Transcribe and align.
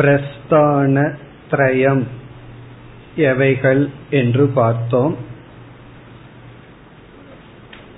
பிரஸ்தான 0.00 1.14
திரயம் 1.50 2.02
எவைகள் 3.16 3.90
என்று 4.10 4.46
பார்த்தோம். 4.46 5.16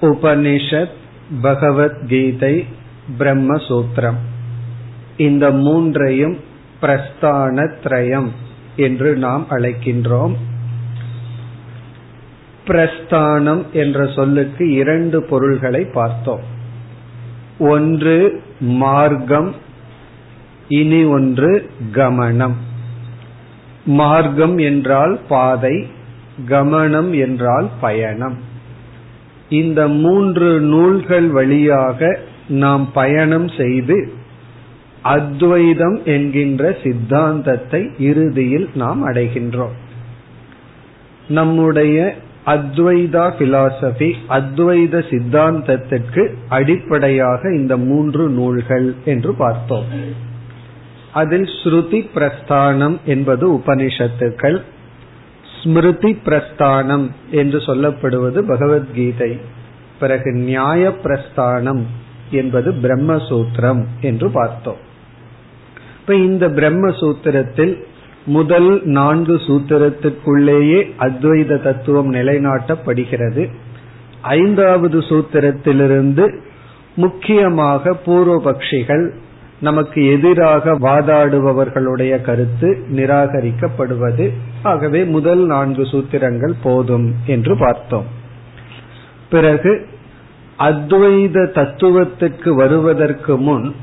உபனிஷத் 0.00 0.96
பகவத்கீதை 1.42 2.66
பிரம்மசூத்திரம். 3.18 4.16
இந்த 5.16 5.50
மூன்றையும் 5.50 6.38
பிரஸ்தான 6.82 7.72
திரயம் 7.84 8.28
என்று 8.76 9.16
நாம் 9.16 9.46
அழைக்கின்றோம். 9.50 10.34
பிரஸ்தானம் 12.66 13.70
என்ற 13.72 14.06
சொல்லுக்கு 14.06 14.72
இரண்டு 14.72 15.22
பொருள்களை 15.22 15.84
பார்த்தோம். 15.84 16.42
ஒன்று 17.58 18.42
மார்க்கம் 18.60 19.54
இனி 20.78 21.00
ஒன்று 21.04 21.50
கமனம். 21.92 22.56
மார்க்கம் 23.84 24.56
என்றால் 24.58 25.14
பாதை 25.28 25.76
கமனம் 26.48 27.10
என்றால் 27.18 27.68
பயணம். 27.80 28.36
இந்த 29.48 29.80
மூன்று 30.02 30.48
நூல்கள் 30.72 31.28
வழியாக 31.28 32.18
நாம் 32.48 32.84
பயணம் 32.92 33.48
செய்து 33.48 33.96
அத்வைதம் 35.02 35.98
என்கின்ற 36.04 36.76
சித்தாந்தத்தை 36.82 37.82
இறுதியில் 37.98 38.68
நாம் 38.74 39.00
அடைகின்றோம். 39.08 39.76
நம்முடைய 41.28 41.96
அத்வைதா 42.46 43.26
பிலாசபி 43.38 44.10
அத்வைத 44.28 44.94
சித்தாந்தத்திற்கு 45.10 46.22
அடிப்படையாக 46.48 47.54
இந்த 47.54 47.76
மூன்று 47.76 48.24
நூல்கள் 48.28 48.88
என்று 49.04 49.32
பார்த்தோம். 49.34 49.88
அதில் 51.12 51.48
ஸ்ருதி 51.62 52.00
பிரஸ்தானம் 52.14 52.96
என்பது 53.04 53.44
உபனிஷத்துக்கள் 53.54 54.62
ஸ்மிருதி 55.62 56.12
பிரஸ்தானம் 56.24 57.10
என்று 57.30 57.58
சொல்லப்படுவது 57.58 58.38
பகவத்கீதை 58.38 59.40
பிறகு 59.98 60.32
நியாய 60.32 60.92
பிரஸ்தானம் 61.04 61.82
என்பது 62.30 62.72
பிரம்மசூத்திரம் 62.72 63.82
என்று 64.00 64.30
பார்த்தோம். 64.30 64.80
இப்ப 66.00 66.14
இந்த 66.14 66.48
பிரம்மசூத்திரத்தில் 66.48 67.74
முதல் 68.26 68.82
நான்கு 68.84 69.34
சூத்திரத்துக்குள்ளேயே 69.36 70.80
அத்வைத 70.98 71.62
தத்துவம் 71.62 72.14
நிலைநாட்டப்படுகிறது. 72.14 73.48
ஐந்தாவது 74.22 74.98
சூத்திரத்திலிருந்து 74.98 76.24
முக்கியமாக 76.94 77.94
பூர்வபக்ஷிகள் 78.06 79.04
நமக்கு 79.62 80.06
எதிராக 80.12 80.74
வாதாடுபவர்களுடைய 80.78 82.20
கருத்து 82.20 82.68
நிராகரிக்கப்படுவது. 82.92 84.26
ஆகவே 84.62 85.04
முதல் 85.04 85.44
நான்கு 85.46 85.82
சூத்திரங்கள் 85.82 86.54
போதும் 86.62 87.14
என்று 87.26 87.58
பார்த்தோம். 87.58 88.06
பிறகு 89.30 89.86
அத்வைத 90.58 91.36
தத்துவத்துக்கு 91.58 92.50
வருவதற்கு 92.54 93.36
முன் 93.36 93.74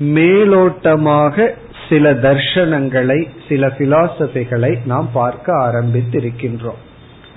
மேலோட்டமாக 0.00 1.48
சில 1.88 2.14
தர்ஷனங்களை 2.14 3.28
சில 3.48 3.66
பிலாசபிகளை 3.66 4.72
நாம் 4.86 5.08
பார்க்க 5.12 5.56
ஆரம்பித்திருக்கின்றோம். 5.68 6.80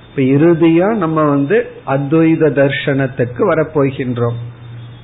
இப்ப 0.09 0.21
இறுதியா 0.35 0.87
நம்ம 0.95 1.23
வந்து 1.23 1.57
அத்வைத 1.87 2.51
தர்ஷனத்துக்கு 2.59 3.41
வரப்போகின்றோம். 3.51 4.39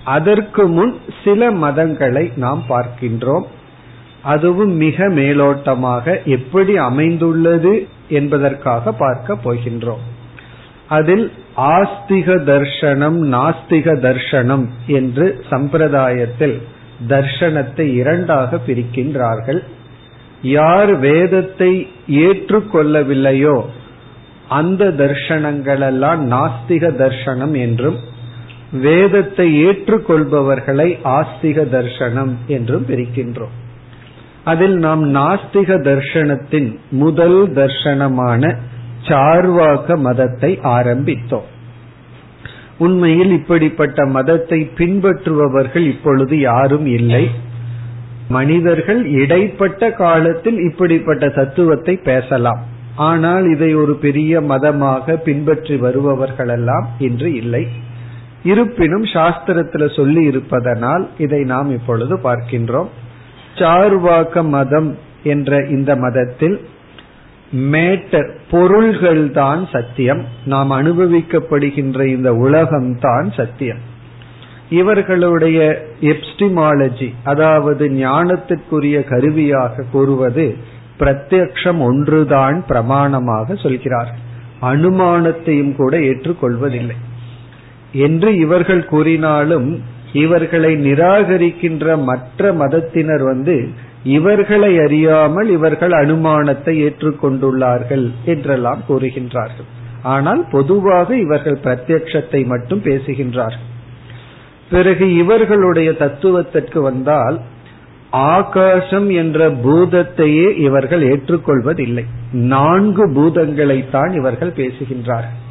அதற்கு 0.05 0.63
முன் 0.67 0.93
சில 1.23 1.51
மதங்களை 1.51 2.25
நாம் 2.35 2.63
பார்க்கின்றோம். 2.69 3.45
அதுவும் 4.23 4.73
மிக 4.75 5.07
மேலோட்டமாக 5.09 6.23
எப்படி 6.27 6.73
அமைந்துள்ளது 6.77 7.73
என்பதற்காக 8.09 8.91
பார்க்க 8.91 9.37
போகின்றோம். 9.43 10.03
அதில் 10.87 11.25
ஆஸ்திக 11.57 12.37
தர்ஷனம் 12.43 13.19
நாஸ்திக 13.35 13.87
தர்ஷனம் 13.99 14.65
என்று 14.87 15.25
சம்பிரதாயத்தில் 15.49 16.57
தர்ஷனத்தை 17.07 17.85
இரண்டாக 17.93 18.59
பிரிக்கின்றார்கள். 18.67 19.61
யார் 20.41 20.91
வேதத்தை 20.99 21.71
ஏற்றுக்கொள்ளவில்லையோ 22.07 23.55
அந்த 24.47 24.85
தர்ஷனங்களெல்லாம் 24.85 26.21
நாஸ்திக 26.33 26.91
தர்ஷனம் 27.03 27.55
என்றும் 27.57 27.97
வேதத்தை 28.79 29.65
ஏற்றுக்கொள்பவர்களை 29.65 30.97
ஆஸ்திக 31.03 31.57
தர்ஷனம் 31.71 32.33
என்றும் 32.47 32.85
பிரிக்கின்றோம். 32.85 33.55
அதில் 34.43 34.77
நாம் 34.77 35.03
நாஸ்திக 35.13 35.77
தர்ஷனத்தின் 35.81 36.75
முதல் 36.89 37.51
தர்ஷனமான 37.51 38.55
சார்வாக 39.01 39.97
மதத்தை 39.97 40.59
ஆரம்பித்தோம். 40.63 41.49
உண்மையில் 42.77 43.31
இப்படிப்பட்ட 43.31 44.05
மதத்தை 44.05 44.71
பின்பற்றுபவர்கள் 44.77 45.85
இப்பொழுது 45.85 46.39
யாரும் 46.39 46.85
இல்லை. 46.85 47.29
மனிதர்கள் 48.29 49.05
இடைப்பட்ட 49.05 49.91
காலத்தில் 49.91 50.59
இப்படிப்பட்ட 50.59 51.29
தத்துவத்தை 51.29 51.95
பேசலாம். 51.95 52.63
ஆனால் 52.95 53.45
இதை 53.51 53.75
ஒரு 53.75 53.95
பெரிய 53.95 54.41
மதமாக 54.41 55.15
பின்பற்றி 55.15 55.75
வருபவர்களெல்லாம் 55.75 56.85
இன்று 56.97 57.33
இல்லை. 57.33 57.67
இருப்பினும் 58.45 59.05
சாஸ்திரத்துல 59.15 59.83
சொல்லி 59.95 60.23
இருப்பதனால் 60.23 61.03
இதை 61.17 61.41
நாம் 61.53 61.69
இப்பொழுது 61.71 62.15
பார்க்கின்றோம். 62.23 62.89
சார்வாக்க 63.59 64.43
மதம் 64.49 64.89
என்ற 65.23 65.59
இந்த 65.75 65.91
மதத்தில் 65.95 66.57
மேட்டர் 67.73 68.29
பொருள்கள் 68.51 69.25
தான் 69.31 69.61
சத்தியம். 69.71 70.21
நாம் 70.45 70.71
அனுபவிக்கப்படுகின்ற 70.71 71.99
இந்த 72.15 72.29
உலகம் 72.45 72.91
தான் 72.99 73.27
சத்தியம். 73.31 73.81
இவர்களுடைய 74.69 75.59
எப்டிமாலஜி 76.01 77.09
அதாவது 77.23 77.85
ஞானத்திற்குரிய 78.03 78.97
கருவியாக 79.11 79.85
கூறுவது 79.91 80.45
பிரத்யக்ஷம் 80.99 81.81
ஒன்றுதான் 81.89 82.57
பிரமாணமாக 82.69 83.57
சொல்கிறார் 83.63 84.11
அனுமானத்தையும் 84.61 85.75
கூட 85.75 85.93
ஏற்றுக்கொள்வதில்லை. 86.09 86.97
என்று 87.95 88.37
இவர்கள் 88.37 88.85
கூறினாலும் 88.85 89.83
இவர்களை 90.13 90.71
நிராகரிக்கின்ற 90.75 92.03
மற்ற 92.03 92.53
மதத்தினர் 92.53 93.23
வந்து 93.23 93.67
இவர்களை 94.03 94.79
அறியாமல் 94.79 95.49
இவர்கள் 95.49 95.91
அனுமானத்தை 95.91 96.73
ஏற்றுக்கொண்டுள்ளார்கள் 96.83 98.11
என்றெல்லாம் 98.25 98.83
கூறுகின்றார்கள். 98.87 99.69
ஆனால் 100.03 100.45
பொதுவாக 100.51 101.17
இவர்கள் 101.17 101.59
பிரத்யக்ஷத்தை 101.63 102.45
மட்டும் 102.45 102.81
பேசுகின்றார்கள். 102.81 103.65
பிறகு 104.69 105.15
இவர்களுடைய 105.15 105.91
தத்துவத்திற்கு 105.91 106.81
வந்தால் 106.81 107.41
ஆகாசம் 108.09 109.09
என்ற 109.09 109.49
பூதத்தையே 109.49 110.47
இவர்கள் 110.57 111.01
ஏற்றுக்கொள்வதில்லை. 111.01 112.05
நான்கு 112.31 113.05
பூதங்களைத்தான் 113.07 114.13
இவர்கள் 114.15 114.57
பேசுகின்றார்கள். 114.57 115.43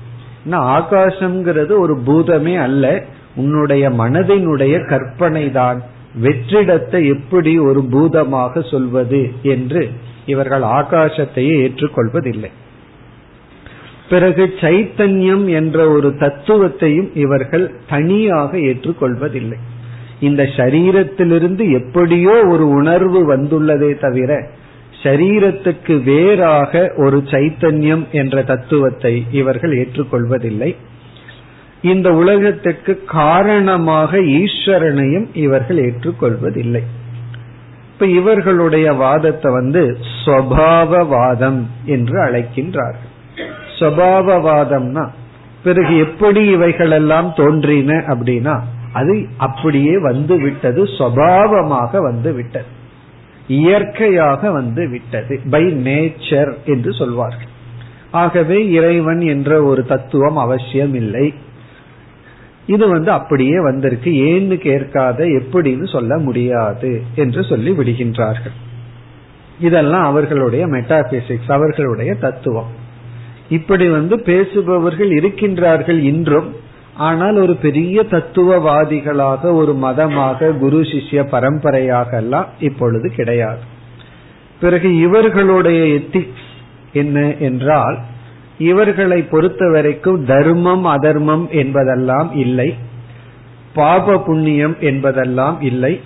ஆகாசம்ங்கிறது 0.51 1.79
ஒரு 1.79 2.01
பூதமே 2.07 2.59
அல்ல 2.59 3.05
உன்னுடைய 3.37 3.91
மனதினுடைய 3.91 4.89
கற்பனை 4.89 5.51
தான் 5.51 5.83
வெற்றிடத்தை 6.23 7.07
எப்படி 7.07 7.59
ஒரு 7.59 7.83
பூதமாக 7.83 8.61
சொல்வது 8.61 9.33
என்று 9.43 9.91
இவர்கள் 10.27 10.63
ஆகாசத்தையே 10.63 11.55
ஏற்றுக்கொள்வதில்லை. 11.65 12.51
பிறகு 14.09 14.55
சைத்தன்யம் 14.61 15.47
என்ற 15.47 15.89
ஒரு 15.89 16.09
தத்துவத்தையும் 16.09 17.11
இவர்கள் 17.15 17.75
தனியாக 17.89 18.59
ஏற்றுக்கொள்வதில்லை. 18.59 19.59
இந்த 20.21 20.43
சரீரத்திலிருந்து 20.43 21.73
எப்படியோ 21.73 22.47
ஒரு 22.47 22.69
உணர்வு 22.69 23.37
வந்துள்ளதே 23.37 23.99
தவிர 23.99 24.49
சரீரத்துக்கு 25.05 26.03
வேறாக 26.03 26.93
ஒரு 26.97 27.25
சைத்தன்யம் 27.27 28.05
என்ற 28.11 28.43
தத்துவத்தை 28.43 29.27
இவர்கள் 29.31 29.73
ஏற்றுக்கொள்வதில்லை. 29.77 30.77
இந்த 31.83 32.13
உலகத்திற்கு 32.13 33.05
காரணமாக 33.05 34.19
ஈஸ்வரனையும் 34.19 35.27
இவர்கள் 35.35 35.77
ஏற்றுக்கொள்வதில்லை. 35.77 36.83
இப்ப 37.93 38.07
இவர்களுடைய 38.07 38.93
வாதத்தை 38.93 39.53
வந்து 39.53 39.99
ஸ்வபாவவாதம் 40.25 41.61
என்று 41.85 42.17
அழைக்கின்றார்கள். 42.25 43.13
ஸ்வபாவவாதம்னா 43.79 45.05
பிறகு 45.65 45.97
எப்படி 45.97 46.47
இவைகளெல்லாம் 46.47 47.33
தோன்றின 47.37 47.93
அப்படின்னா 48.07 48.61
அது 48.93 49.27
அப்படியே 49.37 49.99
வந்து 49.99 50.41
விட்டது 50.41 50.83
சுவாவமாக 50.85 51.99
வந்து 51.99 52.33
விட்டது. 52.33 52.74
இயற்கையாக 53.47 54.51
வந்து 54.51 54.89
விட்டது. 54.89 55.41
பை 55.51 55.65
நேச்சர் 55.65 56.55
என்று 56.65 56.93
சொல்வார்கள். 56.93 57.53
ஆகவே 58.11 58.71
இறைவன் 58.71 59.21
என்ற 59.21 59.63
ஒரு 59.63 59.87
தத்துவம் 59.87 60.37
அவசியம் 60.37 60.95
இல்லை 60.95 61.35
இது 62.67 62.89
வந்து 62.89 63.11
அப்படியே 63.11 63.61
வந்திருக்கு. 63.61 64.11
ஏன்னு 64.11 64.57
கேட்காத 64.57 65.25
எப்படின்னு 65.25 65.93
சொல்ல 65.93 66.19
முடியாது 66.19 67.03
என்று 67.15 67.45
சொல்லி 67.45 67.71
விடுகின்றார்கள். 67.71 68.55
இதெல்லாம் 69.61 70.05
அவர்களுடைய 70.05 70.67
மெட்டாபிசிக்ஸ் 70.67 71.53
அவர்களுடைய 71.53 72.15
தத்துவம். 72.15 72.71
இப்படி 73.49 73.89
வந்து 73.89 74.21
பேசுபவர்கள் 74.21 75.11
இருக்கின்றார்கள் 75.11 75.99
இன்றும். 75.99 76.55
ஆனால் 76.97 77.37
ஒரு 77.37 77.57
பெரிய 77.57 78.03
தத்துவவாதிகளாக 78.03 79.53
ஒரு 79.53 79.75
மதமாக 79.75 80.51
குரு 80.51 80.81
சிஷ்ய 80.81 81.29
பரம்பரையாக 81.29 82.17
எல்லாம் 82.17 82.47
இப்பொழுது 82.61 83.11
கிடையாது. 83.11 83.59
பிறகு 84.61 84.97
இவர்களுடைய 84.97 85.85
எத்திக்ஸ் 85.85 86.45
என்ன 86.93 87.35
என்றால் 87.37 87.99
இவர்களை 88.59 89.23
பொறுத்த 89.23 89.71
வரைக்கும் 89.71 90.25
தர்மம் 90.25 90.85
அதர்மம் 90.85 91.49
என்பதெல்லாம் 91.51 92.33
இல்லை. 92.35 92.75
பாப 93.75 94.19
புண்ணியம் 94.19 94.77
என்பதெல்லாம் 94.81 95.61
இல்லை. 95.61 96.01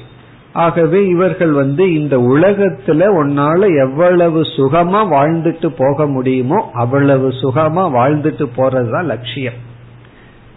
ஆகவே 0.53 1.07
இவர்கள் 1.07 1.53
வந்து 1.53 1.95
இந்த 1.95 2.17
உலகத்துல 2.17 3.01
உன்னால 3.21 3.61
எவ்வளவு 3.79 4.41
சுகமா 4.41 5.01
வாழ்ந்துட்டு 5.15 5.73
போக 5.77 6.07
முடியுமோ 6.07 6.71
அவ்வளவு 6.73 7.29
சுகமா 7.29 7.85
வாழ்ந்துட்டு 7.99 8.47
போறதுதான் 8.57 9.05
லட்சியம். 9.05 9.68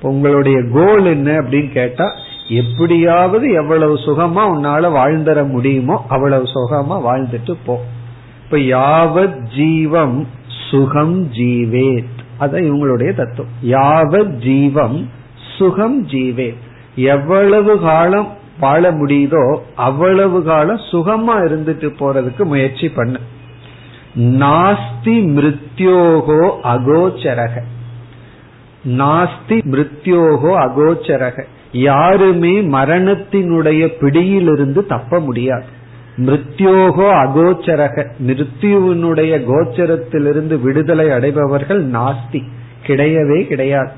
உங்களுடைய 0.01 0.57
கோல் 0.73 1.05
என்ன 1.05 1.31
அப்படின்னு 1.31 1.71
கேட்டா 1.71 2.11
எப்படியாவது 2.47 3.51
எவ்வளவு 3.51 3.95
சுகமா 3.95 4.41
உன்னால 4.41 4.91
வாழ்ந்துட 4.91 5.47
முடியுமோ 5.47 6.05
அவ்வளவு 6.09 6.43
சுகமா 6.43 7.01
வாழ்ந்துட்டு 7.09 7.55
போ. 7.65 7.81
இப்ப 8.43 8.57
யாவத் 8.57 9.55
ஜீவம் 9.55 10.27
சுகம் 10.69 11.31
ஜீவேத். 11.31 12.19
அதான் 12.39 12.63
இவங்களுடைய 12.63 13.13
தத்துவம். 13.13 13.51
யாவத் 13.67 14.37
ஜீவம் 14.37 15.09
சுகம் 15.57 16.07
ஜீவேத். 16.07 16.55
எவ்வளவு 16.95 17.79
காலம் 17.79 18.27
வாழ 18.59 18.91
முடியுதோ 18.91 19.57
அவ்வளவு 19.75 20.43
காலம் 20.43 20.79
சுகமா 20.91 21.31
இருந்துட்டு 21.31 21.93
போறதுக்கு 21.99 22.43
முயற்சி 22.43 22.89
பண்ணு. 22.89 23.19
நாஸ்தி 24.19 25.17
மிருத்யோகோ 25.27 26.51
அகோச்சரக. 26.63 27.61
நாஸ்தி 28.85 29.61
மிருத்யோகோ 29.71 30.55
அகோச்சரக. 30.55 31.43
யாருமே 31.71 32.61
மரணத்தினுடைய 32.61 33.87
பிடியிலிருந்து 33.99 34.85
தப்ப 34.85 35.19
முடியாது. 35.19 35.65
மிருத்யோகோ 36.17 37.09
அகோச்சரக. 37.11 38.05
மிருத்யுவினுடைய 38.27 39.45
கோச்சரத்திலிருந்து 39.45 40.61
விடுதலை 40.61 41.07
அடைபவர்கள் 41.07 41.83
நாஸ்தி. 41.83 42.43
கிடையவே 42.87 43.47
கிடையாது. 43.47 43.91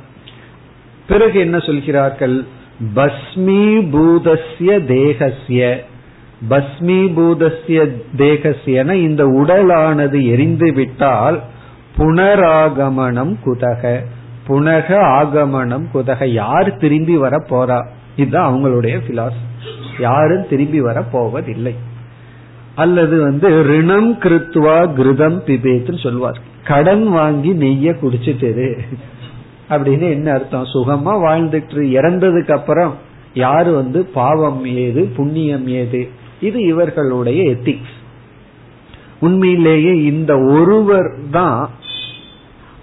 பிறகு 1.07 1.39
என்ன 1.39 1.59
சொல்கிறார்கள்? 1.59 2.43
பஸ்மீபூதஸ்ய 2.95 4.85
தேகசிய 4.85 5.83
பஸ்மீபூதஸ்ய 6.49 7.91
தேகசியன 8.17 8.91
இந்த 8.91 9.25
உடலானது 9.25 10.25
எரிந்து 10.25 10.73
விட்டால் 10.73 11.41
புனராகமனம் 11.97 13.35
குதக. 13.45 13.99
புனக 14.47 14.87
ஆகமனம் 15.17 15.85
குதக. 15.93 16.31
யார் 16.33 16.77
திரும்பி 16.77 17.17
வர 17.17 17.35
போறா? 17.49 17.85
இதுதான் 18.15 18.49
அவங்களுடைய 18.49 18.95
பிலாசபி 19.07 19.49
யாரும் 19.99 20.47
திரும்பி 20.49 20.81
வர 20.81 21.01
போவதில்லை. 21.01 21.75
அல்லது 22.75 23.21
வந்து 23.21 23.63
ரிணம் 23.63 24.13
கிருத்துவா 24.13 24.77
கிருதம் 24.97 25.39
பிபேத்துன்னு 25.47 26.03
சொல்வார். 26.03 26.39
கடன் 26.63 27.07
வாங்கி 27.07 27.51
நெய்ய 27.53 27.95
குடிச்சிட்டு 28.01 28.79
அப்படின்னு 29.69 30.05
என்ன 30.09 30.31
அர்த்தம்? 30.31 30.63
சுகமா 30.63 31.13
வாழ்ந்துட்டு 31.25 31.83
இறந்ததுக்கு 31.97 32.51
அப்புறம் 32.51 32.93
யாரு 33.33 33.73
வந்து 33.73 34.05
பாவம் 34.05 34.65
ஏது 34.65 35.01
புண்ணியம் 35.15 35.67
ஏது? 35.67 36.09
இது 36.41 36.59
இவர்களுடைய 36.65 37.43
எத்திக்ஸ் 37.43 37.93
உண்மையிலேயே 39.19 39.93
இந்த 40.03 40.37
ஒருவர் 40.39 41.15
தான் 41.31 41.69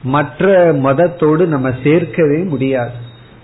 மற்ற 0.03 0.73
மதத்தோடு 0.73 1.47
நம்ம 1.47 1.69
சேர்க்கவே 1.69 2.49
முடியாது. 2.49 2.91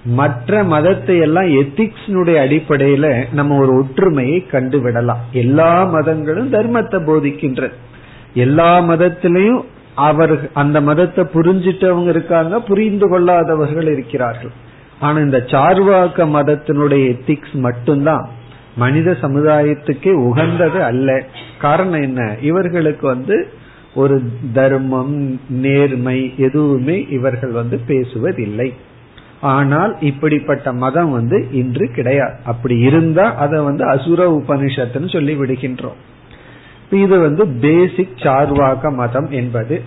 மற்ற 0.05 0.64
மதத்தை 0.64 1.19
எல்லாம் 1.19 1.44
எத்திக்ஸ்னுடைய 1.44 2.37
அடிப்படையில 2.47 3.32
நம்ம 3.32 3.56
ஒரு 3.56 3.76
ஒற்றுமையை 3.76 4.47
கண்டுவிடலாம் 4.50 5.23
எல்லா 5.32 5.85
மதங்களும் 5.85 6.53
தர்மத்தை 6.53 6.99
போதிக்கின்ற 7.05 7.73
எல்லா 8.35 8.81
மதத்திலையும் 8.81 9.62
அவர் 9.94 10.50
அந்த 10.53 10.81
மதத்தை 10.81 11.25
புரிஞ்சிட்டவங்க 11.25 12.08
இருக்காங்க 12.08 12.61
புரிந்து 12.61 13.09
கொள்ளாதவர்கள் 13.09 13.93
இருக்கிறார்கள். 13.93 14.50
ஆனா 15.00 15.19
இந்த 15.19 15.44
சார்வாக்க 15.47 16.19
மதத்தினுடைய 16.19 17.06
எத்திக்ஸ் 17.06 17.52
மட்டும்தான். 17.52 18.29
மனித 18.76 19.17
சமுதாயத்துக்கே 19.23 20.12
உகந்தது 20.12 20.82
அல்ல. 20.82 21.25
காரணம் 21.59 22.02
என்ன? 22.02 22.37
இவர்களுக்கு 22.41 23.06
வந்து 23.06 23.49
ஒரு 23.97 24.33
தர்மம் 24.53 25.41
நேர்மை 25.49 26.35
எதுவுமே 26.37 27.07
இவர்கள் 27.11 27.51
வந்து 27.51 27.81
பேசுவதில்லை. 27.89 28.73
ஆனால் 29.41 29.97
இப்படிப்பட்ட 30.01 30.73
மதம் 30.73 31.11
வந்து 31.11 31.47
இன்று 31.53 31.91
கிடையாது. 31.91 32.39
அப்படி 32.45 32.79
இருந்தா 32.79 33.35
அதை 33.35 33.61
வந்து 33.61 33.85
அசுர 33.89 34.29
உபனிஷத்துன்னு 34.37 35.13
சொல்லி 35.13 35.35
விடுகின்றோம். 35.35 36.01
இது 36.91 37.19
வந்து 37.19 37.47
பேசிக் 37.47 38.17
சார்வாக 38.17 38.91
மதம் 38.95 39.31
என்பது. 39.31 39.83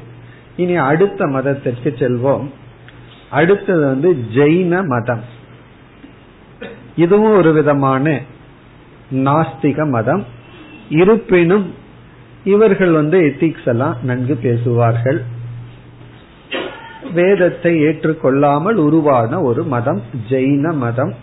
இனி 0.55 0.75
அடுத்த 0.75 1.27
மதத்திற்கு 1.27 1.93
செல்வோம். 1.97 2.49
அடுத்தது 3.29 3.85
வந்து 3.85 4.17
ஜெயின 4.35 4.85
மதம். 4.85 5.23
இதுவும் 6.95 7.35
ஒரு 7.35 7.53
விதமான 7.53 8.19
நாஸ்திக 9.13 9.89
மதம். 9.89 10.25
இருப்பினும் 10.89 11.73
இவர்கள் 12.43 12.91
வந்து 12.91 13.19
எத்திக்ஸ் 13.19 13.65
எல்லாம் 13.65 13.97
நன்கு 14.03 14.35
பேசுவார்கள். 14.35 15.23
வேதத்தை 17.13 17.83
ஏற்றுக்கொள்ளாமல் 17.83 18.73
உருவான 18.73 19.41
ஒரு 19.41 19.63
மதம் 19.63 20.01
ஜெயின 20.29 20.73
மதம். 20.73 21.13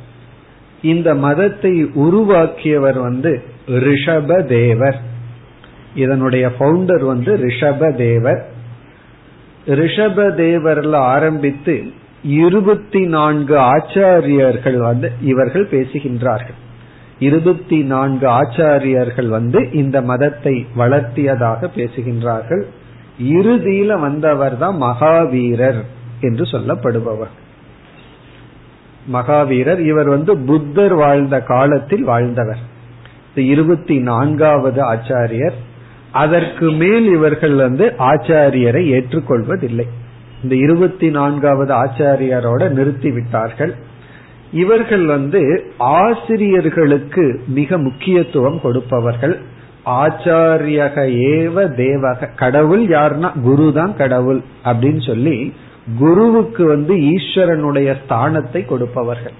இந்த 0.82 1.14
மதத்தை 1.14 1.84
உருவாக்கியவர் 1.84 3.00
வந்து 3.00 3.42
ரிஷப 3.68 4.46
தேவர் 4.46 5.00
இதனுடைய 5.94 6.52
பவுண்டர் 6.58 7.04
வந்து 7.04 7.36
ரிஷப 7.36 7.96
தேவர் 7.96 8.48
ரிஷப 9.66 10.30
தேவர்ல 10.30 10.94
ஆரம்பித்து 10.94 11.84
இருபத்தி 12.22 13.06
நான்கு 13.06 13.56
ஆச்சாரியர்கள் 13.56 14.76
வந்து 14.76 15.12
இவர்கள் 15.20 15.66
பேசுகின்றார்கள். 15.66 16.64
இருபத்தி 17.18 17.82
நான்கு 17.82 18.28
ஆச்சாரியர்கள் 18.28 19.28
வந்து 19.28 19.70
இந்த 19.72 20.02
மதத்தை 20.02 20.66
வளர்த்தியதாக 20.76 21.68
பேசுகின்றார்கள். 21.76 22.62
இறுதியில 23.22 24.00
வந்தவர் 24.00 24.58
தான் 24.58 24.82
மகாவீரர் 24.82 25.84
என்று 26.20 26.44
சொல்லப்படுபவர். 26.44 27.34
மகாவீரர் 29.12 29.78
இவர் 29.78 30.08
வந்து 30.08 30.36
புத்தர் 30.36 30.94
வாழ்ந்த 30.94 31.40
காலத்தில் 31.40 32.04
வாழ்ந்தவர். 32.04 32.58
இருபத்தி 33.34 33.98
நான்காவது 33.98 34.92
ஆச்சாரியர். 34.92 35.54
அதற்கு 36.12 36.70
மேல் 36.70 37.06
இவர்கள் 37.06 37.54
வந்து 37.54 37.94
ஆச்சாரியரை 37.98 38.84
ஏற்றுக்கொள்வதில்லை. 38.86 39.84
இந்த 40.42 40.54
இருபத்தி 40.54 41.10
நான்காவது 41.10 41.74
ஆச்சாரியரோட 41.74 42.68
நிறுத்தி 42.70 43.10
விட்டார்கள் 43.10 43.74
இவர்கள் 44.52 45.06
வந்து 45.06 45.64
ஆசிரியர்களுக்கு 45.78 47.40
மிக 47.46 47.78
முக்கியத்துவம் 47.78 48.60
கொடுப்பவர்கள். 48.60 49.38
ஆச்சாரியக 49.86 50.96
ஏவ 51.08 51.64
தேவக. 51.76 52.34
கடவுள் 52.34 52.88
யாருன்னா 52.88 53.40
குரு 53.42 53.72
தான் 53.72 53.96
கடவுள் 53.96 54.40
அப்படின்னு 54.64 55.06
சொல்லி 55.06 55.52
குருவுக்கு 55.98 56.66
வந்து 56.66 56.94
ஈஸ்வரனுடைய 56.94 57.96
ஸ்தானத்தை 58.02 58.64
கொடுப்பவர்கள். 58.64 59.32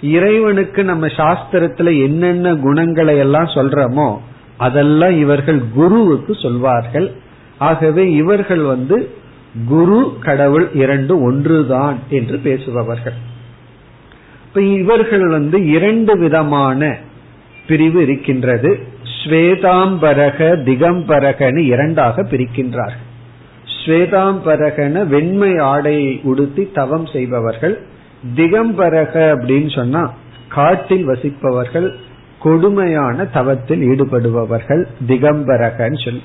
இறைவனுக்கு 0.00 0.84
நம்ம 0.84 1.06
சாஸ்திரத்துல 1.06 2.02
என்னென்ன 2.04 2.54
குணங்களை 2.54 3.16
எல்லாம் 3.16 3.44
சொல்றோமோ 3.44 4.16
அதெல்லாம் 4.56 5.18
இவர்கள் 5.18 5.62
குருவுக்கு 5.74 6.34
சொல்வார்கள். 6.34 7.12
ஆகவே 7.58 8.12
இவர்கள் 8.12 8.60
வந்து 8.60 9.10
குரு 9.68 10.16
கடவுள் 10.20 10.70
இரண்டு 10.72 11.22
ஒன்றுதான் 11.22 11.98
என்று 12.08 12.38
பேசுபவர்கள். 12.38 13.30
இப்ப 14.54 14.62
இவர்கள் 14.62 15.28
வந்து 15.28 15.66
இரண்டு 15.66 16.18
விதமான 16.18 16.96
பிரிவு 17.66 18.02
இருக்கின்றது. 18.02 18.78
ஸ்வேதாம்பரக 19.14 20.38
திகம்பரகன்னு 20.66 21.56
இரண்டாக 21.56 22.22
பிரிக்கின்றார்கள். 22.22 23.06
ஸ்வேதாம்பரகன 23.84 25.06
வெண்மை 25.06 25.58
ஆடையை 25.58 26.20
உடுத்தி 26.22 26.70
தவம் 26.72 27.06
செய்பவர்கள் 27.06 27.80
திகம்பரக 28.36 29.14
அப்படின்னு 29.34 29.74
சொன்னா 29.74 30.12
காட்டில் 30.48 31.08
வசிப்பவர்கள் 31.08 31.92
கொடுமையான 32.38 33.24
தவத்தில் 33.24 33.80
ஈடுபடுபவர்கள் 33.80 34.86
திகம்பரகன்னு 35.08 36.04
சொல்லி. 36.04 36.22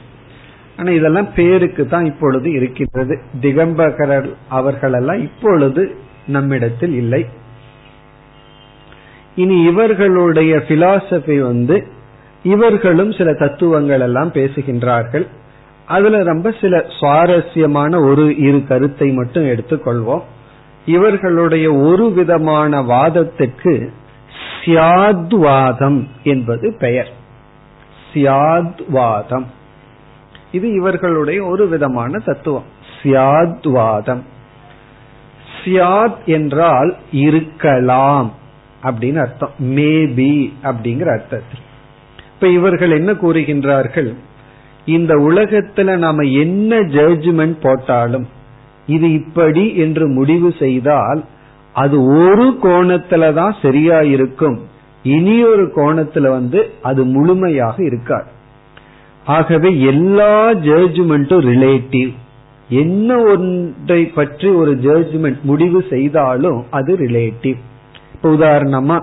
ஆனா 0.78 0.90
இதெல்லாம் 0.92 1.34
பேருக்கு 1.36 1.88
தான் 1.88 2.06
இப்பொழுது 2.06 2.52
இருக்கின்றது. 2.52 3.22
திகம்பகரர் 3.42 4.30
அவர்களெல்லாம் 4.50 5.22
இப்பொழுது 5.22 5.96
நம்மிடத்தில் 6.28 6.94
இல்லை. 6.94 7.26
இனி 9.38 9.64
இவர்களுடைய 9.64 10.56
பிலாசபி 10.56 11.40
வந்து 11.40 11.88
இவர்களும் 12.44 13.12
சில 13.12 13.34
தத்துவங்கள் 13.34 14.00
எல்லாம் 14.00 14.32
பேசுகின்றார்கள். 14.32 15.28
அதுல 15.86 16.24
ரொம்ப 16.24 16.54
சில 16.62 16.86
சுவாரஸ்யமான 17.00 18.00
ஒரு 18.00 18.38
இரு 18.38 18.64
கருத்தை 18.68 19.12
மட்டும் 19.12 19.44
எடுத்துக்கொள்வோம். 19.44 20.22
இவர்களுடைய 20.86 21.74
ஒரு 21.74 22.12
விதமான 22.12 22.82
வாதத்திற்கு 22.82 23.94
சியாத்வாதம் 24.66 26.08
என்பது 26.24 26.76
பெயர். 26.80 27.10
சியாத்வாதம். 28.14 29.46
இது 30.52 30.74
இவர்களுடைய 30.74 31.46
ஒரு 31.46 31.68
விதமான 31.68 32.20
தத்துவம். 32.26 32.64
சியாத்வாதம். 33.04 34.22
சியாத் 35.64 36.24
என்றால் 36.26 36.96
இருக்கலாம். 37.12 38.32
அப்படின்னு 38.88 39.20
அர்த்தம். 39.26 39.54
மேபி 39.76 40.34
அப்படிங்கிற 40.64 41.10
அர்த்தத்தில் 41.18 41.64
இப்ப 42.34 42.48
இவர்கள் 42.48 42.92
என்ன 42.92 43.12
கூறுகின்றார்கள்? 43.22 44.10
இந்த 44.88 45.14
உலகத்துல 45.30 45.96
நாம 45.98 46.24
என்ன 46.42 46.80
ஜட்ஜ்மெண்ட் 46.96 47.58
போட்டாலும் 47.62 48.28
இது 48.88 49.08
இப்படி 49.14 49.64
என்று 49.76 50.06
முடிவு 50.10 50.50
செய்தால் 50.60 51.22
அது 51.76 51.98
ஒரு 52.22 52.46
கோணத்துல 52.64 53.34
தான் 53.34 53.56
சரியா 53.62 53.98
இருக்கும். 54.14 54.58
இனி 55.06 55.36
ஒரு 55.44 55.66
கோணத்துல 55.76 56.30
வந்து 56.30 56.60
அது 56.82 57.02
முழுமையாக 57.06 57.78
இருக்காது. 57.84 58.30
ஆகவே 59.26 59.70
எல்லா 59.92 60.32
ஜட்ஜ்மெண்ட்டும் 60.68 61.46
ரிலேட்டிவ் 61.52 62.12
என்ன 62.70 63.18
ஒன்றை 63.32 64.02
பற்றி 64.18 64.48
ஒரு 64.62 64.72
ஜட்ஜ்மெண்ட் 64.84 65.42
முடிவு 65.42 65.80
செய்தாலும் 65.90 66.60
அது 66.70 66.92
ரிலேட்டிவ் 66.98 67.60
இப்ப 68.18 68.30
உதாரணமா 68.30 68.98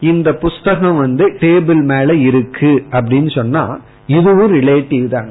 இந்த 0.00 0.28
புஸ்தகம் 0.32 0.96
வந்து 0.96 1.24
டேபிள் 1.40 1.82
மேல 1.82 2.14
இருக்கு 2.14 2.72
அப்படின்னு 2.90 3.30
சொன்னா 3.34 3.62
இதுவும் 4.06 4.52
ரிலேட்டிவ் 4.52 5.06
தான். 5.08 5.30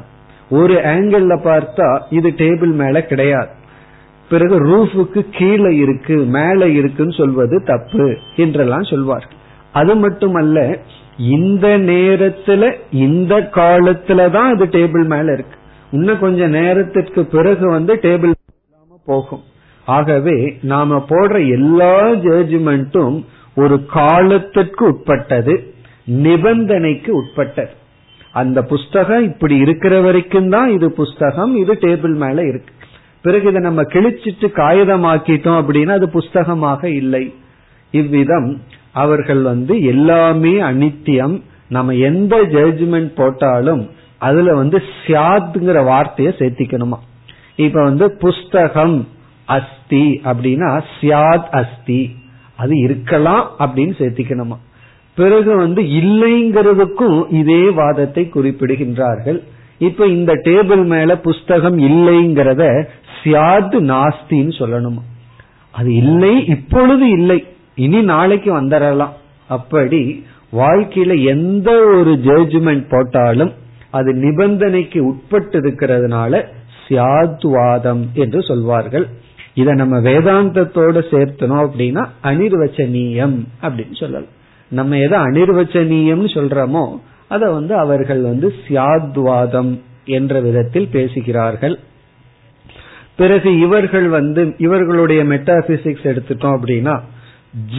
ஒரு 0.50 0.74
ஆங்கிள் 0.74 1.28
பார்த்தா 1.46 1.88
இது 2.10 2.30
டேபிள் 2.30 2.74
மேல 2.82 3.02
கிடையாது. 3.02 3.52
பிறகு 4.30 4.56
ரூஃபுக்கு 4.70 5.22
கீழே 5.32 5.72
இருக்கு 5.76 6.16
மேல 6.16 6.68
இருக்குன்னு 6.68 7.12
சொல்வது 7.12 7.64
தப்பு 7.64 8.18
என்றெல்லாம் 8.36 8.84
சொல்வார்கள். 8.84 9.40
அது 9.72 9.96
மட்டுமல்ல 9.96 10.60
இந்த 11.18 11.68
நேரத்துல 11.68 12.74
இந்த 12.92 13.36
காலத்துல 13.60 14.30
தான் 14.32 14.56
அது 14.56 14.66
டேபிள் 14.66 15.06
மேல 15.06 15.34
இருக்கு. 15.34 15.58
இன்னும் 15.92 16.20
கொஞ்ச 16.20 16.48
நேரத்திற்கு 16.48 17.26
பிறகு 17.26 17.66
வந்து 17.70 17.96
டேபிள் 17.96 18.34
போகும். 19.06 19.44
ஆகவே 19.86 20.58
நாம 20.62 21.06
போடுற 21.10 21.50
எல்லா 21.50 22.10
ஜட்ஜ்மெண்ட்டும் 22.10 23.24
ஒரு 23.56 23.86
காலத்திற்கு 23.86 24.86
உட்பட்டது 24.86 25.74
நிபந்தனைக்கு 26.08 27.10
உட்பட்டது. 27.10 27.74
அந்த 28.32 28.62
புஸ்தகம் 28.62 29.24
இப்படி 29.24 29.56
இருக்கிற 29.58 30.02
வரைக்கும் 30.02 30.50
தான் 30.50 30.70
இது 30.72 30.92
புஸ்தகம் 30.92 31.56
இது 31.56 31.74
டேபிள் 31.74 32.16
மேல 32.16 32.48
இருக்கு. 32.48 32.74
பிறகு 33.22 33.50
இதை 33.50 33.62
நம்ம 33.62 33.82
கிழிச்சிட்டு 33.82 34.48
காகிதமாக்கிட்டோம் 34.62 35.60
அப்படின்னா 35.62 35.90
அது 35.90 36.10
புஸ்தகமாக 36.14 36.84
இல்லை. 36.84 37.34
இவ்விதம் 37.92 38.62
அவர்கள் 38.92 39.42
வந்து 39.42 39.84
எல்லாமே 39.84 40.62
அனித்தியம் 40.62 41.42
நம்ம 41.70 41.94
எந்த 41.94 42.36
ஜட்ஜ்மெண்ட் 42.38 43.12
போட்டாலும் 43.16 43.90
அதுல 44.18 44.54
வந்து 44.56 44.84
சியாத்ங்கிற 45.08 45.84
வார்த்தையை 45.84 46.34
சேர்த்திக்கணுமா. 46.38 47.00
இப்ப 47.56 47.84
வந்து 47.84 48.12
புஸ்தகம் 48.12 49.08
அஸ்தி 49.46 50.22
அப்படின்னா 50.24 50.84
சியாத் 51.02 51.50
அஸ்தி. 51.52 52.16
அது 52.58 52.78
இருக்கலாம் 52.78 53.50
அப்படின்னு 53.60 53.94
சேர்த்திக்கணுமா? 54.00 54.58
பிறகு 55.16 55.56
வந்து 55.56 55.82
இல்லைங்கிறதுக்கும் 55.82 57.34
இதே 57.34 57.70
வாதத்தை 57.70 58.30
குறிப்பிடுகின்றார்கள். 58.34 59.40
இப்ப 59.78 60.08
இந்த 60.08 60.34
டேபிள் 60.34 60.86
மேல 60.86 61.18
புஸ்தகம் 61.18 61.78
இல்லைங்கிறத 61.80 62.88
சியாது 63.24 63.78
நாஸ்தின்னு 63.92 64.54
சொல்லணுமா? 64.60 65.02
அது 65.72 65.94
இல்லை 65.94 66.46
இப்பொழுது 66.46 67.10
இல்லை. 67.10 67.48
இனி 67.76 68.02
நாளைக்கு 68.02 68.62
வந்துடலாம் 68.62 69.10
அப்படி 69.48 70.26
வாழ்க்கையில 70.54 71.26
எந்த 71.26 71.72
ஒரு 71.72 72.20
ஜட்ஜ்மெண்ட் 72.24 72.90
போட்டாலும் 72.90 73.54
அது 73.90 74.14
நிபந்தனைக்கு 74.14 75.00
உட்பட்டு 75.00 75.62
இருக்கிறதுனால 75.62 76.46
சியாத்வாதம் 76.88 78.12
என்று 78.14 78.42
சொல்வார்கள். 78.42 79.08
இதை 79.56 79.74
நம்ம 79.74 79.96
வேதாந்தத்தோட 80.00 81.02
சேர்த்தனோம் 81.12 81.66
அப்படின்னா 81.66 82.04
அனிர்வச்சனீயம் 82.24 83.38
அப்படின்னு 83.62 83.96
சொல்லலாம். 84.00 84.34
நம்ம 84.72 84.98
எதை 84.98 85.20
அனிர்வச்சனீயம்னு 85.20 86.30
சொல்றோமோ 86.38 86.86
அதை 87.28 87.48
வந்து 87.50 87.74
அவர்கள் 87.76 88.22
வந்து 88.22 88.48
சியாத்வாதம் 88.68 89.74
என்ற 90.06 90.40
விதத்தில் 90.40 90.88
பேசுகிறார்கள். 90.88 91.80
பிறகு 93.16 93.50
இவர்கள் 93.60 94.08
வந்து 94.08 94.42
இவர்களுடைய 94.58 95.24
மெட்டாபிசிக்ஸ் 95.24 96.08
எடுத்துட்டோம் 96.12 96.56
அப்படின்னா 96.58 96.96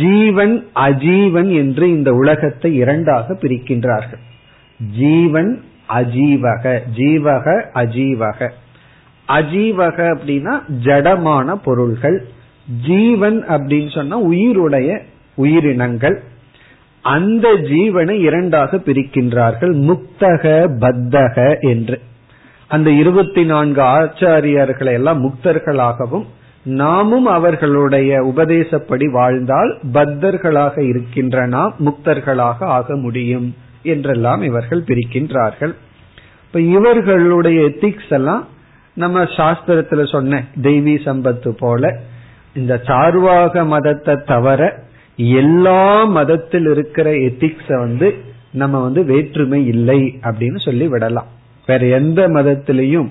ஜீவன் 0.01 0.55
அஜீவன் 0.75 1.51
என்று 1.55 1.85
இந்த 1.91 2.11
உலகத்தை 2.13 2.71
இரண்டாக 2.75 3.35
பிரிக்கின்றார்கள். 3.35 4.23
ஜீவன் 4.99 5.51
அஜீவக 5.89 6.79
ஜீவக 6.97 7.47
அஜீவக. 7.75 8.49
அஜீவக 9.29 9.99
அப்படின்னா 10.15 10.61
ஜடமான 10.85 11.55
பொருள்கள். 11.65 12.27
ஜீவன் 12.87 13.45
அப்படின்னு 13.49 13.95
சொன்னா 13.95 14.23
உயிருடைய 14.23 14.99
உயிரினங்கள். 15.35 16.23
அந்த 17.03 17.49
ஜீவனை 17.49 18.11
இரண்டாக 18.11 18.77
பிரிக்கின்றார்கள். 18.77 19.75
முக்தக 19.89 20.69
பத்தக 20.81 21.61
என்று. 21.61 22.01
அந்த 22.69 22.91
இருபத்தி 22.91 23.45
நான்கு 23.45 23.83
ஆச்சாரியர்களை 23.83 24.93
எல்லாம் 24.93 25.25
முக்தர்களாகவும் 25.25 26.25
நாமும் 26.65 27.27
அவர்களுடைய 27.27 28.23
உபதேசப்படி 28.23 29.11
வாழ்ந்தால் 29.11 29.79
பத்தர்களாக 29.93 30.81
இருக்கின்ற 30.81 31.47
நாம் 31.47 31.75
முக்தர்களாக 31.85 32.63
ஆக 32.63 32.97
முடியும் 32.97 33.55
என்றெல்லாம் 33.83 34.43
இவர்கள் 34.43 34.83
பிரிக்கின்றார்கள். 34.83 35.75
இப்ப 36.47 36.61
இவர்களுடைய 36.61 37.61
எத்திக்ஸ் 37.61 38.09
எல்லாம் 38.09 38.47
நம்ம 38.97 39.23
சாஸ்திரத்துல 39.39 40.03
சொன்ன 40.11 40.43
தெய்வீ 40.63 40.95
சம்பத்து 41.07 41.51
போல 41.59 41.93
இந்த 42.55 42.75
சார்வாக 42.85 43.65
மதத்தை 43.67 44.15
தவிர 44.25 44.61
எல்லா 45.17 46.05
மதத்தில் 46.05 46.69
இருக்கிற 46.71 47.11
எத்திக்ஸ 47.11 47.79
வந்து 47.79 48.09
நம்ம 48.53 48.81
வந்து 48.81 49.05
வேற்றுமை 49.05 49.67
இல்லை 49.67 50.01
அப்படின்னு 50.23 50.61
சொல்லி 50.65 50.87
விடலாம். 50.89 51.27
வேற 51.67 51.87
எந்த 51.87 52.29
மதத்திலையும் 52.29 53.09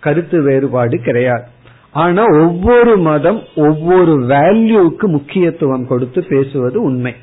கருத்து 0.00 0.42
வேறுபாடு 0.42 0.98
கிடையாது. 0.98 1.46
ஆனா 1.92 2.24
ஒவ்வொரு 2.24 2.98
மதம் 2.98 3.40
ஒவ்வொரு 3.56 4.12
வேல்யூக்கு 4.34 5.06
முக்கியத்துவம் 5.06 5.86
கொடுத்து 5.86 6.20
பேசுவது 6.24 6.78
உண்மை. 6.82 7.14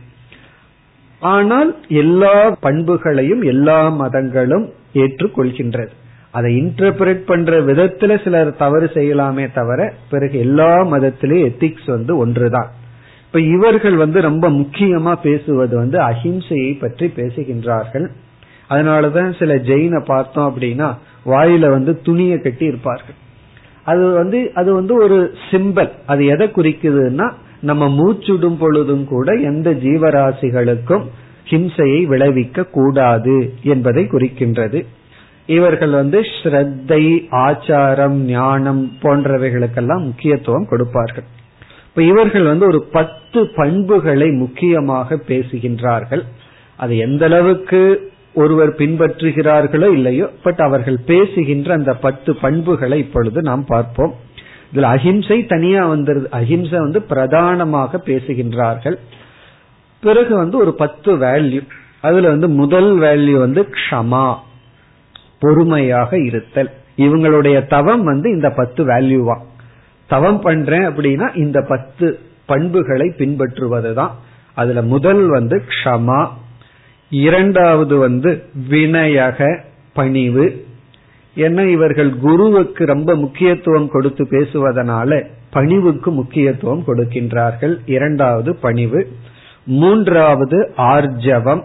ஆனால் 1.22 1.72
எல்லா 1.88 2.36
பண்புகளையும் 2.50 3.42
எல்லா 3.42 3.80
மதங்களும் 4.02 4.68
ஏற்றுக்கொள்கின்றது. 4.94 5.94
அதை 6.38 6.52
இன்டர்பிரேட் 6.62 7.24
பண்ற 7.30 7.60
விதத்துல 7.62 8.24
சிலர் 8.24 8.56
தவறு 8.56 8.88
செய்யலாமே 8.94 9.46
தவிர 9.54 9.80
பிறகு 10.10 10.36
எல்லா 10.40 10.72
மதத்திலேயும் 10.94 11.48
எத்திக்ஸ் 11.50 11.88
வந்து 11.88 12.14
ஒன்றுதான். 12.18 12.70
இப்ப 13.26 13.40
இவர்கள் 13.56 13.96
வந்து 13.96 14.22
ரொம்ப 14.22 14.46
முக்கியமா 14.50 15.14
பேசுவது 15.22 15.76
வந்து 15.78 15.98
அஹிம்சையை 16.00 16.74
பற்றி 16.80 17.08
பேசுகின்றார்கள். 17.16 18.08
அதனாலதான் 18.70 19.32
சில 19.40 19.56
ஜெயின 19.56 20.06
பார்த்தோம் 20.06 20.50
அப்படின்னா 20.50 20.90
வாயில 21.26 21.70
வந்து 21.70 22.02
துணியை 22.02 22.38
கட்டி 22.42 22.66
இருப்பார்கள். 22.66 23.18
அது 23.84 24.06
வந்து 24.12 24.40
அது 24.54 24.70
வந்து 24.74 24.94
ஒரு 25.04 25.18
சிம்பல் 25.52 25.92
அது 26.06 26.26
எதை 26.26 26.48
குறிக்குதுன்னா 26.48 27.28
நம்ம 27.62 27.84
மூச்சுடும் 27.90 28.60
பொழுதும் 28.60 29.06
கூட 29.08 29.32
எந்த 29.34 29.70
ஜீவராசிகளுக்கும் 29.86 31.06
ஹிம்சையை 31.50 32.02
விளைவிக்க 32.06 32.66
கூடாது 32.78 33.36
என்பதை 33.64 34.04
குறிக்கின்றது. 34.04 34.80
இவர்கள் 35.48 35.90
வந்து 35.90 36.20
ஸ்ரத்தை 36.20 37.04
ஆச்சாரம் 37.32 38.18
ஞானம் 38.30 38.92
போன்றவைகளுக்கெல்லாம் 39.02 40.04
முக்கியத்துவம் 40.06 40.68
கொடுப்பார்கள். 40.68 41.28
இப்ப 41.90 42.02
இவர்கள் 42.04 42.44
வந்து 42.44 42.66
ஒரு 42.68 42.84
பத்து 42.84 43.48
பண்புகளை 43.56 44.32
முக்கியமாக 44.32 45.16
பேசுகின்றார்கள். 45.28 46.24
அது 46.76 46.98
எந்த 46.98 47.26
அளவுக்கு 47.26 48.12
ஒருவர் 48.34 48.70
பின்பற்றுகிறார்களோ 48.70 49.92
இல்லையோ 49.92 50.30
பட் 50.44 50.60
அவர்கள் 50.60 50.98
பேசுகின்ற 51.06 51.74
அந்த 51.74 51.94
பத்து 51.94 52.36
பண்புகளை 52.36 53.00
இப்பொழுது 53.00 53.42
நாம் 53.42 53.66
பார்ப்போம். 53.66 54.14
இதுல 54.74 54.90
அஹிம்சை 54.96 55.46
தனியா 55.46 55.90
வந்துருது. 55.90 56.28
அஹிம்சை 56.30 56.80
வந்து 56.80 57.02
பிரதானமாக 57.02 58.02
பேசுகின்றார்கள். 58.06 58.98
பிறகு 60.04 60.36
வந்து 60.36 60.58
ஒரு 60.58 60.74
பத்து 60.74 61.12
வேல்யூ 61.18 61.62
அதுல 62.02 62.30
வந்து 62.30 62.50
முதல் 62.50 62.92
வேல்யூ 63.00 63.38
வந்து 63.40 63.68
க்ஷமா. 63.78 64.28
பொறுமையாக 65.40 66.20
இருத்தல். 66.20 66.72
இவங்களுடைய 66.98 67.68
தவம் 67.68 68.04
வந்து 68.04 68.30
இந்த 68.30 68.50
பத்து 68.50 68.86
வேல்யூவா 68.86 69.38
தவம் 70.08 70.40
பண்றேன் 70.40 70.88
அப்படின்னா 70.88 71.38
இந்த 71.38 71.62
பத்து 71.62 72.20
பண்புகளை 72.46 73.14
பின்பற்றுவதுதான். 73.18 74.12
அதுல 74.54 74.82
முதல் 74.82 75.30
வந்து 75.30 75.64
க்ஷமா 75.68 76.28
இரண்டாவது 77.10 77.98
வந்து 77.98 78.44
வினயக 78.70 79.60
பணிவு. 79.94 80.66
ஏன்னா 81.36 81.68
இவர்கள் 81.68 82.18
குருவுக்கு 82.18 82.86
ரொம்ப 82.86 83.16
முக்கியத்துவம் 83.16 83.90
கொடுத்து 83.90 84.24
பேசுவதனால 84.24 85.26
பணிவுக்கு 85.50 86.12
முக்கியத்துவம் 86.12 86.84
கொடுக்கின்றார்கள். 86.88 87.78
இரண்டாவது 87.86 88.56
பணிவு. 88.56 89.12
மூன்றாவது 89.64 90.74
ஆர்ஜவம். 90.78 91.64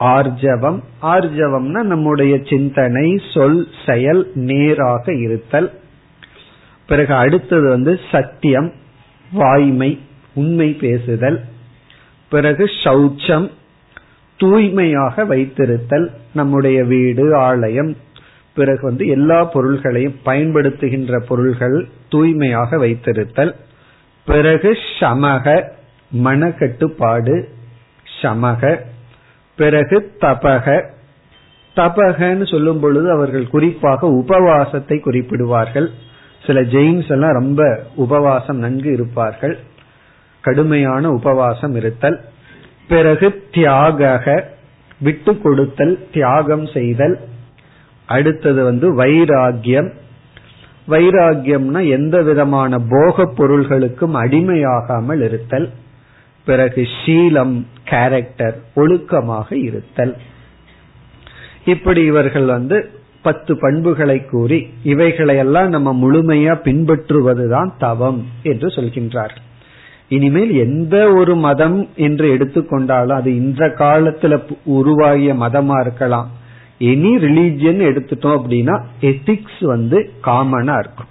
ஆர்ஜவம். 0.00 0.82
ஆர்ஜவம்னா 1.02 1.82
நம்முடைய 1.82 2.40
சிந்தனை 2.46 3.20
சொல் 3.34 3.66
செயல் 3.86 4.30
நேராக 4.34 5.14
இருத்தல். 5.14 5.80
பிறகு 6.86 7.14
அடுத்தது 7.14 7.68
வந்து 7.68 8.00
சத்தியம் 8.12 8.72
வாய்மை 9.32 10.00
உண்மை 10.34 10.72
பேசுதல். 10.72 11.44
பிறகு 12.30 12.64
சௌச்சம் 12.64 13.50
தூய்மையாக 14.36 15.24
வைத்திருத்தல் 15.24 16.08
நம்முடைய 16.34 16.84
வீடு 16.84 17.36
ஆலயம். 17.36 17.96
பிறகு 18.54 18.82
வந்து 18.82 19.06
எல்லா 19.06 19.44
பொருள்களையும் 19.44 20.16
பயன்படுத்துகின்ற 20.24 21.18
பொருள்கள் 21.18 21.88
தூய்மையாக 22.08 22.76
வைத்திருத்தல். 22.76 23.54
பிறகு 24.26 24.78
சமக 25.00 25.68
மனக்கட்டுப்பாடு 26.24 27.44
சமக 28.22 28.78
பிறகு 29.58 30.12
தபக. 30.20 30.82
தபகன்னு 31.76 32.50
சொல்லும் 32.50 32.80
பொழுது 32.80 33.10
அவர்கள் 33.10 33.50
குறிப்பாக 33.50 34.06
உபவாசத்தை 34.06 34.98
குறிப்பிடுவார்கள். 34.98 35.88
சில 36.46 36.60
ஜெயின்ஸ் 36.60 37.10
எல்லாம் 37.10 37.32
ரொம்ப 37.32 37.82
உபவாசம் 37.94 38.58
நன்கு 38.58 38.92
இருப்பார்கள். 38.92 39.58
கடுமையான 40.40 41.10
உபவாசம் 41.10 41.74
இருத்தல். 41.74 42.20
பிறகு 42.88 43.42
தியாக 43.52 44.48
விட்டு 45.00 45.38
கொடுத்தல் 45.38 45.98
தியாகம் 46.12 46.66
செய்தல். 46.66 47.18
அடுத்தது 48.06 48.64
வந்து 48.64 48.96
வைராகியம் 48.96 49.90
வைராகியம்னா 50.88 51.88
எந்த 51.90 52.22
விதமான 52.22 52.78
போக 52.90 53.24
பொருள்களுக்கும் 53.36 54.14
அடிமையாகாமல் 54.14 55.22
இருத்தல். 55.22 55.68
பிறகு 56.48 56.82
சீலம் 57.00 57.56
கேரக்டர் 57.90 58.56
ஒழுக்கமாக 58.76 59.48
இருத்தல். 59.68 60.14
இப்படி 61.64 62.00
இவர்கள் 62.04 62.48
வந்து 62.56 62.76
பத்து 63.22 63.52
பண்புகளை 63.60 64.16
கூறி 64.24 64.58
இவைகளையெல்லாம் 64.84 65.70
நம்ம 65.74 65.88
முழுமையா 66.02 66.54
பின்பற்றுவதுதான் 66.66 67.70
தவம் 67.78 68.20
என்று 68.42 68.68
சொல்கின்றார். 68.76 69.34
இனிமேல் 70.16 70.52
எந்த 70.64 70.96
ஒரு 71.12 71.34
மதம் 71.46 71.78
என்று 72.06 72.26
எடுத்துக்கொண்டாலும் 72.34 73.18
அது 73.20 73.30
இந்த 73.42 73.64
காலத்துல 73.82 74.34
உருவாகிய 74.76 75.32
மதமா 75.44 75.76
இருக்கலாம். 75.80 76.28
எனி 76.92 77.12
ரிலீஜியன் 77.24 77.80
எடுத்துட்டோம் 77.90 78.38
அப்படின்னா 78.38 78.76
எத்திக்ஸ் 79.10 79.62
வந்து 79.72 79.98
காமனா 80.24 80.74
இருக்கும். 80.82 81.10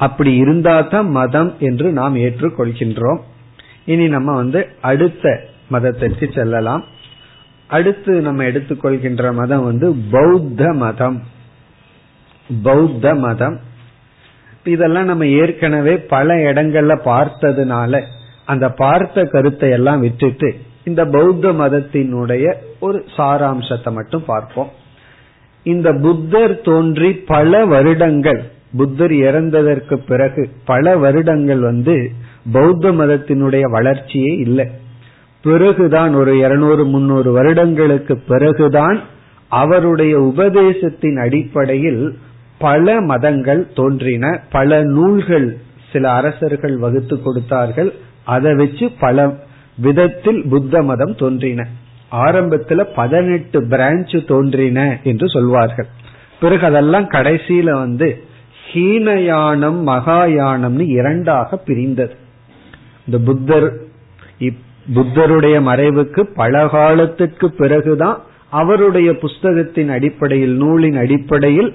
அப்படி 0.00 0.32
இருந்தா 0.42 0.76
தான் 0.92 1.08
மதம் 1.18 1.50
என்று 1.68 1.88
நாம் 1.98 2.16
ஏற்றுக்கொள்கின்றோம். 2.26 3.20
இனி 3.84 4.08
நம்ம 4.08 4.34
வந்து 4.34 4.66
அடுத்த 4.80 5.44
மதத்திற்கு 5.68 6.30
செல்லலாம். 6.34 6.84
அடுத்து 7.66 8.20
நம்ம 8.20 8.42
எடுத்துக்கொள்கின்ற 8.42 9.32
மதம் 9.32 9.64
வந்து 9.64 9.94
பௌத்த 10.10 10.72
மதம். 10.72 11.22
பௌத்த 12.62 13.14
மதம். 13.14 13.60
இதெல்லாம் 14.64 15.04
நம்ம 15.04 15.26
ஏற்கனவே 15.26 15.98
பல 15.98 16.34
இடங்கள்ல 16.34 16.96
பார்த்ததுனால 17.04 18.02
அந்த 18.44 18.68
பார்த்த 18.68 19.24
கருத்தை 19.24 19.70
எல்லாம் 19.70 20.00
விட்டுட்டு 20.00 20.54
இந்த 20.84 21.04
பௌத்த 21.04 21.52
மதத்தினுடைய 21.52 22.54
ஒரு 22.80 23.04
சாராம்சத்தை 23.16 23.92
மட்டும் 23.92 24.24
பார்ப்போம். 24.24 24.70
இந்த 25.62 25.92
புத்தர் 25.92 26.60
தோன்றி 26.60 27.12
பல 27.12 27.66
வருடங்கள் 27.66 28.50
புத்தர் 28.76 29.10
இறந்ததற்கு 29.10 29.94
பிறகு 29.94 30.50
பல 30.64 30.96
வருடங்கள் 30.96 31.58
வந்து 31.58 32.12
பௌத்த 32.52 32.92
மதத்தினுடைய 32.92 33.70
வளர்ச்சியே 33.70 34.34
இல்லை. 34.34 34.70
பிறகுதான் 35.42 36.14
ஒரு 36.14 36.38
இருநூறு 36.38 36.84
முன்னூறு 36.84 37.32
வருடங்களுக்கு 37.32 38.18
பிறகுதான் 38.18 39.00
அவருடைய 39.48 40.20
உபதேசத்தின் 40.20 41.16
அடிப்படையில் 41.16 42.18
பல 42.58 43.00
மதங்கள் 43.00 43.72
தோன்றின. 43.74 44.40
பல 44.50 44.82
நூல்கள் 44.82 45.56
சில 45.92 46.12
அரசர்கள் 46.12 46.76
வகுத்து 46.76 47.22
கொடுத்தார்கள். 47.22 47.92
அதை 48.24 48.54
வச்சு 48.54 48.90
பல 49.00 49.34
விதத்தில் 49.76 50.44
புத்த 50.48 50.82
மதம் 50.82 51.14
தோன்றின. 51.14 51.68
ஆரம்பத்துல 52.12 52.86
பதினெட்டு 52.94 53.62
பிரான்ச் 53.62 54.26
தோன்றின 54.26 54.98
என்று 55.02 55.28
சொல்வார்கள். 55.28 55.86
பிறகு 56.40 56.66
அதெல்லாம் 56.66 57.10
கடைசியில 57.10 57.70
வந்து 57.70 58.22
ஹீனயானம் 58.72 59.86
மகாயானம்னு 59.86 60.86
இரண்டாக 60.86 61.56
பிரிந்தது. 61.56 62.20
இந்த 63.06 63.18
புத்தர் 63.18 63.80
புத்தருடைய 64.94 65.60
மறைவுக்கு 65.60 66.22
பல 66.34 66.68
காலத்துக்கு 66.68 67.50
பிறகுதான் 67.50 68.22
அவருடைய 68.50 69.12
புஸ்தகத்தின் 69.12 69.88
அடிப்படையில் 69.88 70.56
நூலின் 70.56 70.96
அடிப்படையில் 70.96 71.74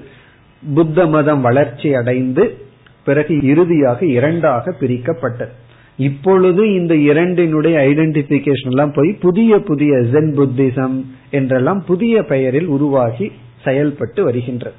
புத்த 0.74 1.06
மதம் 1.06 1.42
வளர்ச்சி 1.42 1.94
அடைந்து 1.94 2.58
பிறகு 3.04 3.44
இறுதியாக 3.44 4.06
இரண்டாக 4.06 4.76
பிரிக்கப்பட்டது. 4.80 5.54
இப்பொழுது 5.98 6.74
இந்த 6.74 6.96
இரண்டினுடைய 6.96 7.80
ஐடென்டிபிகேஷன் 7.80 8.72
எல்லாம் 8.72 8.92
போய் 8.96 9.14
புதிய 9.14 9.60
புதிய 9.60 9.94
ஜென் 9.94 10.32
புத்திசம் 10.38 11.06
என்றெல்லாம் 11.32 11.84
புதிய 11.88 12.24
பெயரில் 12.24 12.66
உருவாகி 12.66 13.32
செயல்பட்டு 13.64 14.24
வருகின்றது. 14.24 14.76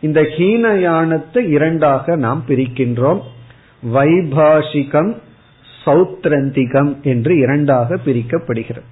இந்த 0.00 0.22
ஹீனயானத்தை 0.22 1.48
இரண்டாக 1.48 2.16
நாம் 2.16 2.44
பிரிக்கின்றோம். 2.48 3.20
வைபாஷிகம் 3.94 5.12
சௌத்ரந்திகம் 5.86 7.02
என்று 7.02 7.36
இரண்டாக 7.36 7.98
பிரிக்கப்படுகிறது. 8.04 8.88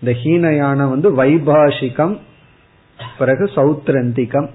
இந்த 0.00 0.12
ஹீனயானம் 0.22 0.88
வந்து 0.88 1.10
வைபாஷிகம் 1.22 2.18
பிறகு 3.18 3.44
சௌத்ரந்திகம் 3.54 4.48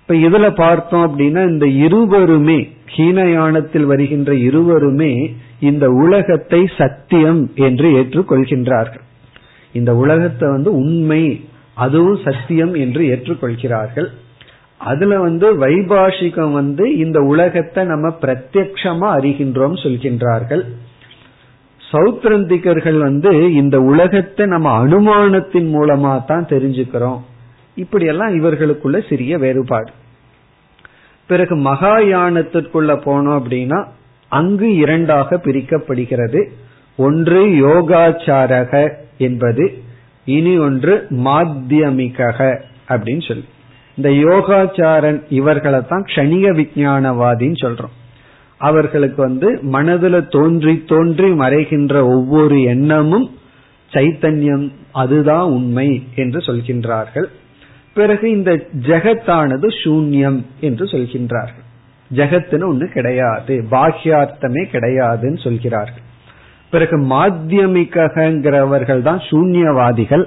இப்ப 0.00 0.14
இதுல 0.14 0.54
பார்த்தோம் 0.54 1.04
அப்படின்னா 1.06 1.42
இந்த 1.48 1.66
இருவருமே 1.66 2.58
ஹீனயானத்தில் 2.96 3.86
வருகின்ற 3.86 4.32
இருவருமே 4.34 5.12
இந்த 5.60 5.88
உலகத்தை 5.88 6.60
சத்தியம் 6.76 7.50
என்று 7.54 7.88
ஏற்றுக்கொள்கின்றார்கள். 7.90 9.04
இந்த 9.72 9.96
உலகத்தை 9.96 10.48
வந்து 10.48 10.72
உண்மை 10.74 11.22
அதுவும் 11.74 12.18
சத்தியம் 12.24 12.74
என்று 12.74 13.04
ஏற்றுக்கொள்கிறார்கள். 13.04 14.08
அதுல 14.76 15.18
வந்து 15.20 15.46
வைபாஷிகம் 15.58 16.52
வந்து 16.52 16.96
இந்த 16.96 17.20
உலகத்தை 17.20 17.84
நம்ம 17.84 18.08
பிரத்யக்ஷமா 18.20 19.08
அறிகின்றோம் 19.18 19.76
சொல்கின்றார்கள். 19.82 20.64
சௌத்ரந்திகர்கள் 21.94 22.98
வந்து 22.98 23.54
இந்த 23.54 23.80
உலகத்தை 23.80 24.46
நம்ம 24.46 24.68
அனுமானத்தின் 24.84 25.68
மூலமா 25.76 26.24
தான் 26.24 26.46
தெரிஞ்சுக்கிறோம். 26.46 27.20
இப்படியெல்லாம் 27.74 28.32
இவர்களுக்குள்ள 28.40 29.08
சிறிய 29.08 29.38
வேறுபாடு. 29.38 29.92
பிறகு 31.26 31.54
மகாயானத்திற்குள்ள 31.56 32.92
போனோம் 33.06 33.38
அப்படின்னா 33.38 33.78
அங்கு 34.28 34.74
இரண்டாக 34.74 35.36
பிரிக்கப்படுகிறது. 35.36 36.40
ஒன்று 36.96 37.40
யோகாச்சாரக 37.46 38.72
என்பது 39.18 39.64
இனி 40.24 40.58
ஒன்று 40.58 41.06
மாத்தியமிக 41.24 42.18
அப்படின்னு 42.88 43.24
சொல்லி. 43.28 43.44
இந்த 43.96 44.10
யோகாச்சாரன் 44.10 45.22
இவர்களை 45.28 45.80
தான் 45.88 46.06
க்ஷணிக 46.14 46.46
விஞ்ஞானவாதின்னு 46.60 47.58
சொல்றோம். 47.64 47.94
அவர்களுக்கு 48.56 49.22
வந்து 49.22 49.60
மனதுல 49.72 50.28
தோன்றி 50.28 50.82
தோன்றி 50.86 51.30
மறைகின்ற 51.30 51.94
ஒவ்வொரு 51.94 52.62
எண்ணமும் 52.62 53.30
சைத்தன்யம் 53.92 54.70
அதுதான் 54.92 55.40
உண்மை 55.40 56.02
என்று 56.14 56.38
சொல்கின்றார்கள். 56.38 57.26
பிறகு 57.94 58.30
இந்த 58.30 58.66
ஜெகத்தானது 58.86 59.68
சூன்யம் 59.84 60.42
என்று 60.60 60.84
சொல்கின்றார்கள். 60.84 61.62
ஜெகத்துன்னு 62.10 62.70
ஒண்ணு 62.70 62.92
கிடையாது 62.92 63.64
பாக்கியார்த்தமே 63.70 64.72
கிடையாதுன்னு 64.72 65.42
சொல்கிறார்கள். 65.42 66.02
பிறகு 66.70 66.98
மாத்தியமிக்கங்கிறவர்கள் 66.98 69.02
தான் 69.02 69.18
சூன்யவாதிகள். 69.18 70.26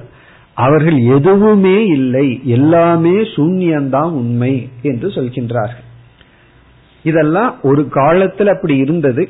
அவர்கள் 0.54 0.98
எதுவுமே 0.98 1.86
இல்லை 1.86 2.42
எல்லாமே 2.44 3.10
சூன்யம்தான் 3.10 4.12
உண்மை 4.12 4.70
என்று 4.82 5.08
சொல்கின்றார்கள். 5.08 5.87
இதெல்லாம் 7.10 7.52
ஒரு 7.70 7.84
காலத்தில் 8.00 8.54
அப்படி 8.54 8.76
இருந்தது. 8.86 9.24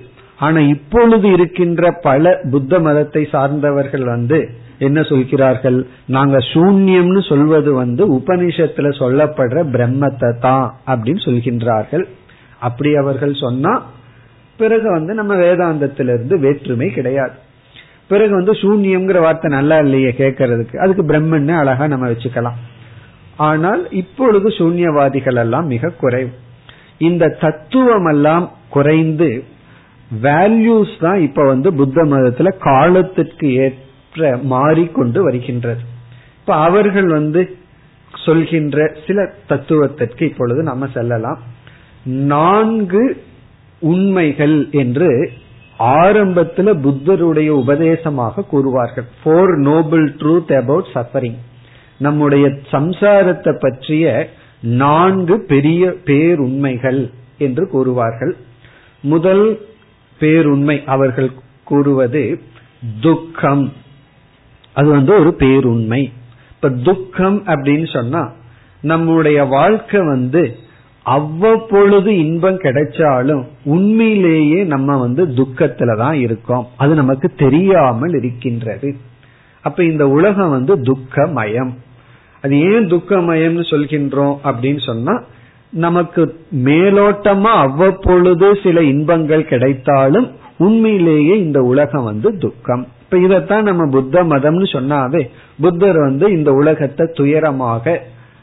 ஆனா 0.46 0.60
இப்பொழுது 0.74 1.28
இருக்கின்ற 1.36 1.92
பல 2.08 2.34
புத்த 2.54 2.80
மதத்தை 2.86 3.24
சார்ந்தவர்கள் 3.34 4.06
வந்து 4.13 4.40
என்ன 4.88 5.00
சொல்கிறார்கள்? 5.10 5.78
நாங்க 6.16 6.38
சூன்யம்னு 6.52 7.22
சொல்வது 7.30 7.72
வந்து 7.82 8.04
உபனிஷத்துல 8.18 8.88
சொல்லப்படுற 9.02 9.63
பிரம்மத்தை 9.76 10.30
தான் 10.46 10.68
அப்படின்னு 10.92 11.22
சொல்கின்றார்கள். 11.28 12.06
அப்படி 12.68 12.92
அவர்கள் 13.02 13.34
சொன்னா 13.46 13.74
பிறகு 14.60 14.88
வந்து 14.98 15.12
நம்ம 15.13 15.34
வேதாந்தத்திலிருந்து 15.44 16.36
வேற்றுமை 16.46 16.88
கிடையாது. 16.98 17.36
பிறகு 18.12 18.34
வந்து 18.40 18.54
சூன்யம்ங்கிற 18.62 19.20
வார்த்தை 19.26 19.50
நல்லா 19.58 19.78
இல்லையே 19.86 20.12
கேட்கறதுக்கு. 20.22 20.76
அதுக்கு 20.84 21.04
பிரம்மன்னு 21.12 21.56
அழகா 21.62 21.86
நம்ம 21.94 22.08
வச்சுக்கலாம். 22.12 22.60
ஆனால் 23.48 23.82
இப்பொழுது 24.02 24.50
சூன்யவாதிகள் 24.60 25.40
எல்லாம் 25.44 25.68
மிக 25.74 25.92
குறைவு. 26.04 26.32
இந்த 26.98 27.28
தத்துவம் 27.42 28.06
எல்லாம் 28.06 28.52
குறைந்து 28.70 29.44
வேல்யூஸ் 30.22 31.00
தான் 31.00 31.20
இப்ப 31.20 31.46
வந்து 31.46 31.74
புத்த 31.74 32.04
மதத்துல 32.04 32.58
காலத்திற்கு 32.58 33.54
ஏற்ற 33.54 34.38
மாறிக்கொண்டு 34.42 35.24
வருகின்றது. 35.24 35.80
இப்ப 36.40 36.56
அவர்கள் 36.56 37.08
வந்து 37.08 37.56
சொல்கின்ற 38.26 38.96
சில 39.08 39.32
தத்துவத்திற்கு 39.48 40.26
இப்பொழுது 40.26 40.64
நம்ம 40.64 40.88
செல்லலாம். 40.94 41.40
நான்கு 42.04 43.24
உண்மைகள் 43.80 44.68
என்று 44.72 45.32
ஆரம்பத்தில் 45.78 46.76
புத்தருடைய 46.76 47.54
உபதேசமாக 47.54 48.46
கூறுவார்கள். 48.52 49.08
Four 49.24 49.56
noble 49.56 50.16
truth 50.16 50.54
about 50.56 50.92
suffering 50.94 51.38
நம்முடைய 51.98 52.48
சம்சாரத்தை 52.48 53.60
பற்றிய 53.60 54.30
நான்கு 54.62 55.39
பெரிய 55.39 55.96
பேருண்மைகள் 56.06 57.12
என்று 57.38 57.70
கூறுவார்கள். 57.74 58.32
முதல் 59.00 59.67
பேருண்மை 60.20 60.86
அவர்கள் 60.86 61.32
கூறுவது 61.63 62.39
துக்கம். 63.02 63.74
அது 64.74 64.89
வந்து 64.89 65.20
ஒரு 65.20 65.36
பேருண்மை. 65.39 66.12
இப்ப 66.52 66.70
துக்கம் 66.70 67.43
அப்படின்னு 67.46 67.93
சொன்னா 67.93 68.32
நம்முடைய 68.82 69.43
வாழ்க்கை 69.43 70.00
வந்து 70.02 70.58
அவ்வப்பொழுது 71.04 72.17
இன்பம் 72.17 72.62
கிடைச்சாலும் 72.62 73.46
உண்மையிலேயே 73.63 74.63
நம்ம 74.63 74.98
வந்து 74.98 75.26
துக்கத்துல 75.26 75.98
தான் 75.98 76.13
இருக்கோம். 76.13 76.67
அது 76.78 76.96
நமக்கு 76.96 77.34
தெரியாமல் 77.36 78.13
இருக்கின்றது. 78.13 78.96
அப்ப 79.62 79.84
இந்த 79.84 80.08
உலகம் 80.08 80.50
வந்து 80.50 80.76
துக்கமயம். 80.76 81.72
அது 82.48 82.58
ஏன் 82.74 82.88
துக்கமயம்னு 82.88 83.66
சொல்கின்றோம் 83.72 84.36
அப்படின்னு 84.50 84.84
சொன்னா 84.86 85.16
நமக்கு 85.86 86.22
மேலோட்டமா 86.66 87.54
அவ்வப்பொழுது 87.64 88.50
சில 88.64 88.82
இன்பங்கள் 88.82 89.50
கிடைத்தாலும் 89.54 90.28
உண்மையிலேயே 90.58 91.34
இந்த 91.40 91.60
உலகம் 91.62 92.04
வந்து 92.04 92.30
துக்கம். 92.38 92.84
இப்ப 93.04 93.18
இதத்தான் 93.18 93.62
நம்ம 93.62 93.84
புத்த 93.90 94.24
மதம்னு 94.24 94.68
சொன்னாவே 94.76 95.22
புத்தர் 95.62 96.00
வந்து 96.00 96.26
இந்த 96.32 96.52
உலகத்தை 96.52 97.06
துயரமாக 97.14 97.98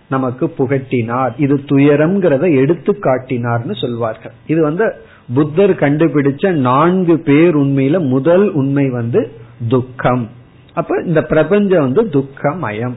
நமக்கு 0.09 0.45
புகட்டினார். 0.59 1.33
இது 1.37 1.55
துயரம்ங்கிறத 1.73 2.45
எடுத்து 2.61 2.93
காட்டினார்னு 3.01 3.75
சொல்வார்கள். 3.81 4.35
இது 4.47 4.63
வந்து 4.63 4.87
புத்தர் 5.35 5.75
கண்டுபிடிச்ச 5.75 6.53
நான்கு 6.69 7.17
பேர் 7.19 7.57
உண்மையில 7.57 7.99
முதல் 8.09 8.47
உண்மை 8.53 8.87
வந்து 8.91 9.23
துக்கம். 9.69 10.29
அப்ப 10.75 11.03
இந்த 11.07 11.23
பிரபஞ்சம் 11.23 11.85
வந்து 11.87 12.03
துக்கமயம். 12.17 12.97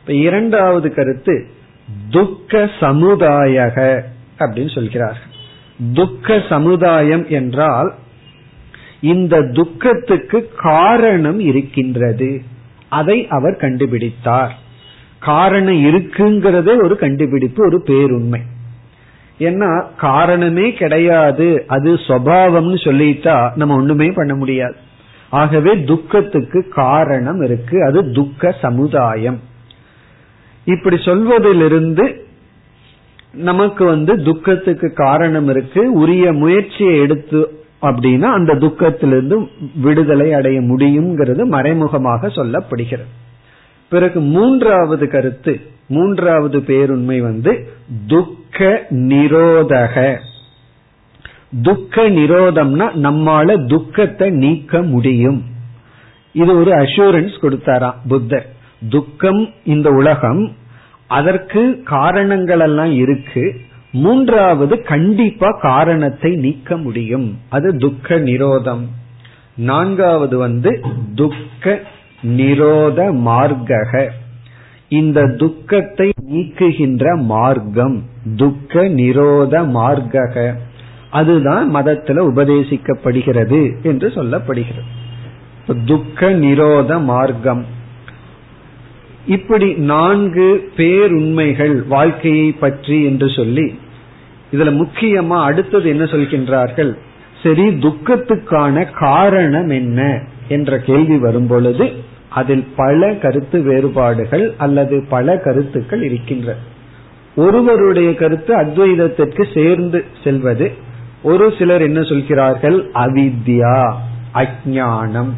இப்ப 0.00 0.12
இரண்டாவது 0.12 0.94
கருத்து 0.94 1.46
துக்க 2.10 2.70
சமுதாயக 2.80 4.00
அப்படின்னு 4.38 4.74
சொல்கிறார்கள். 4.74 5.28
துக்க 5.94 6.42
சமுதாயம் 6.48 7.26
என்றால் 7.28 7.94
இந்த 9.00 9.42
துக்கத்துக்கு 9.52 10.50
காரணம் 10.56 11.40
இருக்கின்றது. 11.40 12.42
அதை 12.88 13.26
அவர் 13.28 13.56
கண்டுபிடித்தார். 13.56 14.50
காரணம் 15.18 15.84
இருக்குங்கிறதே 15.84 16.82
ஒரு 16.82 16.96
கண்டுபிடிப்பு 16.96 17.66
ஒரு 17.66 17.82
பேருண்மை. 17.86 18.40
ஏன்னா 19.38 19.84
காரணமே 19.96 20.72
கிடையாது 20.72 21.64
அது 21.66 21.94
சுவாவம்னு 21.94 22.74
சொல்லிட்டா 22.84 23.56
நம்ம 23.56 23.76
ஒண்ணுமே 23.76 24.10
பண்ண 24.10 24.34
முடியாது. 24.34 24.76
ஆகவே 25.28 25.84
துக்கத்துக்கு 25.84 26.68
காரணம் 26.68 27.42
இருக்கு 27.42 27.84
அது 27.84 28.12
துக்க 28.12 28.54
சமுதாயம். 28.60 29.40
இப்படி 30.64 30.96
சொல்வதிலிருந்து 30.96 32.28
நமக்கு 33.32 33.84
வந்து 33.84 34.22
துக்கத்துக்கு 34.22 34.92
காரணம் 34.92 35.48
இருக்கு. 35.48 35.92
உரிய 35.92 36.32
முயற்சியை 36.32 36.98
எடுத்து 36.98 37.64
அப்படின்னா 37.82 38.22
அந்த 38.22 38.54
துக்கத்திலிருந்து 38.54 39.48
விடுதலை 39.74 40.32
அடைய 40.32 40.60
முடியுங்கிறது 40.60 41.44
மறைமுகமாக 41.44 42.26
சொல்லப்படுகிறது. 42.26 43.10
பிறகு 43.88 44.20
மூன்றாவது 44.20 45.08
கருத்து 45.08 45.60
மூன்றாவது 45.88 46.58
பேருண்மை 46.58 47.18
வந்து 47.20 47.68
துக்க 48.06 48.86
நிரோதக. 48.90 50.18
துக்க 51.62 52.08
நிரோதம்னா 52.08 52.86
நம்மால 53.02 53.66
துக்கத்தை 53.66 54.30
நீக்க 54.30 54.82
முடியும். 54.82 55.44
இது 56.32 56.58
ஒரு 56.58 56.70
அஷூரன்ஸ் 56.70 57.32
கொடுத்தாராம் 57.42 57.94
புத்தர். 58.08 58.54
துக்கம் 58.88 59.48
இந்த 59.64 59.90
உலகம் 59.90 60.52
அதற்கு 61.06 61.82
காரணங்கள் 61.84 62.60
எல்லாம் 62.60 62.92
இருக்கு. 62.92 63.60
மூன்றாவது 63.92 64.82
கண்டிப்பா 64.82 65.58
காரணத்தை 65.60 66.34
நீக்க 66.34 66.76
முடியும். 66.76 67.38
அது 67.48 67.76
துக்க 67.76 68.18
நிரோதம். 68.18 68.84
நான்காவது 69.54 70.38
வந்து 70.38 70.80
துக்க 71.14 71.80
நிரோத 72.22 73.12
மார்க்கக. 73.12 74.08
இந்த 74.88 75.26
துக்கத்தை 75.26 76.12
நீக்குகின்ற 76.30 77.16
மார்க்கம் 77.16 78.02
துக்க 78.36 78.82
நிரோத 78.82 79.66
மார்க்கக. 79.66 80.54
அதுதான் 81.10 81.74
மதத்துல 81.74 82.18
உபதேசிக்கப்படுகிறது 82.20 83.82
என்று 83.82 84.08
சொல்லப்படுகிறது. 84.08 84.88
துக்க 85.84 86.30
நிரோத 86.30 87.02
மார்க்கம். 87.02 87.78
இப்படி 89.36 89.68
நான்கு 89.92 90.48
பேருண்மைகள் 90.76 91.74
வாழ்க்கையை 91.86 92.48
பற்றி 92.62 92.96
என்று 93.04 93.28
சொல்லி 93.30 93.66
இதுல 94.52 94.70
முக்கியமா 94.80 95.38
அடுத்தது 95.48 95.86
என்ன 95.88 96.04
சொல்கின்றார்கள்? 96.04 96.92
சரி 97.42 97.66
துக்கத்துக்கான 97.84 98.84
காரணம் 98.98 99.70
என்ன 99.70 100.00
என்ற 100.48 100.78
கேள்வி 100.88 101.18
வரும் 101.18 101.46
பொழுது 101.46 101.86
அதில் 102.40 102.64
பல 102.76 103.10
கருத்து 103.22 103.58
வேறுபாடுகள் 103.62 104.46
அல்லது 104.56 104.96
பல 105.08 105.36
கருத்துக்கள் 105.46 106.02
இருக்கின்றன 106.02 106.58
ஒருவருடைய 107.36 108.10
கருத்து 108.14 108.52
அத்வைதத்திற்கு 108.56 109.42
சேர்ந்து 109.54 109.98
செல்வது 110.24 110.66
ஒரு 111.22 111.46
சிலர் 111.58 111.82
என்ன 111.82 112.00
சொல்கிறார்கள்? 112.02 112.78
அவித்யா 113.04 113.78
அஜானம் 114.34 115.32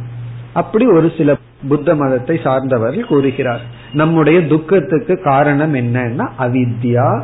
அப்படி 0.53 0.85
ஒரு 0.97 1.09
சில 1.17 1.37
புத்த 1.69 1.95
மதத்தை 1.95 2.37
சார்ந்தவர்கள் 2.45 3.11
கூறுகிறார். 3.13 3.63
நம்முடைய 3.93 4.47
துக்கத்துக்கு 4.47 5.21
காரணம் 5.23 5.75
என்னன்னா 5.75 6.27
அவித்யா. 6.39 7.23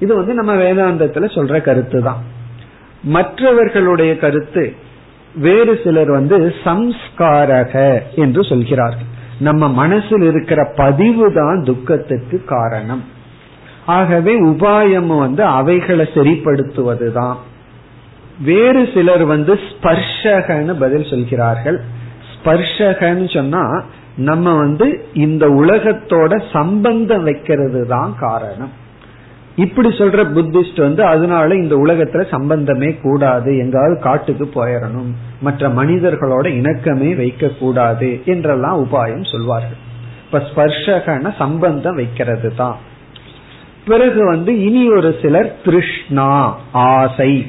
இது 0.00 0.14
வந்து 0.16 0.34
நம்ம 0.34 0.54
வேதாந்தத்துல 0.54 1.26
சொல்ற 1.34 1.60
கருத்து 1.60 2.02
தான் 2.02 2.22
மற்றவர்களுடைய 3.02 4.18
கருத்து 4.18 4.74
வேறு 5.34 5.80
சிலர் 5.84 6.10
வந்து 6.10 6.54
சம்ஸ்காரக 6.64 7.98
என்று 8.14 8.44
சொல்கிறார்கள். 8.44 9.10
நம்ம 9.38 9.68
மனசில் 9.68 10.22
இருக்கிற 10.22 10.72
பதிவு 10.76 11.32
தான் 11.32 11.62
துக்கத்துக்கு 11.62 12.44
காரணம். 12.44 13.04
ஆகவே 13.86 14.42
உபாயம் 14.42 15.18
வந்து 15.18 15.44
அவைகளை 15.44 16.08
சரிப்படுத்துவதுதான். 16.14 17.34
வேறு 18.40 18.88
சிலர் 18.94 19.24
வந்து 19.24 19.54
ஸ்பர்ஷகன்னு 19.54 20.78
பதில் 20.78 21.06
சொல்கிறார்கள். 21.10 21.80
ஸ்பர்ஷகன்னு 22.32 23.34
சொன்னா 23.34 23.82
நம்ம 24.16 24.54
வந்து 24.54 25.06
இந்த 25.12 25.46
உலகத்தோட 25.46 26.42
சம்பந்தம் 26.52 27.22
வைக்கிறது 27.22 27.86
தான் 27.86 28.14
காரணம். 28.18 28.70
இப்படி 29.56 29.88
சொல்ற 29.88 30.20
புத்திஸ்ட் 30.34 30.80
வந்து 30.80 31.04
அதனால 31.04 31.54
இந்த 31.54 31.76
உலகத்துல 31.76 32.28
சம்பந்தமே 32.30 32.94
கூடாது. 32.94 33.58
எங்காவது 33.58 34.00
காட்டுக்கு 34.00 34.44
போயிடணும். 34.44 35.10
மற்ற 35.40 35.68
மனிதர்களோட 35.68 36.46
இணக்கமே 36.46 37.16
வைக்க 37.16 37.48
கூடாது 37.48 38.20
என்றெல்லாம் 38.24 38.84
உபாயம் 38.84 39.30
சொல்வார்கள். 39.32 39.80
இப்ப 40.24 40.38
ஸ்பர்ஷகன 40.38 41.34
சம்பந்தம் 41.38 41.94
வைக்கிறது 41.94 42.54
தான் 42.54 42.76
பிறகு 43.86 44.24
வந்து 44.24 44.64
இனி 44.64 44.88
ஒரு 44.92 45.16
சிலர் 45.22 45.56
திருஷ்ணா 45.64 46.56
ஆசை. 46.72 47.46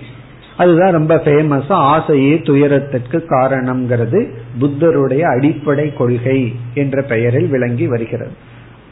அதுதான் 0.58 0.92
ரொம்ப 0.92 1.16
ஃபேமஸ் 1.16 1.72
ஆசையே 1.72 2.42
துயரத்திற்கு 2.42 3.26
காரணம்ங்கிறது 3.30 4.34
புத்தருடைய 4.60 5.28
அடிப்படை 5.28 5.94
கொள்கை 5.94 6.56
என்ற 6.74 7.02
பெயரில் 7.02 7.48
விளங்கி 7.48 7.88
வருகிறது. 7.88 8.32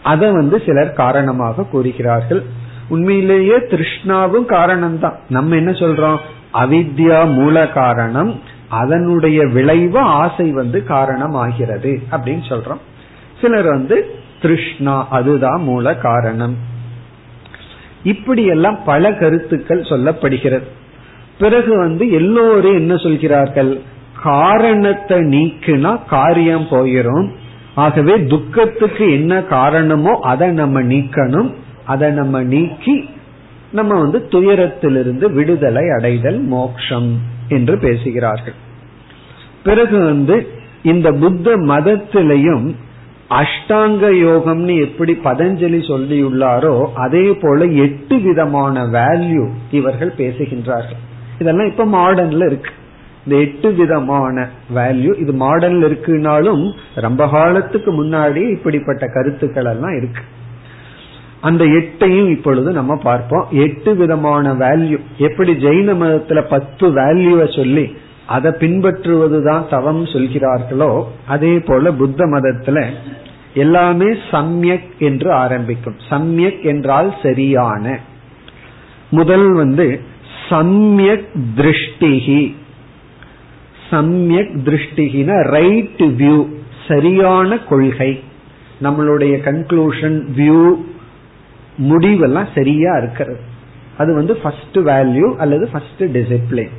அதை 0.04 0.32
வந்து 0.32 0.62
சிலர் 0.66 0.94
காரணமாக 0.94 1.64
கூறுகிறார்கள். 1.64 2.44
உண்மையிலேயே 2.88 3.58
திருஷ்ணாவும் 3.58 4.46
காரணம் 4.46 5.00
தான் 5.00 5.20
நம்ம 5.30 5.56
என்ன 5.56 5.72
சொல்றோம்? 5.72 6.18
அவித்யா 6.54 7.34
மூல 7.34 7.68
காரணம். 7.68 8.40
அதனுடைய 8.68 9.46
விளைவு 9.46 10.00
ஆசை 10.00 10.52
வந்து 10.52 10.84
காரணம் 10.84 11.34
ஆகிறது 11.34 12.02
அப்படின்னு 12.12 12.44
சொல்றோம். 12.50 12.80
சிலர் 13.42 13.66
வந்து 13.66 14.16
திருஷ்ணா 14.42 15.08
அதுதான் 15.10 15.62
மூல 15.62 15.96
காரணம். 15.96 16.58
இப்படியெல்லாம் 18.04 18.84
பல 18.84 19.14
கருத்துக்கள் 19.14 19.82
சொல்லப்படுகிறது. 19.82 20.68
பிறகு 21.42 21.72
வந்து 21.78 22.04
எல்லோரும் 22.12 22.76
என்ன 22.76 22.94
சொல்கிறார்கள்? 22.96 23.72
காரணத்தை 24.24 25.18
நீக்குனா 25.34 25.92
காரியம் 26.10 26.68
போயிரும். 26.72 27.28
ஆகவே 27.76 28.16
துக்கத்துக்கு 28.26 29.06
என்ன 29.12 29.34
காரணமோ 29.56 30.14
அதை 30.32 30.50
நம்ம 30.62 30.82
நீக்கணும். 30.92 31.50
அதை 31.86 32.10
நம்ம 32.12 32.42
நீக்கி 32.54 32.96
நம்ம 33.72 33.98
வந்து 34.00 34.20
துயரத்திலிருந்து 34.30 35.26
விடுதலை 35.34 35.84
அடைதல் 35.90 36.40
மோக்ஷம் 36.54 37.10
என்று 37.50 37.76
பேசுகிறார்கள். 37.78 38.58
பிறகு 39.64 39.98
வந்து 40.04 40.36
இந்த 40.84 41.08
புத்த 41.22 41.56
மதத்திலையும் 41.72 42.66
அஷ்டாங்க 43.40 44.06
யோகம்னு 44.26 44.74
எப்படி 44.86 45.14
பதஞ்சலி 45.24 45.80
சொல்லியுள்ளாரோ 45.92 46.76
அதே 47.06 47.26
போல 47.42 47.66
எட்டு 47.86 48.16
விதமான 48.20 48.84
வேல்யூ 48.98 49.46
இவர்கள் 49.72 50.14
பேசுகின்றார்கள். 50.18 51.02
இதெல்லாம் 51.42 51.72
இப்ப 51.72 51.86
மாடர்ன்ல 51.98 52.46
இருக்கு. 52.46 52.72
இந்த 53.26 53.36
எட்டு 53.46 53.70
விதமான 53.74 54.36
வேல்யூ 54.76 55.12
இது 55.24 55.32
மாடர்ன்ல 55.42 55.88
இருக்குனாலும் 55.90 56.64
ரொம்ப 57.06 57.24
காலத்துக்கு 57.30 57.92
முன்னாடி 58.00 58.42
இப்படிப்பட்ட 58.52 59.06
கருத்துக்கள் 59.16 59.70
எல்லாம் 59.74 59.98
இருக்கு. 59.98 60.24
அந்த 61.42 61.64
எட்டையும் 61.78 62.30
இப்பொழுது 62.30 62.70
நம்ம 62.72 62.96
பார்ப்போம். 62.96 63.46
எட்டு 63.66 63.92
விதமான 63.96 64.54
வேல்யூ 64.54 64.98
எப்படி 65.18 65.54
ஜெயின 65.64 65.96
மதத்துல 66.02 66.42
பத்து 66.50 66.88
வேல்யூவை 66.98 67.48
சொல்லி 67.56 67.86
அதை 68.28 68.52
பின்பற்றுவதுதான் 68.60 69.64
தவம் 69.70 70.04
சொல்கிறார்களோ 70.06 70.92
அதே 71.28 71.54
போல 71.60 71.92
புத்த 71.94 72.26
மதத்துல 72.26 72.80
எல்லாமே 73.54 74.10
சம்யக் 74.32 74.90
என்று 75.00 75.30
ஆரம்பிக்கும். 75.34 75.98
சம்யக் 76.10 76.62
என்றால் 76.64 77.10
சரியான. 77.24 77.86
முதல் 79.10 79.48
வந்து 79.54 79.88
சம்யக் 80.52 81.28
திருஷ்டிகி 81.58 82.42
சம்யக் 83.92 84.56
திருஷ்டிகின 84.66 85.42
ரைட் 85.44 86.04
வியூ 86.20 86.48
சரியான 86.88 87.58
கொள்கை. 87.58 88.12
நம்மளுடைய 88.82 89.34
கன்க்ளூஷன் 89.48 90.18
வியூ 90.38 90.62
முடிவெல்லாம் 91.90 92.48
சரியா 92.56 92.98
இருக்கிறது. 92.98 93.40
அது 93.98 94.14
வந்து 94.14 94.36
ஃபர்ஸ்ட் 94.36 94.78
வேல்யூ 94.78 95.36
அல்லது 95.36 95.70
ஃபர்ஸ்ட் 95.72 96.04
டிசிப்ளின் 96.18 96.76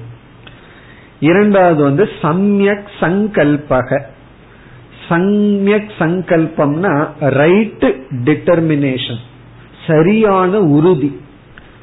இரண்டாவது 1.20 1.82
வந்து 1.82 2.08
சம்யக் 2.22 2.88
சங்கல்பக. 3.00 4.00
சம்யக் 5.08 5.90
சங்கல்பம்னா 5.98 6.94
ரைட் 7.20 7.84
டிட்டர்மினேஷன் 8.24 9.22
சரியான 9.86 10.60
உறுதி. 10.60 11.20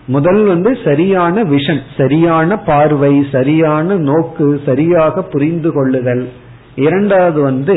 முதல் 0.10 0.43
வந்து 0.43 0.78
சரியான 0.84 1.43
விஷன் 1.43 1.82
சரியான 1.98 2.58
பார்வை 2.58 3.26
சரியான 3.32 3.95
நோக்கு 3.95 4.62
சரியாக 4.65 5.22
புரிந்து 5.22 5.72
கொள்ளுதல். 5.72 6.30
இரண்டாவது 6.76 7.41
வந்து 7.41 7.76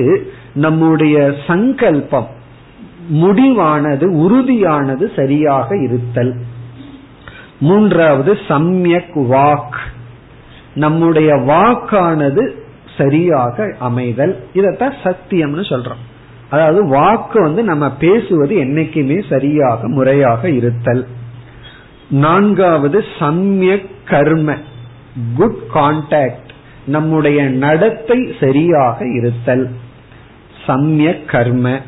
நம்முடைய 0.55 1.35
சங்கல்பம் 1.47 2.29
முடிவானது 3.15 4.07
உறுதியானது 4.25 5.07
சரியாக 5.17 5.77
இருத்தல். 5.77 6.35
மூன்றாவது 7.59 8.33
சம்யக் 8.49 9.17
வாக். 9.35 9.79
நம்முடைய 10.75 11.35
வாக்கானது 11.35 12.51
சரியாக 12.99 13.77
அமைதல். 13.81 14.37
இதத்தான் 14.55 14.99
சத்தியம்னு 15.05 15.65
சொல்றோம். 15.73 16.03
அதாவது 16.51 16.87
வாக்கு 16.87 17.43
வந்து 17.43 17.63
நம்ம 17.63 17.91
பேசுவது 17.91 18.57
என்னைக்குமே 18.57 19.19
சரியாக 19.29 19.89
முறையாக 19.89 20.51
இருத்தல். 20.51 21.07
நான்காவது 22.13 23.05
சம்யக் 23.19 23.91
கர்ம 24.05 24.55
குட் 25.37 25.59
கான்டாக்ட் 25.75 26.51
நம்முடைய 26.85 27.43
நடத்தை 27.45 28.37
சரியாக 28.41 29.07
இருத்தல். 29.07 29.71
சம்யக் 30.67 31.25
கர்ம. 31.25 31.81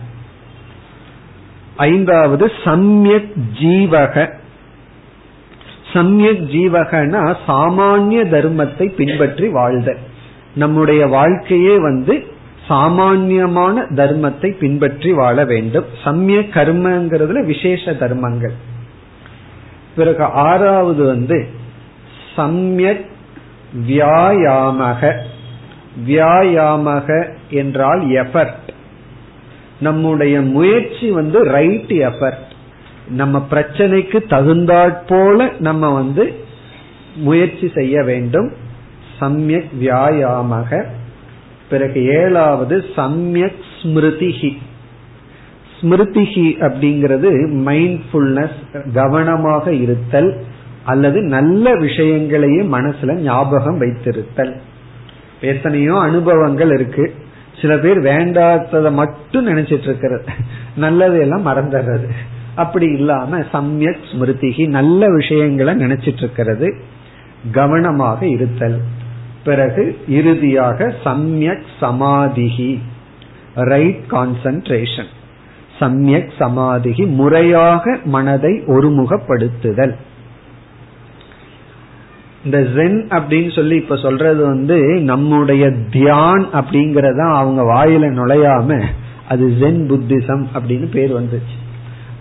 ஐந்தாவது 1.76 2.52
சம்யக் 2.64 3.32
ஜீவக. 3.60 4.32
சம்யக் 5.92 6.44
ஜீவகனா 6.52 7.36
சாமானிய 7.48 8.20
தர்மத்தை 8.28 8.94
பின்பற்றி 8.94 9.48
வாழ்தல் 9.48 9.98
நம்முடைய 10.54 11.06
வாழ்க்கையே 11.06 11.78
வந்து 11.78 12.26
சாமான்யமான 12.68 13.82
தர்மத்தை 13.82 14.58
பின்பற்றி 14.58 15.12
வாழ 15.12 15.44
வேண்டும். 15.44 15.84
சமய 16.04 16.38
கர்மங்கிறதுல 16.40 17.44
விசேஷ 17.44 17.92
தர்மங்கள். 17.92 18.72
பிறகு 19.96 20.24
ஆறாவது 20.24 21.04
வந்து 21.04 21.48
சம்யக் 22.36 23.06
வியாயாமக. 23.88 25.16
வியாயாமக 26.06 27.36
என்றால் 27.50 28.00
எஃபர்ட் 28.00 28.68
நம்முடைய 29.80 30.40
முயற்சி 30.40 31.10
வந்து 31.10 31.44
ரைட் 31.44 31.90
எஃபர்ட் 31.90 32.52
நம்ம 33.08 33.46
பிரச்சனைக்கு 33.50 34.18
தகுந்தாற்போல 34.28 35.60
நம்ம 35.60 35.94
வந்து 35.94 36.44
முயற்சி 37.16 37.70
செய்ய 37.74 38.02
வேண்டும். 38.02 38.52
சம்யக் 39.20 39.70
வியாயாமக. 39.80 40.86
பிறகு 41.68 42.04
ஏழாவது 42.04 42.84
சம்யக் 42.96 43.62
ஸ்மிருதிஹி. 43.82 44.58
ஸ்மிருதிஹி 45.84 46.46
அப்படிங்கிறது 46.60 47.30
மைண்ட்ஃபுல்னஸ் 47.66 48.92
கவனமாக 48.92 49.72
இருத்தல் 49.72 50.40
அல்லது 50.84 51.22
நல்ல 51.22 51.74
விஷயங்களையே 51.74 52.62
மனசுல 52.62 53.12
ஞாபகம் 53.12 53.80
வைத்திருத்தல். 53.80 54.52
எத்தனையோ 55.40 55.98
அனுபவங்கள் 55.98 56.72
இருக்கு. 56.72 57.14
சில 57.60 57.78
பேர் 57.78 57.98
வேண்டாததை 58.00 58.92
மட்டும் 58.92 59.46
நினைச்சிட்டு 59.48 59.82
இருக்கிறது. 59.82 60.24
நல்லதையெல்லாம் 60.80 61.46
மறந்துடுறது. 61.46 62.08
அப்படி 62.54 62.86
இல்லாம 62.86 63.38
சம்யக் 63.38 64.04
ஸ்மிருதிகி 64.12 64.68
நல்ல 64.68 65.06
விஷயங்களை 65.08 65.74
நினைச்சிட்டு 65.74 66.16
இருக்கிறது. 66.16 66.74
கவனமாக 67.52 68.26
இருத்தல். 68.26 68.80
பிறகு 69.44 69.98
இறுதியாக 70.08 70.94
சம்யக் 71.04 71.66
சமாதிகி 71.80 72.78
ரைட் 73.54 74.00
கான்சன்ட்ரேஷன் 74.10 75.10
சம்யக் 75.80 76.32
சமாதிகி 76.38 77.06
முறையாக 77.06 77.98
மனதை 78.04 78.52
ஒருமுகப்படுத்துதல். 78.66 79.94
இந்த 82.44 82.58
ஜென் 82.60 82.98
அப்படின்னு 83.10 83.54
சொல்லி 83.54 83.76
இப்ப 83.76 83.96
சொல்றது 83.96 84.46
வந்து 84.46 84.78
நம்முடைய 85.02 85.66
தியான் 85.66 86.44
அப்படிங்கறத 86.52 87.20
அவங்க 87.32 87.62
வாயில 87.62 88.10
நுழையாம 88.18 88.82
அது 89.28 89.44
ஜென் 89.60 89.82
புத்திசம் 89.90 90.44
அப்படின்னு 90.54 90.90
பேர் 90.90 91.12
வந்துச்சு. 91.14 91.56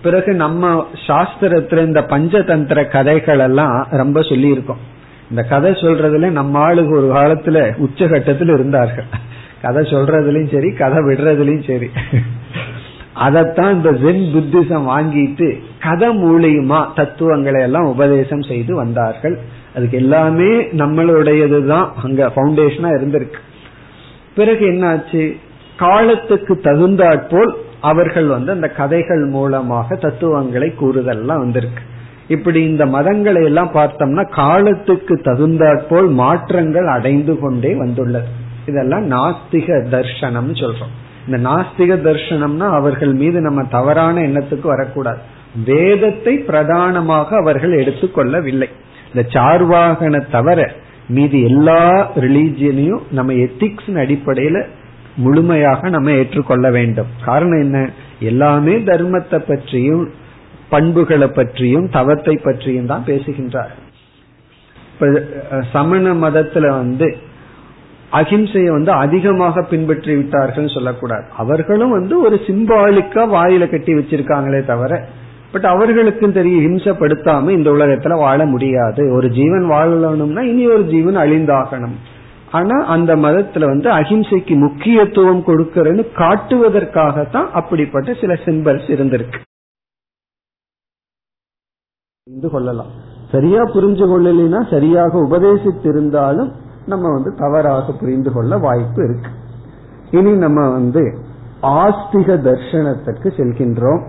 பிறகு 0.02 0.34
நம்ம 0.34 0.88
சாஸ்திரத்துல 1.08 1.86
இந்த 1.86 2.02
பஞ்சதந்திர 2.02 2.92
கதைகள் 2.92 3.40
எல்லாம் 3.40 3.88
ரொம்ப 3.90 4.22
சொல்லி 4.22 4.50
இருக்கோம் 4.50 4.82
இந்த 5.30 5.44
கதை 5.44 5.72
சொல்றதுல 5.72 6.30
நம்ம 6.30 6.60
ஆளுக்கு 6.60 6.96
ஒரு 6.98 7.10
காலத்துல 7.20 7.58
உச்சகட்டத்தில் 7.86 8.54
இருந்தார்கள். 8.54 9.06
கதை 9.62 9.84
சொல்றதுலயும் 9.92 10.54
சரி 10.54 10.72
கதை 10.72 10.98
விடுறதுலயும் 10.98 11.68
சரி. 11.68 11.90
அதைத்தான் 13.14 13.74
இந்த 13.74 13.92
ஜென் 13.92 14.38
புத்திசம் 14.38 14.88
வாங்கிட்டு 14.88 15.60
கதை 15.82 16.10
மூலியமா 16.10 16.86
தத்துவங்களை 16.96 17.62
எல்லாம் 17.62 17.86
உபதேசம் 17.86 18.42
செய்து 18.42 18.76
வந்தார்கள். 18.76 19.40
அதுக்கு 19.76 19.98
எல்லாமே 19.98 20.64
நம்மளுடையதுதான். 20.64 21.90
அங்க 22.04 22.32
பவுண்டேஷனா 22.36 22.88
இருந்திருக்கு. 22.90 23.40
பிறகு 24.36 24.66
என்னாச்சு? 24.66 25.38
காலத்துக்கு 25.78 26.60
தகுந்தாற்போல் 26.60 27.56
அவர்கள் 27.82 28.26
வந்து 28.26 28.52
அந்த 28.52 28.68
கதைகள் 28.68 29.26
மூலமாக 29.26 29.96
தத்துவங்களை 29.96 30.74
கூறுதல்லாம் 30.82 31.38
வந்திருக்கு. 31.38 31.84
இப்படி 32.28 32.64
இந்த 32.64 32.86
மதங்களை 32.86 33.44
எல்லாம் 33.44 33.72
பார்த்தோம்னா 33.74 34.30
காலத்துக்கு 34.30 35.22
தகுந்தாற்போல் 35.22 36.08
மாற்றங்கள் 36.08 36.88
அடைந்து 36.88 37.40
கொண்டே 37.40 37.76
வந்துள்ளது. 37.76 38.28
இதெல்லாம் 38.66 39.12
நாஸ்திக 39.12 39.86
தர்சனம் 39.92 40.56
சொல்றோம். 40.56 41.03
இந்த 41.28 41.38
நாஸ்திக 41.50 41.92
தர்ஷனம்னா 42.08 42.68
அவர்கள் 42.70 43.14
மீது 43.14 43.42
நம்ம 43.42 43.64
தவறான 43.64 44.22
எண்ணத்துக்கு 44.22 44.68
வரக்கூடாது. 44.74 45.22
வேதத்தை 45.66 46.34
பிரதானமாக 46.38 47.36
அவர்கள் 47.38 47.74
எடுத்துக்கொள்ளவில்லை. 47.84 48.70
இந்த 49.14 49.24
சார்வாகன 49.30 50.22
தவிர 50.30 50.60
மீது 51.08 51.38
எல்லா 51.44 51.82
ரிலீஜியனையும் 52.16 53.04
நம்ம 53.12 53.34
எத்திக்ஸ் 53.34 53.90
அடிப்படையில 54.04 54.66
முழுமையாக 55.16 55.90
நம்ம 55.90 56.12
ஏற்றுக்கொள்ள 56.12 56.72
வேண்டும். 56.72 57.10
காரணம் 57.26 57.62
என்ன? 57.62 57.90
எல்லாமே 58.20 58.76
தர்மத்தை 58.90 59.40
பற்றியும் 59.48 60.04
பண்புகளை 60.70 61.28
பற்றியும் 61.28 61.88
தவத்தை 61.90 62.36
பற்றியும் 62.44 62.86
தான் 62.86 63.04
பேசுகின்றார் 63.06 63.74
சமண 65.72 66.14
மதத்துல 66.14 66.66
வந்து 66.70 67.08
அகிம்சையை 68.14 68.70
வந்து 68.72 68.92
அதிகமாக 68.92 69.64
பின்பற்றி 69.64 70.16
விட்டார்கள் 70.16 70.74
சொல்லக்கூடாது. 70.74 71.26
அவர்களும் 71.38 71.90
வந்து 71.90 72.22
ஒரு 72.22 72.36
சிம்பாலிக்கா 72.36 73.24
வாயில 73.36 73.70
கட்டி 73.70 73.94
வச்சிருக்காங்களே 73.94 74.66
தவிர 74.66 75.08
பட் 75.52 75.66
அவர்களுக்கும் 75.66 76.32
தெரியும் 76.32 76.64
ஹிம்சப்படுத்தாம 76.64 77.50
இந்த 77.50 77.70
உலகத்துல 77.72 78.18
வாழ 78.18 78.46
முடியாது. 78.46 79.12
ஒரு 79.14 79.30
ஜீவன் 79.30 79.70
வாழணும்னா 79.70 80.42
இனி 80.42 80.68
ஒரு 80.68 80.84
ஜீவன் 80.84 81.16
அழிந்தாகணும். 81.16 81.98
ஆனா 82.52 82.86
அந்த 82.86 83.16
மதத்துல 83.16 83.66
வந்து 83.66 83.90
அஹிம்சைக்கு 83.90 84.56
முக்கியத்துவம் 84.56 85.44
கொடுக்கறன்னு 85.48 86.04
காட்டுவதற்காகத்தான் 86.16 87.50
அப்படிப்பட்ட 87.52 88.14
சில 88.14 88.34
சிம்பல்ஸ் 88.34 88.90
இருந்திருக்கு. 88.96 89.40
கொள்ளலாம். 92.52 92.92
சரியா 93.32 93.62
புரிஞ்சு 93.64 94.06
கொள்ளலைன்னா 94.12 94.70
சரியாக 94.70 95.18
உபதேசித்திருந்தாலும் 95.30 96.52
நம்ம 96.86 97.12
வந்து 97.12 97.34
தவறாக 97.34 97.92
புரிந்து 97.92 98.32
கொள்ள 98.32 98.58
வாய்ப்பு 98.58 99.04
இருக்கு. 99.04 99.30
இனி 100.12 100.32
நம்ம 100.32 100.70
வந்து 100.70 101.18
ஆஸ்திக 101.62 102.36
தர்சனத்திற்கு 102.42 103.28
செல்கின்றோம். 103.38 104.02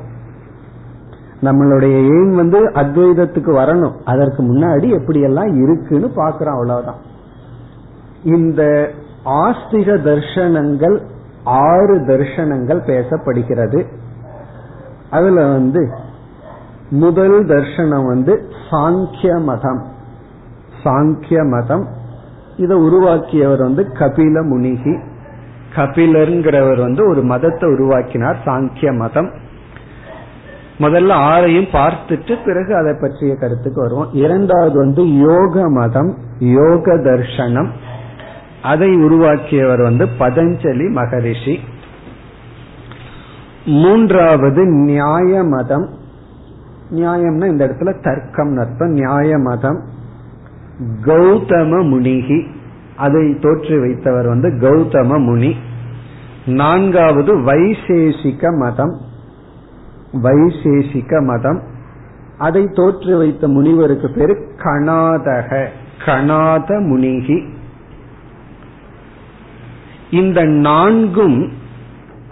நம்மளுடைய 1.42 1.96
எய்ம் 2.02 2.34
வந்து 2.34 2.70
அத்வைதத்துக்கு 2.70 3.52
வரணும்? 3.52 3.96
அதற்கு 4.04 4.42
முன்னாடி 4.42 4.98
எப்படியெல்லாம் 4.98 5.62
இருக்குன்னு 5.62 6.06
பாக்குறோம் 6.06 6.52
அவ்வளவுதான். 6.52 7.00
இந்த 8.22 8.90
ஆஸ்திக 9.24 9.96
தர்சனங்கள் 9.98 11.02
ஆறு 11.44 11.98
தர்சனங்கள் 11.98 12.80
பேசப்படுகிறது. 12.86 13.86
அதுல 15.10 15.46
வந்து 15.46 15.90
முதல் 16.90 17.44
தர்சனம் 17.44 18.06
வந்து 18.06 18.48
சாங்கிய 18.70 19.42
மதம். 19.42 19.84
சாங்கிய 20.84 21.50
மதம் 21.50 22.02
இதை 22.56 22.76
உருவாக்கியவர் 22.76 23.58
வந்து 23.58 23.82
கபில 23.82 24.42
முனிகி. 24.42 25.00
கபிலருங்கிறவர் 25.76 26.80
வந்து 26.80 27.08
ஒரு 27.08 27.22
மதத்தை 27.22 27.70
உருவாக்கினார் 27.70 28.42
சாங்கிய 28.44 28.96
மதம். 28.96 29.30
முதல்ல 30.78 31.12
ஆறையும் 31.12 31.68
பார்த்துட்டு 31.72 32.44
பிறகு 32.44 32.76
அதை 32.76 32.94
பற்றிய 33.00 33.34
கருத்துக்கு 33.34 33.80
வருவோம். 33.80 34.08
இரண்டாவது 34.12 34.78
வந்து 34.78 35.18
யோக 35.18 35.70
மதம் 35.70 36.16
யோக 36.38 36.94
தர்ஷனம். 36.94 37.68
அதை 38.62 38.88
உருவாக்கியவர் 38.88 39.82
வந்து 39.82 40.08
பதஞ்சலி 40.18 40.90
மகரிஷி. 40.90 41.58
மூன்றாவது 43.64 44.64
நியாய 44.64 45.42
மதம். 45.42 45.88
நியாயம்னா 46.90 47.46
இந்த 47.46 47.66
இடத்துல 47.66 48.02
தர்க்கம் 48.02 48.56
அர்த்தம். 48.56 48.90
நியாய 48.90 49.38
மதம். 49.38 49.84
கௌதம 50.80 51.82
முனிகி 51.88 52.46
அதை 52.96 53.30
தோற்றி 53.30 53.78
வைத்தவர் 53.78 54.26
வந்து 54.26 54.48
கௌதம 54.48 55.18
முனி 55.18 55.54
நான்காவது 56.46 57.36
வைசேஷிக 57.38 58.58
மதம். 58.58 59.00
வைசேஷிக 60.22 61.24
மதம். 61.24 61.62
அதை 62.38 62.68
தோற்று 62.72 63.18
வைத்த 63.18 63.48
முனிவருக்கு 63.48 64.10
பேரு 64.10 64.48
கணாதக. 64.64 65.66
கணாத 66.04 66.80
முனிகி 66.80 67.48
இந்த 70.10 70.44
நான்கும் 70.44 71.52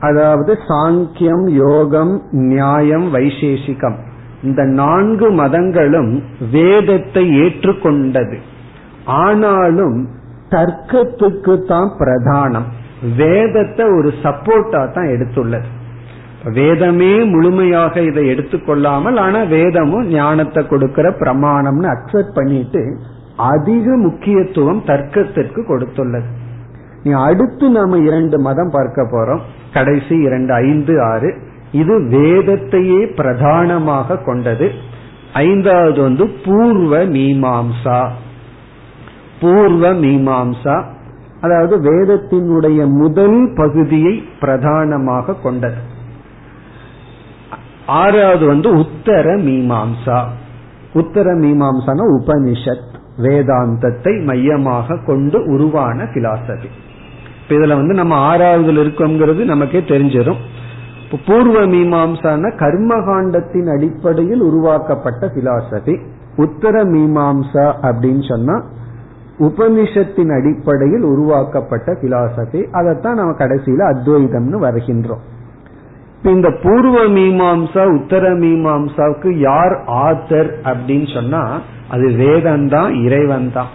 அதாவது 0.01 0.59
சாங்கியம் 0.69 1.51
யோகம் 1.51 2.23
நியாயம் 2.31 3.15
வைசேஷிகம். 3.15 3.97
இந்த 4.43 4.63
நான்கு 4.81 5.31
மதங்களும் 5.31 6.13
வேதத்தை 6.53 7.25
ஏற்றுக்கொண்டது. 7.43 8.39
ஆனாலும் 9.05 9.99
தர்க்கத்துக்கு 10.55 11.55
தான் 11.67 11.91
பிரதானம். 12.01 12.67
வேதத்தை 13.17 13.85
ஒரு 13.99 14.11
சப்போர்ட்டா 14.23 14.81
தான் 14.93 15.09
எடுத்துள்ளது. 15.15 15.69
வேதமே 16.55 17.25
முழுமையாக 17.25 18.01
இதை 18.01 18.23
எடுத்துக்கொள்ளாமல் 18.27 19.17
ஆனா 19.17 19.41
வேதமும் 19.43 20.07
ஞானத்தை 20.09 20.67
கொடுக்கிற 20.67 21.09
பிரமாணம்னு 21.21 21.89
அக்செப்ட் 21.95 22.35
பண்ணிட்டு 22.35 22.83
அதிக 23.53 23.97
முக்கியத்துவம் 23.97 24.83
தர்க்கத்திற்கு 24.87 25.61
கொடுத்துள்ளது. 25.69 26.29
நீ 27.05 27.13
அடுத்து 27.27 27.69
நாம 27.69 27.99
இரண்டு 27.99 28.37
மதம் 28.41 28.71
பார்க்க 28.71 29.03
போறோம். 29.03 29.43
கடைசி 29.73 30.17
இரண்டு 30.29 30.53
ஐந்து 30.55 30.95
ஆறு. 31.03 31.31
இது 31.73 32.01
வேதத்தையே 32.01 33.15
பிரதானமாக 33.15 34.17
கொண்டது. 34.17 34.71
ஐந்தாவது 35.33 36.03
வந்து 36.03 36.29
பூர்வ 36.29 37.05
மீமாம்சா. 37.07 38.09
பூர்வ 39.41 39.95
மீமாம்சா. 39.95 40.85
அதாவது 41.41 41.81
வேதத்தினுடைய 41.81 42.87
முதல் 42.87 43.53
பகுதியை 43.55 44.25
பிரதானமாக 44.41 45.35
கொண்டது. 45.35 45.81
ஆறாவது 47.87 48.47
வந்து 48.47 48.77
உத்தர 48.77 49.37
மீமாம்சா. 49.37 50.25
உத்தர 50.93 51.35
மீமாம்சான 51.35 52.01
உபனிஷத் 52.21 52.91
வேதாந்தத்தை 53.19 54.25
மையமாக 54.25 54.99
கொண்டு 55.07 55.45
உருவான 55.45 56.03
பிலாசபி. 56.03 56.69
இப்ப 57.43 57.55
இதுல 57.55 57.75
வந்து 57.75 57.95
நம்ம 57.95 58.37
ஆறாவதுல 58.37 58.85
இருக்கோங்கிறது 58.85 59.45
நமக்கே 59.45 59.79
தெரிஞ்சிடும் 59.79 60.37
பூர்வ 61.17 61.67
மீமாம்சான 61.67 62.57
கர்மகாண்டத்தின் 62.57 63.67
அடிப்படையில் 63.67 64.41
உருவாக்கப்பட்ட 64.41 65.27
பிலாசபி 65.27 66.01
உத்தர 66.37 66.85
மீமாம்சா 66.85 67.73
அப்படின்னு 67.83 68.29
சொன்னா 68.29 68.63
உபனிஷத்தின் 69.39 70.33
அடிப்படையில் 70.37 71.03
உருவாக்கப்பட்ட 71.03 71.93
பிலாசபி 71.93 72.71
அதைத்தான் 72.71 73.15
நம்ம 73.15 73.33
கடைசியில 73.33 73.95
அத்வைதம்னு 73.95 74.59
வருகின்றோம். 74.59 75.21
இந்த 76.23 76.51
பூர்வ 76.51 77.09
மீமாம்சா 77.09 77.95
உத்தர 77.95 78.31
மீமாம்சாவுக்கு 78.31 79.39
யார் 79.39 79.85
ஆத்தர் 79.87 80.51
அப்படின்னு 80.65 81.15
சொன்னா 81.15 81.61
அது 81.89 82.13
வேதம் 82.13 82.69
தான் 82.69 82.95
இறைவன் 82.95 83.53
தான் 83.53 83.69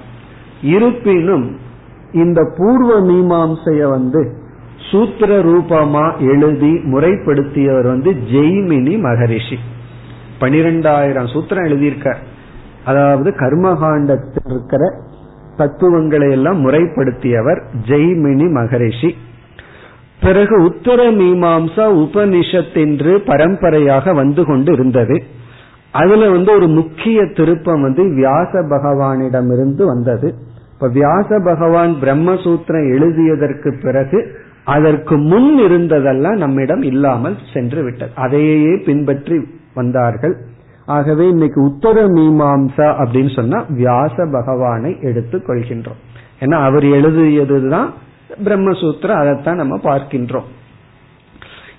இருப்பினும் 0.62 1.58
இந்த 2.12 2.42
பூர்வ 2.58 3.02
மீமாம்சைய 3.02 3.90
வந்து 3.90 4.37
சூத்திர 4.92 5.40
ரூபமா 5.44 6.04
எழுதி 6.30 6.72
முறைப்படுத்தியவர் 6.72 7.88
வந்து 7.88 8.12
ஜெய்மினி 8.32 9.00
மகரிஷி. 9.00 9.58
பனிரெண்டாயிரம் 10.40 11.30
சூத்திரம் 11.34 11.68
எழுதியிருக்க 11.70 12.16
அதாவது 12.86 13.30
கர்மகாண்டத்தில் 13.32 14.46
இருக்கிற 14.46 14.84
தத்துவங்களை 15.58 16.32
எல்லாம் 16.32 16.60
முறைப்படுத்தியவர் 16.66 17.62
ஜெய்மினி 17.88 18.52
மகரிஷி. 18.52 19.16
பிறகு 20.22 20.64
உத்தர 20.64 21.12
மீமாம்சா 21.12 21.86
உபனிஷத் 22.04 22.76
என்று 22.76 23.22
பரம்பரையாக 23.22 24.14
வந்து 24.14 24.46
கொண்டு 24.46 24.74
இருந்தது 24.74 25.24
அதுல 25.92 26.30
வந்து 26.30 26.52
ஒரு 26.52 26.68
முக்கிய 26.68 27.26
திருப்பம் 27.26 27.82
வந்து 27.82 28.04
வியாச 28.04 28.62
பகவானிடமிருந்து 28.62 29.84
வந்தது. 29.86 30.34
இப்ப 30.74 30.88
வியாச 30.88 31.40
பகவான் 31.44 31.96
பிரம்மசூத்திரம் 32.02 32.88
எழுதியதற்கு 32.96 33.82
பிறகு 33.82 34.46
அதற்கு 34.68 35.16
முன் 35.18 35.50
இருந்ததெல்லாம் 35.66 36.38
நம்மிடம் 36.38 36.82
இல்லாமல் 36.82 37.36
சென்று 37.54 37.84
விட்டது. 37.84 38.12
அதையே 38.16 38.74
பின்பற்றி 38.86 39.38
வந்தார்கள். 39.74 40.36
ஆகவே 40.86 41.28
இன்னைக்கு 41.28 41.60
உத்தர 41.62 42.04
மீமாம்சா 42.08 42.88
அப்படின்னு 43.02 43.32
சொன்னா 43.36 43.60
வியாச 43.70 44.16
பகவானை 44.32 44.92
எடுத்துக் 45.02 45.46
கொள்கின்றோம். 45.50 46.02
ஏன்னா 46.40 46.58
அவர் 46.68 46.84
எழுதியதுதான் 46.84 47.90
பிரம்மசூத்திரம் 48.46 49.22
அதைத்தான் 49.22 49.56
நம்ம 49.56 49.76
பார்க்கின்றோம். 49.84 50.48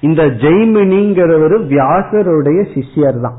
இந்த 0.01 0.22
ஜெய்மினிங்கிறவர் 0.44 1.57
வியாசருடைய 1.74 2.61
சிஷ்யர் 2.74 3.20
தான் 3.20 3.38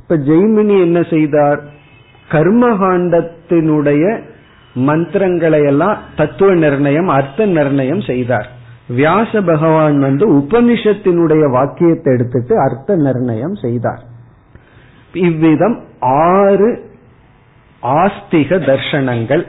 இப்ப 0.00 0.16
ஜெய்மினி 0.30 0.76
என்ன 0.80 1.02
செய்தார்? 1.02 1.60
கர்மகாண்டத்தினுடைய 2.30 4.04
மந்திரங்களை 4.74 5.62
எல்லாம் 5.62 5.98
தத்துவ 6.16 6.52
நிர்ணயம் 6.54 7.10
அர்த்த 7.16 7.46
நிர்ணயம் 7.46 8.04
செய்தார். 8.10 8.48
வியாச 8.88 9.42
பகவான் 9.42 9.98
வந்து 9.98 10.24
உபனிஷத்தினுடைய 10.32 11.50
வாக்கியத்தை 11.50 12.12
எடுத்துட்டு 12.12 12.54
அர்த்த 12.58 12.96
நிர்ணயம் 12.96 13.54
செய்தார். 13.54 14.02
இவ்விதம் 15.12 15.80
ஆறு 16.00 16.90
ஆஸ்திக 17.82 18.58
தர்ஷனங்கள். 18.66 19.46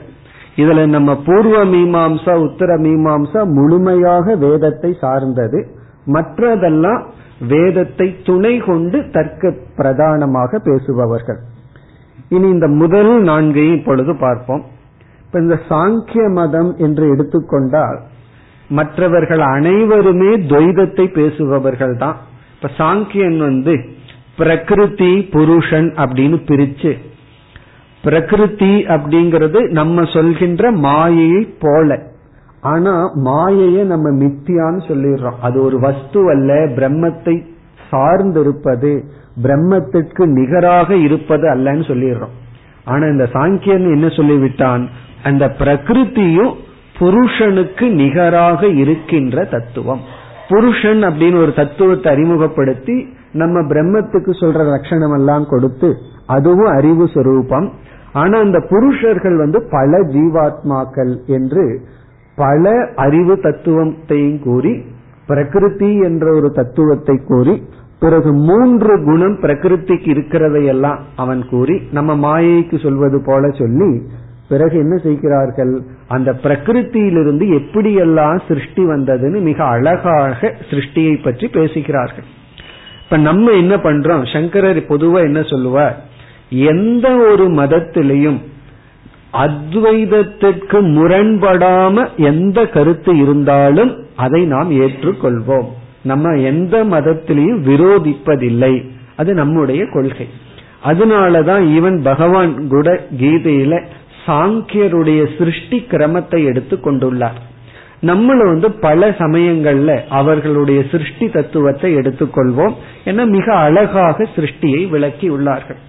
இதுல 0.56 0.86
நம்ம 0.86 1.16
பூர்வ 1.16 1.64
மீமாம்சா 1.64 2.34
உத்தர 2.36 2.76
மீமாம்சா 2.76 3.44
முழுமையாக 3.44 4.36
வேதத்தை 4.36 4.96
சார்ந்தது. 5.00 5.74
மற்றதெல்லாம் 6.06 7.02
வேதத்தை 7.48 8.16
துணை 8.22 8.58
கொண்டு 8.58 9.10
தர்க்க 9.10 9.52
பிரதானமாக 9.76 10.58
பேசுபவர்கள். 10.58 11.40
இனி 12.28 12.48
இந்த 12.48 12.66
முதல் 12.66 13.22
நான்கையும் 13.22 13.76
இப்பொழுது 13.76 14.16
பார்ப்போம். 14.16 14.64
இப்ப 15.24 15.38
இந்த 15.40 15.60
சாங்கிய 15.68 16.32
மதம் 16.32 16.76
என்று 16.76 17.08
எடுத்துக்கொண்டால் 17.08 17.98
மற்றவர்கள் 18.68 19.40
அனைவருமே 19.40 20.36
துவைதத்தை 20.36 21.06
பேசுபவர்கள் 21.06 21.96
தான் 21.96 22.16
இப்ப 22.54 22.70
சாங்கியன் 22.84 23.36
வந்து 23.36 23.88
பிரகிருதி 24.36 25.22
புருஷன் 25.30 25.90
அப்படின்னு 25.90 26.38
பிரிச்சு 26.46 26.96
பிரகிருதி 28.02 28.74
அப்படிங்கிறது 28.82 29.68
நம்ம 29.68 30.04
சொல்கின்ற 30.04 30.70
மாயையை 30.70 31.42
போல. 31.60 31.98
ஆனா 32.60 33.02
மாயைய 33.24 33.84
நம்ம 33.84 34.10
மித்தியான்னு 34.24 34.82
சொல்லிடுறோம். 34.88 35.38
அது 35.40 35.62
ஒரு 35.62 35.80
வஸ்து 35.80 36.30
அல்ல 36.30 36.54
பிரம்மத்தை 36.54 37.46
சார்ந்திருப்பது 37.90 39.02
பிரம்மத்திற்கு 39.42 40.26
நிகராக 40.26 40.96
இருப்பது 40.96 41.54
அல்லன்னு 41.54 41.84
சொல்லிடுறோம். 41.86 42.34
ஆனா 42.84 43.06
இந்த 43.06 43.28
சாங்கியன் 43.32 43.92
என்ன 43.92 44.06
சொல்லிவிட்டான்? 44.06 44.88
அந்த 45.22 45.54
பிரகிருத்தியும் 45.58 46.52
புருஷனுக்கு 46.98 47.90
நிகராக 47.90 48.66
இருக்கின்ற 48.66 49.44
தத்துவம். 49.44 50.00
புருஷன் 50.48 51.02
அப்படின்னு 51.02 51.40
ஒரு 51.40 51.52
தத்துவத்தை 51.54 52.12
அறிமுகப்படுத்தி 52.12 52.96
நம்ம 53.32 53.60
பிரம்மத்துக்கு 53.60 54.32
சொல்ற 54.40 54.64
லட்சணம் 54.64 55.14
எல்லாம் 55.16 55.46
கொடுத்து 55.46 55.94
அதுவும் 56.26 56.72
அறிவு 56.76 57.08
சொரூபம். 57.14 57.72
ஆனா 58.12 58.38
அந்த 58.38 58.58
புருஷர்கள் 58.68 59.36
வந்து 59.36 59.68
பல 59.70 59.98
ஜீவாத்மாக்கள் 60.00 61.14
என்று 61.26 61.80
பல 62.36 62.72
அறிவு 62.96 63.34
தத்துவத்தையும் 63.34 64.42
கூறி 64.42 64.82
பிரகிருதி 65.26 65.98
என்ற 65.98 66.34
ஒரு 66.34 66.50
தத்துவத்தை 66.50 67.16
கூறி 67.26 67.62
பிறகு 68.00 68.32
மூன்று 68.32 69.04
குணம் 69.04 69.36
பிரகிருதிக்கு 69.40 70.08
இருக்கிறதையெல்லாம் 70.14 70.98
அவன் 71.16 71.48
கூறி 71.48 71.82
நம்ம 71.92 72.16
மாயைக்கு 72.16 72.82
சொல்வது 72.82 73.22
போல 73.26 73.50
சொல்லி 73.50 74.02
பிறகு 74.48 74.78
என்ன 74.78 74.96
செய்கிறார்கள்? 74.96 75.80
அந்த 76.08 76.38
பிரகிருத்தியிலிருந்து 76.42 77.60
எப்படியெல்லாம் 77.60 78.40
சிருஷ்டி 78.48 78.84
வந்ததுன்னு 78.84 79.40
மிக 79.40 79.64
அழகாக 79.64 80.54
சிருஷ்டியை 80.70 81.22
பற்றி 81.22 81.48
பேசுகிறார்கள். 81.48 82.24
இப்ப 83.04 83.16
நம்ம 83.16 83.50
என்ன 83.50 83.76
பண்றோம்? 83.76 84.32
சங்கரர் 84.32 84.86
பொதுவா 84.86 85.22
என்ன 85.22 85.42
சொல்லுவார்? 85.42 86.04
எந்த 86.50 87.16
ஒரு 87.16 87.48
மதத்திலையும் 87.48 88.38
அத்வைதத்திற்கு 89.32 90.80
முரண்படாம 90.82 92.08
எந்த 92.16 92.66
கருத்து 92.66 93.18
இருந்தாலும் 93.18 94.06
அதை 94.16 94.44
நாம் 94.44 94.70
ஏற்றுக்கொள்வோம். 94.70 95.66
நம்ம 96.02 96.38
எந்த 96.38 96.84
மதத்திலையும் 96.84 97.62
விரோதிப்பதில்லை. 97.62 98.88
அது 99.16 99.34
நம்முடைய 99.34 99.86
கொள்கை. 99.92 100.28
அதனாலதான் 100.84 101.62
ஈவன் 101.64 102.02
பகவான் 102.02 102.68
கூட 102.68 103.06
கீதையில 103.20 103.84
சாங்கியருடைய 104.26 105.38
சிருஷ்டி 105.38 105.86
கிரமத்தை 105.90 106.44
எடுத்து 106.44 106.76
கொண்டுள்ளார். 106.76 107.40
நம்மள 108.02 108.38
வந்து 108.46 108.70
பல 108.70 109.10
சமயங்கள்ல 109.10 110.06
அவர்களுடைய 110.08 110.84
சிருஷ்டி 110.90 111.28
தத்துவத்தை 111.28 111.96
எடுத்துக்கொள்வோம் 111.96 112.74
என 113.04 113.26
மிக 113.26 113.54
அழகாக 113.54 114.26
சிருஷ்டியை 114.36 114.88
விளக்கி 114.88 115.30
உள்ளார்கள். 115.30 115.80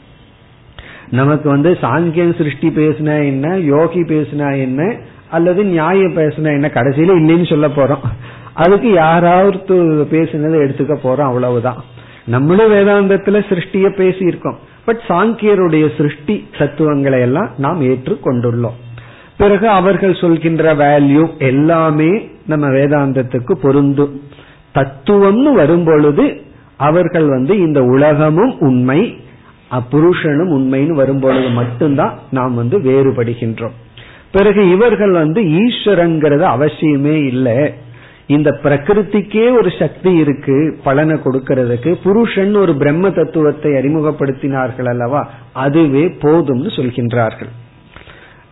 நமக்கு 1.10 1.50
வந்து 1.50 1.72
சாங்கியன் 1.82 2.38
சிருஷ்டி 2.38 2.68
பேசினா 2.68 3.18
என்ன 3.26 3.58
யோகி 3.58 4.02
பேசினா 4.02 4.58
என்ன 4.58 4.96
அல்லது 5.30 5.64
நியாயம் 5.64 6.18
பேசினா 6.18 6.50
என்ன 6.58 6.72
கடைசியில 6.74 7.16
இல்லைன்னு 7.20 7.50
சொல்ல 7.50 7.68
போறோம். 7.68 8.06
அதுக்கு 8.54 8.92
யாராவது 8.94 10.08
பேசினதை 10.12 10.58
எடுத்துக்க 10.66 10.96
போறோம் 11.04 11.30
அவ்வளவுதான். 11.32 11.84
நம்மளும் 12.26 12.72
வேதாந்தத்துல 12.72 13.42
சிருஷ்டிய 13.50 13.88
பேசியிருக்கோம். 14.00 14.58
பட் 14.88 15.04
சாங்கியருடைய 15.08 15.86
சிருஷ்டி 15.98 16.36
தத்துவங்களை 16.58 17.20
எல்லாம் 17.20 17.50
நாம் 17.58 17.82
ஏற்றுக்கொண்டுள்ளோம். 17.82 18.78
பிறகு 19.38 19.68
அவர்கள் 19.80 20.22
சொல்கின்ற 20.22 20.76
வேல்யூ 20.76 21.24
எல்லாமே 21.38 22.12
நம்ம 22.46 22.68
வேதாந்தத்துக்கு 22.68 23.54
பொருந்தும் 23.64 24.22
தத்துவம்னு 24.76 25.52
வரும்பொழுது 25.54 26.26
அவர்கள் 26.78 27.28
வந்து 27.30 27.54
இந்த 27.58 27.80
உலகமும் 27.84 28.60
உண்மை 28.60 29.00
புருஷனும் 29.92 30.52
உண்மைன்னு 30.58 30.98
வரும்பொழுது 31.02 31.50
மட்டும்தான் 31.50 32.14
நாம் 32.32 32.54
வந்து 32.56 32.78
வேறுபடுகின்றோம். 32.80 33.76
பிறகு 34.32 34.62
இவர்கள் 34.70 35.12
வந்து 35.12 35.42
ஈஸ்வரங்கிறது 35.42 36.46
அவசியமே 36.56 37.16
இல்லை. 37.26 37.60
இந்த 38.28 38.60
பிரகிருதிக்கே 38.64 39.58
ஒரு 39.58 39.72
சக்தி 39.80 40.14
இருக்கு 40.14 40.80
பலனை 40.84 41.16
கொடுக்கறதுக்கு. 41.16 41.92
புருஷன் 42.04 42.56
ஒரு 42.56 42.76
பிரம்ம 42.76 43.10
தத்துவத்தை 43.10 43.72
அறிமுகப்படுத்தினார்கள் 43.72 44.88
அல்லவா? 44.88 45.30
அதுவே 45.54 46.08
போதும்னு 46.08 46.70
சொல்கின்றார்கள். 46.76 47.50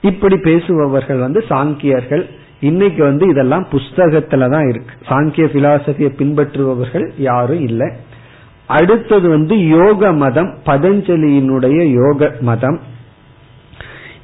இப்படி 0.02 0.38
பேசுபவர்கள் 0.38 1.18
வந்து 1.18 1.44
சாங்கியர்கள். 1.50 2.30
இன்னைக்கு 2.60 3.04
வந்து 3.04 3.28
இதெல்லாம் 3.28 3.68
புஸ்தகத்துல 3.72 4.50
தான் 4.50 4.68
இருக்கு. 4.68 4.94
சாங்கிய 5.08 5.48
பிலாசபியை 5.56 6.10
பின்பற்றுபவர்கள் 6.18 7.10
யாரும் 7.18 7.62
இல்லை. 7.62 7.92
அடுத்தது 8.68 9.30
வந்து 9.30 9.68
யோக 9.68 10.12
மதம் 10.12 10.58
பதஞ்சலியினுடைய 10.66 11.82
யோக 11.82 12.36
மதம். 12.42 12.80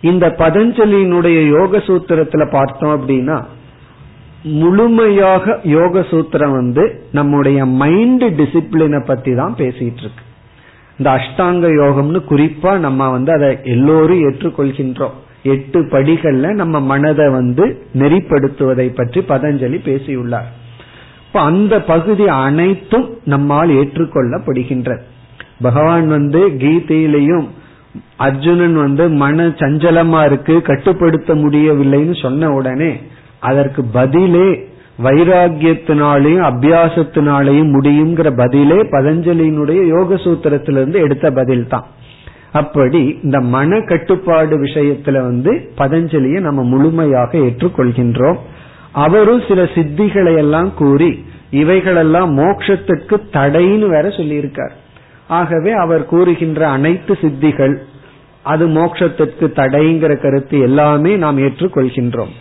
இந்த 0.01 0.27
பதஞ்சலியினுடைய 0.27 1.47
யோக 1.47 1.77
சூத்திரத்துல 1.77 2.51
பார்த்தோம் 2.51 3.01
அப்படின்னா 3.01 3.43
முழுமையாக 4.43 5.59
யோக 5.63 5.99
சூத்திரம் 5.99 6.51
வந்து 6.51 7.05
நம்முடைய 7.11 7.65
மைண்ட் 7.65 8.23
டிசிப்ளினை 8.23 9.05
பத்தி 9.05 9.35
தான் 9.35 9.55
பேசிட்டு 9.57 10.01
இருக்கு 10.03 10.29
இந்த 10.97 11.11
அஷ்டாங்க 11.11 11.67
யோகம்னு 11.81 12.21
குறிப்பா 12.29 12.77
நம்ம 12.77 13.09
வந்து 13.09 13.31
அதை 13.33 13.57
எல்லோரும் 13.63 14.23
ஏற்றுக்கொள்கின்றோம். 14.29 15.15
எட்டு 15.43 15.81
படிகள்ல 15.81 16.53
நம்ம 16.53 16.79
மனதை 16.79 17.29
வந்து 17.29 17.85
நெறிப்படுத்துவதை 17.93 18.95
பற்றி 18.95 19.21
பதஞ்சலி 19.21 19.79
பேசியுள்ளார். 19.83 20.51
இப்ப 21.27 21.41
அந்த 21.41 21.81
பகுதி 21.81 22.27
அனைத்தும் 22.27 23.17
நம்மால் 23.23 23.69
ஏற்றுக்கொள்ளப்படுகின்றது. 23.69 24.99
பகவான் 25.61 26.07
வந்து 26.07 26.47
கீதையிலையும் 26.47 27.47
அர்ஜுனன் 28.17 28.75
வந்து 28.75 29.09
மன 29.09 29.47
சஞ்சலமா 29.47 30.25
இருக்கு 30.25 30.61
கட்டுப்படுத்த 30.61 31.35
முடியவில்லைன்னு 31.35 32.21
சொன்ன 32.21 32.51
உடனே 32.51 33.01
அதற்கு 33.41 33.81
பதிலே 33.97 34.49
வைராகியத்தினாலேயும் 35.03 36.45
அபியாசத்தினாலேயும் 36.49 37.71
முடியுங்கிற 37.75 38.29
பதிலே 38.35 38.79
பதஞ்சலியினுடைய 38.95 39.81
யோக 39.87 40.15
சூத்திரத்திலிருந்து 40.15 40.97
எடுத்த 41.05 41.31
பதில் 41.31 41.67
தான் 41.67 41.87
அப்படி 42.51 43.19
இந்த 43.23 43.39
மன 43.39 43.79
கட்டுப்பாடு 43.79 44.55
விஷயத்துல 44.63 45.17
வந்து 45.21 45.51
பதஞ்சலியை 45.77 46.39
நம்ம 46.39 46.63
முழுமையாக 46.63 47.37
ஏற்றுக்கொள்கின்றோம். 47.37 48.39
அவரும் 49.05 49.43
சில 49.47 49.61
சித்திகளை 49.75 50.33
எல்லாம் 50.37 50.71
கூறி 50.73 51.11
இவைகளெல்லாம் 51.51 52.31
மோட்சத்துக்கு 52.37 53.15
தடைன்னு 53.33 53.87
வேற 53.87 54.05
சொல்லியிருக்கார். 54.07 54.73
ஆகவே 55.27 55.71
அவர் 55.71 56.03
கூறுகின்ற 56.05 56.61
அனைத்து 56.67 57.13
சித்திகள் 57.21 57.75
அது 58.43 58.67
மோட்சத்திற்கு 58.67 59.47
தடைங்கிற 59.61 60.13
கருத்து 60.21 60.59
எல்லாமே 60.59 61.15
நாம் 61.15 61.37
ஏற்றுக்கொள்கின்றோம். 61.37 62.33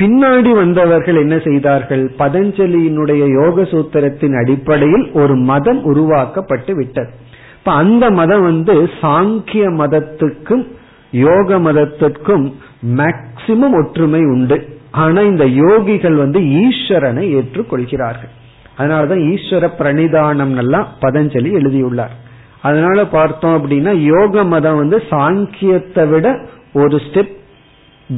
பின்னாடி 0.00 0.50
வந்தவர்கள் 0.50 1.16
என்ன 1.16 1.38
செய்தார்கள்? 1.38 2.12
பதஞ்சலியினுடைய 2.18 3.42
யோக 3.42 3.62
சூத்திரத்தின் 3.62 4.38
அடிப்படையில் 4.38 5.10
ஒரு 5.12 5.34
மதம் 5.34 5.84
உருவாக்கப்பட்டு 5.84 6.74
விட்டது. 6.74 7.10
இப்ப 7.58 7.72
அந்த 7.72 8.10
மதம் 8.10 8.42
வந்து 8.42 8.90
சாங்கிய 9.02 9.64
மதத்துக்கும் 9.80 10.66
யோக 11.10 11.58
மதத்திற்கும் 11.58 12.52
மேக்சிமம் 12.96 13.72
ஒற்றுமை 13.72 14.20
உண்டு. 14.20 14.78
ஆனா 14.90 15.20
இந்த 15.20 15.44
யோகிகள் 15.44 16.14
வந்து 16.14 16.40
ஈஸ்வரனை 16.40 17.24
ஏற்றுக்கொள்கிறார்கள். 17.38 18.32
அதனாலதான் 18.78 19.22
ஈஸ்வர 19.34 19.68
பிரணிதானம் 19.78 20.56
எல்லாம் 20.56 20.88
பதஞ்சலி 21.00 21.52
எழுதியுள்ளார். 21.52 22.16
அதனால 22.62 23.06
பார்த்தோம் 23.06 23.54
அப்படின்னா 23.56 23.92
யோக 23.94 24.44
மதம் 24.44 24.76
வந்து 24.76 25.02
சாங்கியத்தை 25.10 26.08
விட 26.08 26.46
ஒரு 26.72 26.96
ஸ்டெப் 26.96 27.38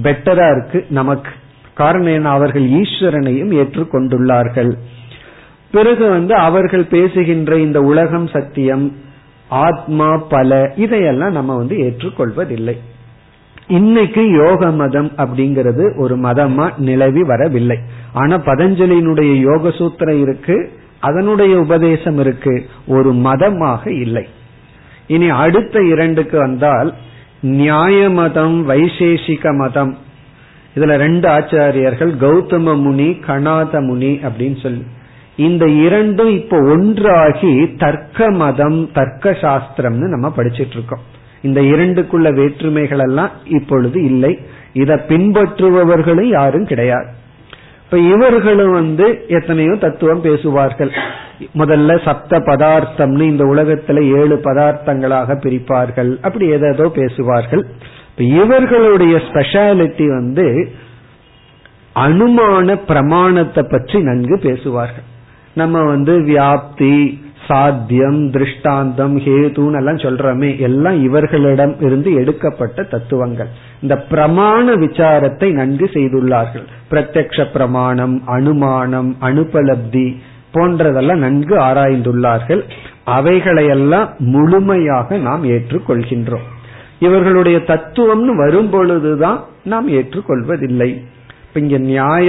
பெட்டரா 0.03 0.51
இருக்கு 0.51 0.87
நமக்கு. 0.89 1.31
காரணம் 1.75 2.13
என்ன? 2.13 2.29
அவர்கள் 2.29 2.69
ஈஸ்வரனையும் 2.71 3.53
ஏற்றுக்கொண்டுள்ளார்கள். 3.53 4.73
பிறகு 5.71 6.09
வந்து 6.09 6.35
அவர்கள் 6.35 6.85
பேசுகின்ற 6.85 7.59
இந்த 7.59 7.81
உலகம் 7.81 8.27
சத்தியம் 8.27 8.97
ஆத்மா 9.49 10.17
பல 10.17 10.73
இதையெல்லாம் 10.77 11.33
நம்ம 11.33 11.57
வந்து 11.57 11.77
ஏற்றுக்கொள்வதில்லை. 11.77 12.79
இன்னைக்கு 13.67 14.31
யோக 14.31 14.71
மதம் 14.71 15.11
அப்படிங்கிறது 15.17 16.01
ஒரு 16.01 16.17
மதமா 16.19 16.79
நிலவி 16.79 17.23
வரவில்லை. 17.23 17.79
ஆனா 18.13 18.37
பதஞ்சலியினுடைய 18.37 19.33
யோக 19.35 19.69
சூத்திரம் 19.69 20.21
இருக்கு 20.21 20.73
அதனுடைய 21.01 21.61
உபதேசம் 21.61 22.19
இருக்கு. 22.19 22.67
ஒரு 22.87 23.13
மதமாக 23.13 23.93
இல்லை. 23.93 24.27
இனி 25.07 25.29
அடுத்த 25.29 25.83
இரண்டுக்கு 25.83 26.39
வந்தால் 26.39 26.95
நியாய 27.41 28.11
மதம் 28.11 28.69
வைசேஷிக 28.69 29.57
மதம். 29.57 29.97
இதுல 30.77 30.97
ரெண்டு 30.97 31.29
ஆச்சாரியர்கள் 31.29 32.13
கௌதம 32.21 32.77
முனி 32.81 33.09
கணாத 33.27 33.81
முனி 33.81 34.21
அப்படின்னு 34.23 34.63
சொல்லி. 34.63 34.85
இந்த 35.37 35.65
இரண்டும் 35.67 36.31
இப்ப 36.31 36.57
ஒன்றாகி 36.59 37.75
தர்க்க 37.79 38.31
மதம் 38.31 38.91
தர்க்க 38.93 39.31
சாஸ்திரம்னு 39.31 40.09
நம்ம 40.15 40.33
படிச்சிட்டு 40.37 40.77
இருக்கோம் 40.79 41.05
இந்த 41.43 41.61
இரண்டுக்குள்ள 41.61 42.29
வேற்றுமைகள் 42.35 42.99
எல்லாம் 42.99 43.31
இப்பொழுது 43.45 44.05
இல்லை. 44.05 44.39
இதை 44.73 44.97
பின்பற்றுபவர்களும் 45.09 46.29
யாரும் 46.29 46.65
கிடையாது. 46.65 47.09
இப்ப 47.85 47.99
இவர்களும் 47.99 48.73
வந்து 48.73 49.25
எத்தனையோ 49.29 49.75
தத்துவம் 49.75 50.21
பேசுவார்கள். 50.21 50.93
முதல்ல 51.59 52.05
சப்த 52.05 52.39
பதார்த்தம்னு 52.39 53.21
இந்த 53.21 53.45
உலகத்துல 53.45 53.99
ஏழு 54.21 54.41
பதார்த்தங்களாக 54.45 55.37
பிரிப்பார்கள். 55.45 56.17
அப்படி 56.21 56.47
ஏதோ 56.47 56.93
பேசுவார்கள். 56.95 57.67
இவர்களுடைய 58.19 59.17
ஸ்பெஷாலிட்டி 59.17 60.07
வந்து 60.07 60.73
அனுமான 61.97 62.75
பிரமாணத்தை 62.87 63.65
பற்றி 63.71 64.03
நன்கு 64.03 64.39
பேசுவார்கள். 64.39 65.05
நம்ம 65.55 65.83
வந்து 65.83 66.21
வியாப்தி 66.21 67.21
சாத்தியம் 67.49 68.31
திருஷ்டாந்தம் 68.31 69.19
ஹேதுன்னு 69.19 69.79
எல்லாம் 69.79 69.97
சொல்றோமே 69.97 70.59
எல்லாம் 70.59 71.03
இவர்களிடம் 71.03 71.81
இருந்து 71.81 72.15
எடுக்கப்பட்ட 72.15 72.83
தத்துவங்கள். 72.83 73.49
இந்த 73.81 74.05
பிரமாண 74.11 74.75
விசாரத்தை 74.77 75.53
நன்கு 75.53 75.91
செய்துள்ளார்கள். 75.93 76.67
பிரத்யக்ஷ 76.91 77.47
பிரமாணம் 77.53 78.23
அனுமானம் 78.27 79.17
அனுபலப்தி 79.21 80.17
போன்றதெல்லாம் 80.53 81.19
நன்கு 81.19 81.57
ஆராய்ந்துள்ளார்கள். 81.59 82.63
அவைகளையெல்லாம் 83.05 84.09
முழுமையாக 84.19 85.17
நாம் 85.17 85.45
ஏற்றுக்கொள்கின்றோம். 85.45 86.52
இவர்களுடைய 87.07 87.59
தத்துவம்னு 87.71 88.35
வரும் 88.43 88.71
பொழுதுதான் 88.71 89.39
நாம் 89.65 89.89
ஏற்றுக்கொள்வதில்லை. 89.89 90.91
இப்ப 91.47 91.61
இங்க 91.65 91.79
நியாய 91.91 92.29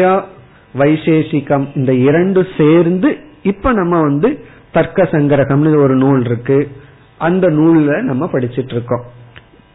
வைசேஷிகம் 0.78 1.66
இந்த 1.76 1.92
இரண்டு 2.08 2.42
சேர்ந்து 2.58 3.10
இப்ப 3.44 3.74
நம்ம 3.74 4.02
வந்து 4.02 4.30
தர்க்க 4.72 5.04
சங்கரகம்னு 5.12 5.82
ஒரு 5.86 5.96
நூல் 5.96 6.24
இருக்கு. 6.26 6.58
அந்த 7.18 7.46
நூல்ல 7.50 8.02
நம்ம 8.02 8.30
படிச்சிட்டு 8.32 8.74
இருக்கோம் 8.76 9.06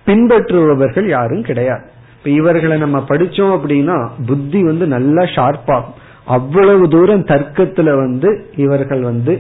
பின்பற்றுபவர்கள் 0.07 1.07
யாரும் 1.09 1.43
கிடையாது. 1.43 1.87
இப்ப 2.19 2.31
இவர்களை 2.31 2.77
நம்ம 2.79 2.99
படிச்சோம் 3.09 3.55
அப்படின்னா 3.57 3.97
புத்தி 4.27 4.61
வந்து 4.71 4.87
நல்லா 4.87 5.25
ஷார்ப்பாகும் 5.37 5.97
அவ்வளவு 6.37 6.85
தூரம் 6.89 7.25
தர்க்கத்துல 7.25 7.91
வந்து 8.03 8.31
இவர்கள் 8.57 9.03
வந்து 9.03 9.35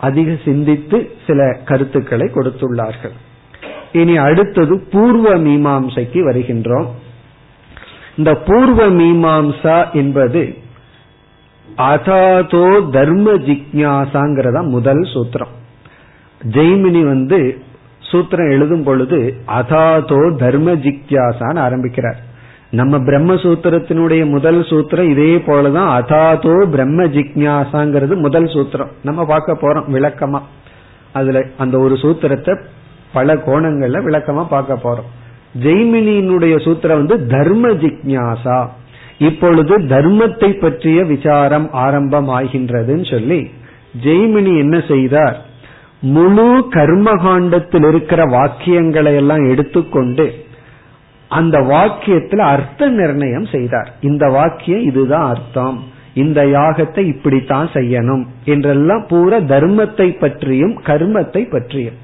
அதிக 0.00 0.30
சிந்தித்து 0.44 0.98
சில 1.26 1.46
கருத்துக்களை 1.64 2.26
கொடுத்துள்ளார்கள். 2.34 3.16
இனி 3.92 4.16
அடுத்தது 4.16 4.80
பூர்வ 4.90 5.38
மீமாம்சைக்கு 5.38 6.20
வருகின்றோம். 6.28 6.86
இந்த 8.16 8.34
பூர்வ 8.34 8.90
மீமாம்சா 8.90 9.92
என்பது 9.92 10.56
அதாதோ 11.78 12.90
தர்ம 12.90 13.30
ஜிக்யாசாங்கிறதா 13.30 14.68
முதல் 14.68 15.00
சூத்திரம். 15.00 15.52
ஜெய்மினி 16.50 17.04
வந்து 17.04 17.62
சூத்திரம் 18.12 18.50
எழுதும் 18.50 18.82
பொழுது 18.82 19.34
அதாதோ 19.46 20.36
தர்ம 20.36 20.74
ஜிக்யாசான்னு 20.74 21.58
ஆரம்பிக்கிறார். 21.58 22.16
நம்ம 22.70 22.98
பிரம்மசூத்திரத்தினுடைய 22.98 24.30
முதல் 24.30 24.60
சூத்திரம் 24.60 25.10
இதே 25.10 25.36
போலதான் 25.36 25.90
அதாதோ 25.98 26.66
பிரம்ம 26.70 27.04
ஜிக்யாசாங்கிறது 27.04 28.16
முதல் 28.16 28.44
சூத்திரம். 28.44 28.90
நம்ம 29.02 29.24
பார்க்க 29.24 29.52
போறோம் 29.52 29.90
விளக்கமா. 29.90 30.40
அதுல 31.12 31.46
அந்த 31.58 31.78
ஒரு 31.78 31.94
சூத்திரத்தை 31.94 32.62
பல 33.12 33.34
கோணங்கள்ல 33.46 34.00
விளக்கமா 34.06 34.44
பார்க்க 34.48 34.74
போறோம். 34.84 35.08
ஜெய்மினியினுடைய 35.62 36.54
சூத்திரம் 36.64 37.00
வந்து 37.02 37.16
தர்ம 37.26 37.68
ஜிக்யாசா. 37.68 38.58
இப்பொழுது 39.18 39.74
தர்மத்தை 39.78 40.50
பற்றிய 40.60 40.98
விசாரம் 41.04 41.68
ஆரம்பம் 41.84 42.28
ஆகின்றதுன்னு 42.28 43.06
சொல்லி 43.10 43.40
ஜெய்மினி 44.04 44.52
என்ன 44.58 44.76
செய்தார்? 44.88 45.38
முழு 46.00 46.50
கர்மகாண்டத்தில் 46.70 47.86
இருக்கிற 47.88 48.22
வாக்கியங்களை 48.24 49.14
எல்லாம் 49.14 49.44
எடுத்துக்கொண்டு 49.48 50.26
அந்த 51.30 51.56
வாக்கியத்தில் 51.58 52.42
அர்த்த 52.52 52.88
நிர்ணயம் 52.88 53.46
செய்தார். 53.46 53.88
இந்த 54.00 54.26
வாக்கியம் 54.26 54.84
இதுதான் 54.84 55.26
அர்த்தம். 55.28 55.78
இந்த 56.14 56.40
யாகத்தை 56.44 57.02
இப்படித்தான் 57.04 57.68
செய்யணும் 57.68 58.22
என்றெல்லாம் 58.44 59.06
பூரா 59.08 59.38
தர்மத்தை 59.54 60.08
பற்றியும் 60.18 60.76
கர்மத்தை 60.86 61.42
பற்றியும். 61.50 61.98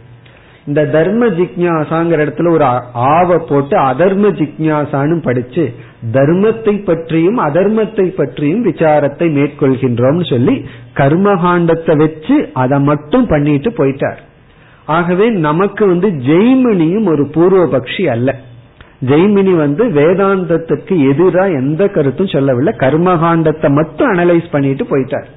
இந்த 0.67 0.83
தர்ம 0.85 1.27
ஜிக்யாசாங்கிற 1.27 2.25
இடத்துல 2.25 2.51
ஒரு 2.51 2.65
ஆவ 2.93 3.39
போட்டு 3.39 3.77
அதர்ம 3.77 4.31
ஜிக்யாசான்னு 4.41 5.17
படிச்சு 5.23 5.65
தர்மத்தை 6.13 6.75
பற்றியும் 6.85 7.39
அதர்மத்தை 7.39 8.07
பற்றியும் 8.17 8.63
விசாரத்தை 8.63 9.29
மேற்கொள்கின்றோம்னு 9.31 10.31
சொல்லி 10.31 10.55
கர்மகாண்டத்தை 10.95 11.97
வச்சு 11.97 12.37
அதை 12.53 12.79
மட்டும் 12.81 13.27
பண்ணிட்டு 13.27 13.71
போயிட்டார். 13.71 14.19
ஆகவே 14.87 15.31
நமக்கு 15.31 15.87
வந்து 15.87 16.09
ஜெய்மினியும் 16.09 17.07
ஒரு 17.07 17.25
பூர்வபக்ஷி 17.35 18.07
அல்ல. 18.07 18.31
ஜெய்மினி 19.07 19.57
வந்து 19.57 19.85
வேதாந்தத்துக்கு 19.85 20.95
எதிராக 21.11 21.51
எந்த 21.51 21.89
கருத்தும் 21.89 22.27
சொல்லவில்லை. 22.27 22.75
கர்மகாண்டத்தை 22.79 23.71
மட்டும் 23.71 24.11
அனலைஸ் 24.13 24.51
பண்ணிட்டு 24.51 24.85
போயிட்டார். 24.85 25.29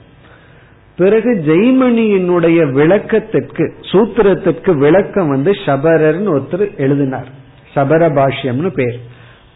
பிறகு 0.98 1.44
ஜெய்மணியினுடைய 1.48 2.72
விளக்கத்திற்கு 2.72 3.74
சூத்திரத்திற்கு 3.82 4.78
விளக்கம் 4.78 5.28
வந்து 5.28 5.52
சபரர்னு 5.52 6.30
ஒருத்தர் 6.36 6.78
எழுதினார். 6.78 7.28
சபர 7.76 8.10
பாஷ்யம்னு 8.10 8.70
பேர். 8.70 9.00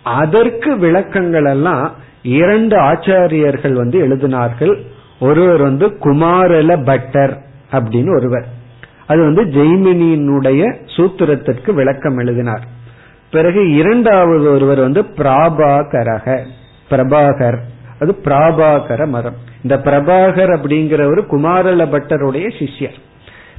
அதற்கு 0.04 0.78
விளக்கங்கள் 0.78 1.46
எல்லாம் 1.46 1.96
இரண்டு 2.24 2.78
ஆச்சாரியர்கள் 2.78 3.74
வந்து 3.74 4.08
எழுதினார்கள். 4.08 4.82
ஒருவர் 5.20 5.62
வந்து 5.62 5.88
குமாரல 5.88 6.86
பட்டர் 6.86 7.42
அப்படின்னு 7.72 8.16
ஒருவர். 8.16 8.46
அது 9.08 9.20
வந்து 9.24 9.44
ஜெய்மினியினுடைய 9.46 10.76
சூத்திரத்திற்கு 10.86 11.74
விளக்கம் 11.74 12.18
எழுதினார். 12.18 12.64
பிறகு 13.32 13.72
இரண்டாவது 13.72 14.52
ஒருவர் 14.52 14.80
வந்து 14.80 15.02
பிராபாகரக 15.02 16.40
பிரபாகர். 16.90 17.58
அது 18.00 18.18
பிராபாகர 18.24 19.08
மரம் 19.08 19.50
இந்த 19.64 19.76
பிரபாகர் 19.86 20.52
அப்படிங்கிறவர் 20.56 21.22
குமாரல 21.34 21.86
பட்டருடைய 21.94 22.48
சிஷ்யர் 22.60 22.98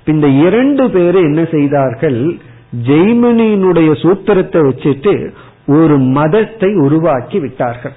இந்த 0.05 0.27
இரண்டு 0.47 0.85
பேரு 0.91 1.19
என்ன 1.21 1.43
செய்தார்கள்? 1.51 2.21
ஜெய்மினியினுடைய 2.87 3.91
சூத்திரத்தை 4.03 4.61
வச்சுட்டு 4.69 5.15
ஒரு 5.77 5.97
மதத்தை 6.17 6.71
உருவாக்கி 6.75 7.39
விட்டார்கள். 7.39 7.97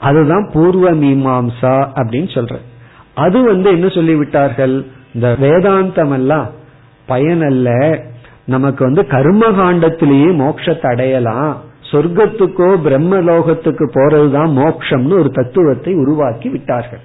அதுதான் 0.00 0.46
பூர்வ 0.52 0.86
மீமாம்சா 1.02 1.76
அப்படின்னு 1.98 2.30
சொல்ற 2.34 2.56
அது 3.14 3.38
வந்து 3.42 3.68
என்ன 3.70 3.86
சொல்லிவிட்டார்கள் 3.86 4.74
இந்த 5.14 5.28
வேதாந்தம் 5.40 6.14
எல்லாம் 6.18 6.48
பயனல்ல. 7.08 7.68
நமக்கு 8.44 8.82
வந்து 8.84 9.02
கர்மகாண்டத்திலேயே 9.14 10.30
மோட்சத்தை 10.40 10.88
அடையலாம். 10.92 11.52
சொர்க்கத்துக்கோ 11.90 12.68
பிரம்மலோகத்துக்கு 12.86 13.86
போறதுதான் 13.96 14.52
மோக்ஷம்னு 14.60 15.18
ஒரு 15.22 15.30
தத்துவத்தை 15.30 15.92
உருவாக்கி 15.94 16.48
விட்டார்கள். 16.48 17.02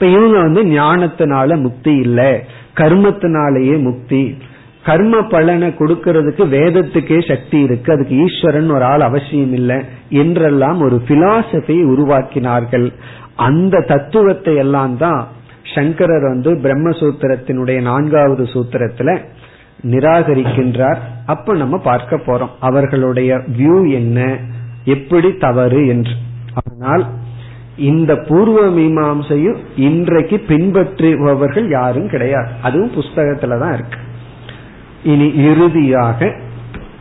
இப்ப 0.00 0.12
இவங்க 0.12 0.38
வந்து 0.38 0.64
ஞானத்தினால 0.64 1.60
முக்தி 1.60 1.96
இல்ல. 1.96 2.44
கர்மத்தினாலேயே 2.74 3.80
முக்தி. 3.82 4.36
கர்ம 4.84 5.22
பலனை 5.22 5.68
கொடுக்கறதுக்கு 5.68 6.44
வேதத்துக்கே 6.48 7.28
சக்தி 7.28 7.60
இருக்கு. 7.60 7.92
அதுக்கு 7.92 8.16
ஈஸ்வரன் 8.16 8.70
ஒரு 8.70 8.84
ஆள் 8.84 9.00
அவசியம் 9.00 9.52
இல்லை 9.52 9.76
என்றெல்லாம் 10.08 10.80
ஒரு 10.80 11.02
பிலாசபி 11.08 11.76
உருவாக்கினார்கள். 11.82 12.92
அந்த 13.34 13.80
தத்துவத்தை 13.80 14.56
எல்லாம் 14.56 14.96
தான் 14.96 15.28
சங்கரர் 15.74 16.22
வந்து 16.22 16.54
பிரம்மசூத்திரத்தினுடைய 16.54 17.80
நான்காவது 17.80 18.42
சூத்திரத்துல 18.42 19.18
நிராகரிக்கின்றார். 19.90 20.98
அப்ப 21.26 21.54
நம்ம 21.54 21.78
பார்க்க 21.78 22.16
போறோம். 22.16 22.56
அவர்களுடைய 22.60 23.34
வியூ 23.58 23.92
என்ன? 23.92 24.36
எப்படி 24.84 25.32
தவறு 25.32 25.86
என்று. 25.86 26.12
ஆனால் 26.64 27.06
இந்த 27.76 28.16
பூர்வ 28.16 28.68
மீமாசையும் 28.68 29.56
இன்றைக்கு 29.76 30.42
பின்பற்றுபவர்கள் 30.48 31.70
யாரும் 31.70 32.08
கிடையாது. 32.08 32.48
அதுவும் 32.62 32.92
புஸ்தகத்துலதான் 32.92 33.72
இருக்கு. 33.72 33.98
இனி 35.02 35.34
இறுதியாக 35.34 36.34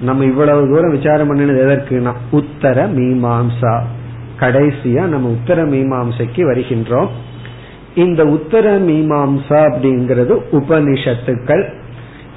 நம்ம 0.01 0.25
இவ்வளவு 0.25 0.69
தூரம் 0.69 0.91
விசாரம் 0.91 1.35
பண்ணினது 1.35 1.59
எதற்குனா 1.59 2.13
உத்தர 2.31 2.87
மீமாம்சா. 2.87 3.81
கடைசியா 4.39 5.05
நம்ம 5.05 5.29
உத்தர 5.29 5.65
மீமாம்சைக்கு 5.65 6.35
வருகின்றோம். 6.35 7.07
இந்த 7.95 8.23
உத்தர 8.23 8.77
மீமாம்சா 8.77 9.49
அப்படிங்கிறது 9.49 10.39
உபனிஷத்துக்கள். 10.51 11.73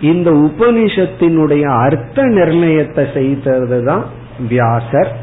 இந்த 0.00 0.30
உபனிஷத்தினுடைய 0.30 1.62
அர்த்த 1.62 2.22
நிர்ணயத்தை 2.22 3.12
செய்ததுதான் 3.14 4.04
வியாசர். 4.48 5.16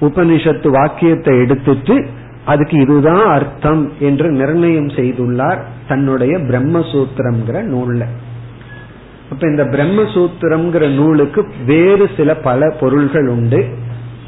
உபனிஷத்து 0.00 0.68
வாக்கியத்தை 0.68 1.38
எடுத்துட்டு 1.38 2.06
அதுக்கு 2.44 2.80
இதுதான் 2.80 3.26
அர்த்தம் 3.26 3.92
என்று 3.98 4.30
நிர்ணயம் 4.30 4.88
செய்துள்ளார் 4.88 5.60
தன்னுடைய 5.88 6.36
பிரம்மசூத்திரம்ங்கிற 6.36 7.62
நூல்ல. 7.62 8.04
அப்ப 9.30 9.48
இந்த 9.48 9.64
பிரம்மசூத்திரம்ங்கிற 9.64 10.94
நூலுக்கு 10.94 11.52
வேறு 11.66 12.10
சில 12.16 12.34
பல 12.34 12.70
பொருள்கள் 12.80 13.26
உண்டு. 13.26 13.76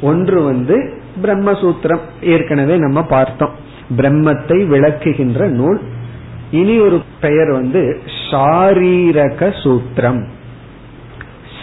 ஒன்று 0.01 0.43
வந்து 0.43 1.01
பிரம்மசூத்திரம். 1.23 1.99
ஏற்கனவே 2.21 2.77
நம்ம 2.77 3.03
பார்த்தோம். 3.03 3.51
பிரம்மத்தை 3.97 4.67
விளக்குகின்ற 4.67 5.47
நூல். 5.47 5.79
இனி 6.51 6.79
ஒரு 6.79 7.01
பெயர் 7.21 7.51
வந்து 7.51 7.99
ஷாரீரக 8.31 9.53
சூத்திரம். 9.63 10.25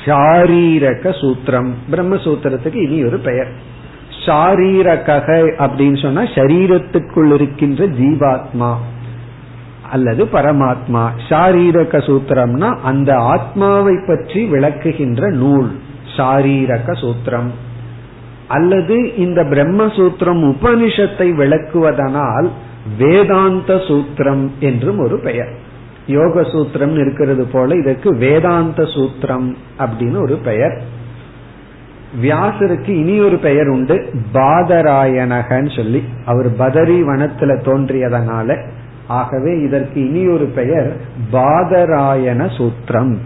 ஷாரீரக 0.05 1.11
சூத்திரம். 1.11 1.71
பிரம்மசூத்திரத்துக்கு 1.91 2.75
இனி 2.75 3.05
ஒரு 3.05 3.19
பெயர். 3.19 3.71
சாரீரக 4.27 5.17
அப்படின்னு 5.59 6.03
சொன்னா 6.03 6.23
சரீரத்துக்குள் 6.23 7.35
இருக்கின்ற 7.35 7.87
ஜீவாத்மா 7.87 8.75
அல்லது 9.91 10.25
பரமாத்மா. 10.25 11.09
சாரீரக 11.29 11.99
சூத்திரம்னா 11.99 12.77
அந்த 12.79 13.17
ஆத்மாவை 13.17 13.95
பற்றி 14.07 14.51
விளக்குகின்ற 14.51 15.31
நூல். 15.31 15.79
சாரீரக 16.17 16.93
சூத்திரம். 16.93 17.51
அல்லது 18.49 19.17
இந்த 19.17 19.43
பிரம்மசூத்திரம் 19.43 20.55
உபனிஷத்தை 20.55 21.29
விளக்குவதனால் 21.33 22.49
வேதாந்த 22.99 23.75
சூத்திரம் 23.75 24.51
என்றும் 24.61 24.99
ஒரு 24.99 25.21
பெயர். 25.21 25.53
யோக 26.07 26.41
சூத்திரம் 26.41 26.95
இருக்கிறது 26.99 27.45
போல 27.45 27.75
இதற்கு 27.75 28.17
வேதாந்த 28.17 28.83
சூத்திரம் 28.83 29.55
அப்படின்னு 29.79 30.23
ஒரு 30.23 30.37
பெயர். 30.37 30.83
வியாசருக்கு 32.21 32.89
இனி 32.89 33.21
ஒரு 33.21 33.37
பெயர் 33.37 33.69
உண்டு 33.69 34.11
பாதராயணகன்னு 34.33 35.77
சொல்லி 35.77 36.05
அவர் 36.25 36.57
பதரி 36.57 37.03
வனத்துல 37.03 37.57
தோன்றியதனால 37.63 38.59
ஆகவே 39.07 39.61
இதற்கு 39.61 40.09
இனி 40.09 40.29
ஒரு 40.29 40.45
பெயர் 40.45 40.97
பாதராயண 41.33 42.47
சூத்திரம். 42.57 43.17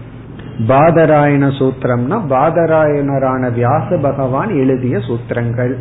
பாதராயண 0.67 1.47
சூத்திரம்னா 1.59 2.17
பாதராயணரான 2.29 3.53
வியாச 3.53 3.97
பகவான் 3.97 4.55
எழுதிய 4.55 4.97
சூத்திரங்கள். 4.97 5.75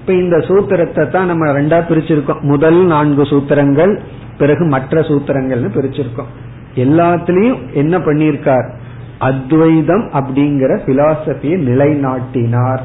இப்ப 0.00 0.12
இந்த 0.12 0.36
சூத்திரத்தை 0.36 1.08
தான் 1.08 1.26
நம்ம 1.26 1.52
ரெண்டா 1.52 1.80
பிரிச்சிருக்கோம். 1.88 2.40
முதல் 2.40 2.86
நான்கு 2.86 3.22
சூத்திரங்கள் 3.22 3.98
பிறகு 4.38 4.64
மற்ற 4.64 5.00
சூத்திரங்கள்னு 5.00 5.70
பிரிச்சிருக்கோம். 5.74 6.30
எல்லாத்திலையும் 6.74 7.72
என்ன 7.72 7.98
பண்ணியிருக்கார்? 7.98 8.70
அத்வைதம் 9.18 10.10
அப்படிங்கிற 10.12 10.70
பிலாசபியை 10.86 11.56
நிலைநாட்டினார் 11.68 12.80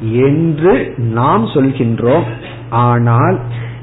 என்று 0.00 0.94
நாம் 0.96 1.46
சொல்கின்றோம். 1.46 2.22
ஆனால் 2.70 3.38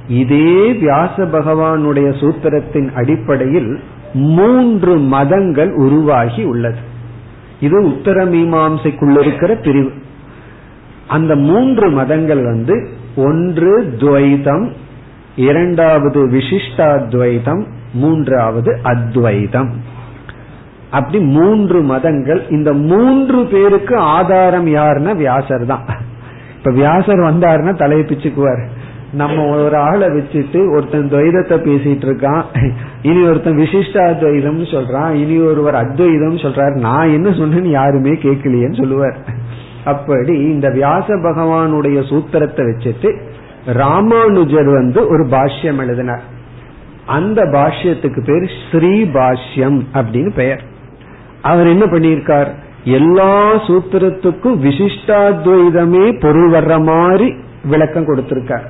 இதே 0.08 0.74
வியாச 0.74 1.24
பகவானுடைய 1.24 2.10
சூத்திரத்தின் 2.20 2.94
அடிப்படையில் 2.94 3.80
மூன்று 4.14 4.98
மதங்கள் 4.98 5.74
உருவாகி 5.74 6.44
உள்ளது. 6.44 6.78
இது 7.60 7.84
உத்தர 7.84 8.26
மீமாசைக்குள்ள 8.26 9.20
இருக்கிற 9.20 9.56
பிரிவு. 9.56 9.92
அந்த 11.08 11.36
மூன்று 11.36 11.90
மதங்கள் 11.90 12.44
வந்து 12.44 12.90
ஒன்று 13.16 13.96
துவைதம் 14.00 14.72
இரண்டாவது 15.36 16.28
விசிஷ்டாத்வைதம் 16.28 17.66
மூன்றாவது 17.94 18.80
அத்வைதம். 18.84 19.72
அப்படி 20.94 21.20
மூன்று 21.36 21.80
மதங்கள் 21.82 22.42
இந்த 22.50 22.70
மூன்று 22.74 23.40
பேருக்கு 23.46 23.96
ஆதாரம் 24.16 24.68
யாருன்னா 24.68 25.14
வியாசர் 25.16 25.66
தான். 25.66 25.86
இப்ப 26.58 26.72
வியாசர் 26.72 27.22
வந்தாருன்னா 27.30 27.74
தலையை 27.78 28.06
பிச்சுக்குவார். 28.06 28.64
நம்ம 29.12 29.44
ஒரு 29.56 29.76
ஆளை 29.78 30.08
வச்சுட்டு 30.08 30.60
ஒருத்தன் 30.76 31.10
துவைதத்தை 31.10 31.58
பேசிட்டு 31.66 32.06
இருக்கான். 32.10 32.44
இனி 33.02 33.22
ஒருத்தன் 33.28 33.58
விசிஷ்டாத்வைதம் 33.58 34.62
சொல்றான். 34.74 35.14
இனி 35.14 35.38
ஒருவர் 35.40 35.76
அத்வைதம் 35.76 36.44
சொல்றாரு. 36.44 36.76
நான் 36.80 37.14
என்ன 37.18 37.30
சொன்னேன்னு 37.30 37.72
யாருமே 37.80 38.14
கேட்கலையேன்னு 38.26 38.82
சொல்லுவார். 38.82 39.18
அப்படி 39.86 40.36
இந்த 40.54 40.68
வியாச 40.70 41.08
பகவானுடைய 41.28 42.00
சூத்திரத்தை 42.10 42.64
வச்சுட்டு 42.70 43.12
ராமானுஜர் 43.74 44.70
வந்து 44.70 45.00
ஒரு 45.08 45.24
பாஷ்யம் 45.32 45.82
எழுதினார். 45.84 46.24
அந்த 47.06 47.42
பாஷ்யத்துக்கு 47.56 48.22
பேர் 48.26 48.46
ஸ்ரீ 48.62 48.94
பாஷ்யம் 49.18 49.80
அப்படின்னு 49.94 50.32
பெயர். 50.36 50.64
அவர் 51.44 51.68
என்ன 51.68 51.86
பண்ணியிருக்கார்? 51.86 52.48
எல்லா 52.84 53.54
சூத்திரத்துக்கும் 53.68 54.60
விசிஷ்டாத்வைதமே 54.66 56.20
பொருள் 56.20 56.52
வர்ற 56.52 56.84
மாதிரி 56.84 57.34
விளக்கம் 57.64 58.08
கொடுத்திருக்கார். 58.08 58.68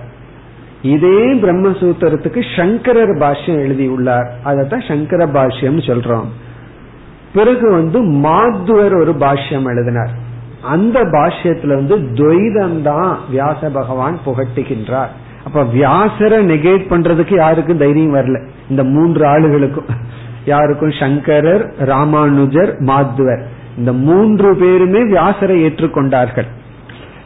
இதே 0.82 1.34
பிரம்மசூத்திரத்துக்கு 1.34 2.42
சங்கரர் 2.58 3.18
பாஷ்யம் 3.18 3.60
எழுதியுள்ளார். 3.60 4.32
அதைத்தான் 4.44 4.88
சங்கர 4.88 5.26
பாஷ்யம் 5.26 5.82
சொல்றோம். 5.88 6.30
பிறகு 7.34 7.72
வந்து 7.72 8.02
மாத்துவர் 8.02 8.94
ஒரு 8.94 9.16
பாஷ்யம் 9.20 9.66
எழுதினார். 9.66 10.10
அந்த 10.62 11.04
பாஷ்யத்துல 11.04 11.74
வந்து 11.76 11.98
துவைதம் 11.98 12.82
தான் 12.82 13.20
வியாச 13.30 13.70
பகவான் 13.70 14.20
புகட்டுகின்றார். 14.26 15.14
அப்ப 15.46 15.64
வியாசரை 15.64 16.40
நெகேட் 16.52 16.90
பண்றதுக்கு 16.90 17.36
யாருக்கும் 17.36 17.78
தைரியம் 17.78 18.16
வரல. 18.16 18.48
இந்த 18.70 18.84
மூன்று 18.84 19.26
ஆளுகளுக்கும். 19.26 19.90
யாருக்கும் 20.46 20.92
சங்கரர் 20.92 21.74
ராமானுஜர் 21.78 22.72
மாத்துவர் 22.80 23.44
இந்த 23.78 23.94
மூன்று 23.94 24.56
பேருமே 24.56 25.02
வியாசரை 25.04 25.56
ஏற்றுக்கொண்டார்கள். 25.68 26.50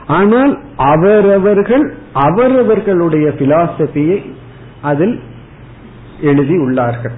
ஆனால் 0.07 0.59
அவரவர்கள் 0.75 1.85
அவரவர்களுடைய 2.13 3.29
பிலாசபியை 3.39 4.19
அதில் 4.81 5.19
எழுதி 6.21 6.55
உள்ளார்கள். 6.57 7.15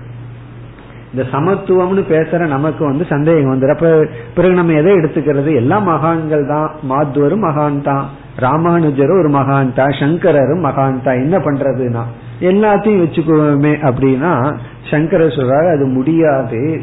இந்த 1.14 1.24
சமத்துவம்னு 1.32 2.02
பேசுற 2.10 2.48
நமக்கு 2.48 2.86
வந்து 2.86 3.06
சந்தேகம் 3.06 3.52
வந்துடும் 3.52 3.78
அப்ப 3.78 4.08
பிறகு 4.36 4.54
நம்ம 4.54 4.74
எதை 4.74 4.94
எடுத்துக்கிறது? 4.94 5.56
எல்லா 5.56 5.78
மகான்கள் 5.80 6.46
தான். 6.46 6.72
மாத்துவரும் 6.90 7.46
மகான் 7.46 7.82
தான். 7.82 8.10
ராமானுஜரும் 8.40 9.20
ஒரு 9.20 9.30
மகான் 9.30 9.74
தான். 9.74 9.96
சங்கரரும் 10.00 10.66
மகான் 10.66 11.04
தான். 11.04 11.20
என்ன 11.20 11.38
பண்றதுன்னா 11.38 12.04
எல்லாத்தையும் 12.40 13.04
வச்சுக்குவோமே 13.04 13.74
அப்படின்னா 13.90 14.58
சங்கர 14.90 15.26
சொல்றாரு 15.26 15.72
அது 15.72 15.86
முடியாது. 15.86 16.82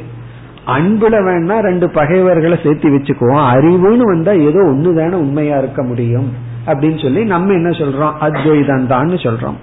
அன்புல 0.66 1.14
வேணா 1.26 1.60
ரெண்டு 1.60 1.90
பகைவர்களை 1.90 2.58
சேர்த்து 2.62 2.90
வச்சுக்குவோம். 2.90 3.44
அறிவுன்னு 3.54 4.04
வந்தா 4.04 4.32
ஏதோ 4.32 4.60
ஒண்ணுதானே 4.62 5.12
உண்மையா 5.12 5.58
இருக்க 5.58 5.82
முடியும் 5.82 6.28
அப்படின்னு 6.66 7.02
சொல்லி 7.02 7.24
நம்ம 7.24 7.52
என்ன 7.52 7.68
சொல்றோம்? 7.68 8.12
அத்வைதம் 8.18 8.86
தான் 8.86 9.08
சொல்றோம். 9.08 9.58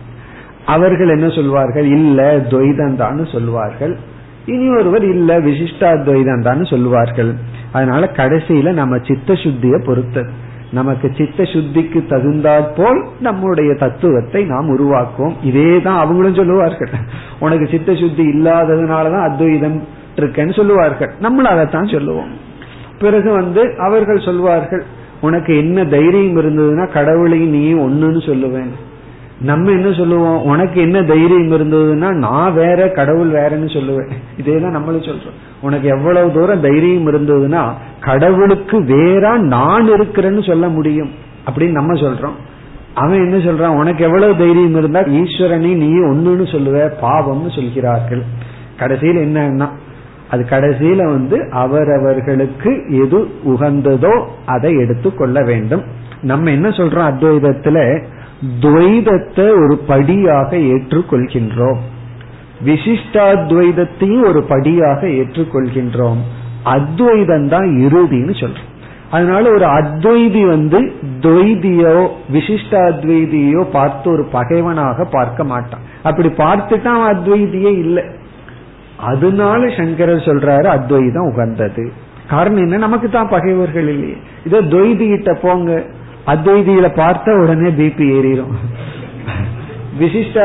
அவர்கள் 0.66 1.10
என்ன 1.10 1.28
சொல்வார்கள்? 1.28 1.86
இல்ல 1.86 2.38
துவைதம் 2.38 2.96
தான் 2.96 3.26
சொல்வார்கள். 3.26 3.98
இனி 4.46 4.76
ஒருவர் 4.76 5.04
இல்ல 5.04 5.40
விசிஷ்டாத்வைதம் 5.40 6.42
தான் 6.42 6.66
சொல்லுவார்கள் 6.66 7.34
அதனால 7.72 8.10
கடைசியில 8.16 8.74
நம்ம 8.74 8.98
சித்த 8.98 9.34
சுத்திய 9.34 9.78
பொறுத்தது 9.86 10.43
நமக்கு 10.74 11.12
சித்த 11.18 11.44
சுத்திக்கு 11.44 12.00
தகுந்தாற் 12.10 12.76
போல் 12.78 13.06
நம்முடைய 13.20 13.74
தத்துவத்தை 13.74 14.44
நாம் 14.44 14.72
உருவாக்குவோம். 14.78 15.34
இதே 15.44 15.82
தான் 15.82 16.00
அவங்களும் 16.00 16.34
சொல்லுவார்கள். 16.34 16.92
உனக்கு 17.40 17.68
சித்த 17.68 17.96
சுத்தி 17.96 18.24
இல்லாததுனாலதான் 18.34 19.30
அத்வைதம் 19.30 19.84
இருக்கேன்னு 20.16 20.56
சொல்லுவார்கள். 20.56 21.12
நம்மளும் 21.20 21.52
அதைத்தான் 21.52 21.94
சொல்லுவோம். 21.96 22.32
பிறகு 23.00 23.32
வந்து 23.32 23.62
அவர்கள் 23.78 24.26
சொல்வார்கள் 24.26 24.84
உனக்கு 25.22 25.58
என்ன 25.58 25.86
தைரியம் 25.86 26.38
இருந்ததுன்னா 26.38 26.92
கடவுளையும் 26.92 27.50
நீ 27.50 27.74
ஒன்னுன்னு 27.74 28.22
சொல்லுவேன் 28.30 28.74
நம்ம 29.44 29.72
என்ன 29.72 29.92
சொல்லுவோம்? 29.92 30.44
உனக்கு 30.44 30.82
என்ன 30.82 31.04
தைரியம் 31.04 31.52
இருந்ததுன்னா 31.52 32.14
நான் 32.14 32.54
வேற 32.54 32.90
கடவுள் 32.90 33.32
வேறன்னு 33.32 33.72
சொல்லுவேன். 33.72 34.12
இதேதான் 34.42 34.70
நம்மளும் 34.70 35.02
சொல்றோம். 35.02 35.36
உனக்கு 35.62 35.88
எவ்வளவு 35.88 36.32
தூரம் 36.32 36.62
தைரியம் 36.62 37.08
இருந்ததுன்னா 37.08 37.72
கடவுளுக்கு 38.00 38.84
வேற 38.84 39.38
நான் 39.38 39.92
இருக்கிறேன்னு 39.92 40.48
சொல்ல 40.48 40.68
முடியும். 40.68 41.10
அப்படின்னு 41.50 41.72
நம்ம 41.72 41.94
சொல்றோம். 41.94 42.34
அவன் 42.94 43.32
என்ன 43.32 43.52
சொல்றான்? 43.52 43.76
உனக்கு 43.76 44.04
எவ்வளவு 44.04 44.38
தைரியம் 44.38 44.76
இருந்தா 44.76 45.00
ஈஸ்வரனை 45.00 45.76
நீ 45.76 45.92
ஒன்னுன்னு 45.94 46.46
சொல்லுவ 46.46 46.92
பாவம்னு 47.02 47.56
சொல்கிறார்கள். 47.56 48.24
கடைசியில் 48.78 49.34
என்னன்னா 49.34 49.68
அது 50.30 50.46
கடைசியில 50.50 51.06
வந்து 51.06 51.50
அவரவர்களுக்கு 51.52 52.84
எது 52.90 53.28
உகந்ததோ 53.46 54.26
அதை 54.46 54.74
எடுத்து 54.74 55.14
கொள்ள 55.14 55.44
வேண்டும். 55.44 55.84
நம்ம 56.22 56.52
என்ன 56.52 56.70
சொல்றோம் 56.70 57.12
அத்வைதத்துல? 57.12 58.04
துவைதத்தை 58.62 59.50
ஒரு 59.64 59.78
படியாக 59.88 60.58
ஏற்றுக்கொள்கின்றோம். 60.58 61.78
விசிஷ்டாத்வைதத்தையும் 62.66 64.28
ஒரு 64.28 64.44
படியாக 64.44 65.08
ஏற்றுக்கொள்கின்றோம். 65.08 66.18
அத்வைதம் 66.64 67.48
தான் 67.48 67.68
இறுதின்னு 67.80 68.34
சொல்றோம். 68.40 68.72
அதனால 69.12 69.50
ஒரு 69.50 69.66
அத்வைதி 69.66 70.48
வந்து 70.48 70.92
துவைதியோ 71.20 72.08
விசிஷ்டாத்வைதியோ 72.34 73.64
பார்த்து 73.72 74.12
ஒரு 74.12 74.24
பகைவனாக 74.26 75.06
பார்க்க 75.06 75.44
மாட்டான். 75.44 75.80
அப்படி 76.04 76.28
பார்த்துட்டா 76.28 76.86
அவன் 76.86 77.18
அத்வைதியே 77.18 77.78
இல்லை. 77.78 78.04
அதனால 78.98 79.68
சங்கரர் 79.78 80.18
சொல்றாரு 80.18 80.66
அத்வைதம் 80.66 81.28
உகந்தது. 81.28 81.92
காரணம் 82.30 82.62
என்ன? 82.62 82.78
நமக்கு 82.78 83.10
தான் 83.10 83.30
பகைவர்கள் 83.30 83.88
இல்லையே. 83.88 84.18
இதோ 84.46 84.62
துவைதி 84.62 85.08
கிட்ட 85.08 85.34
போங்க. 85.34 85.84
அத்வைதியில 86.28 86.88
பார்த்தா 87.00 87.32
உடனே 87.44 87.70
பிபி 87.80 88.06
ஏறிடும் 88.18 88.54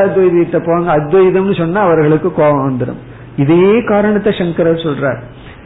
அத்வைதியத்தை 0.05 0.59
போங்க 0.65 0.97
அத்வைதம்னு 0.97 1.57
சொன்னா 1.57 1.81
அவர்களுக்கு 1.81 2.33
கோபம் 2.33 2.65
வந்துடும் 2.69 2.99
இதே 3.37 3.83
காரணத்தை 3.83 4.31
சங்கரர் 4.37 4.85
சொல்றார். 4.87 5.19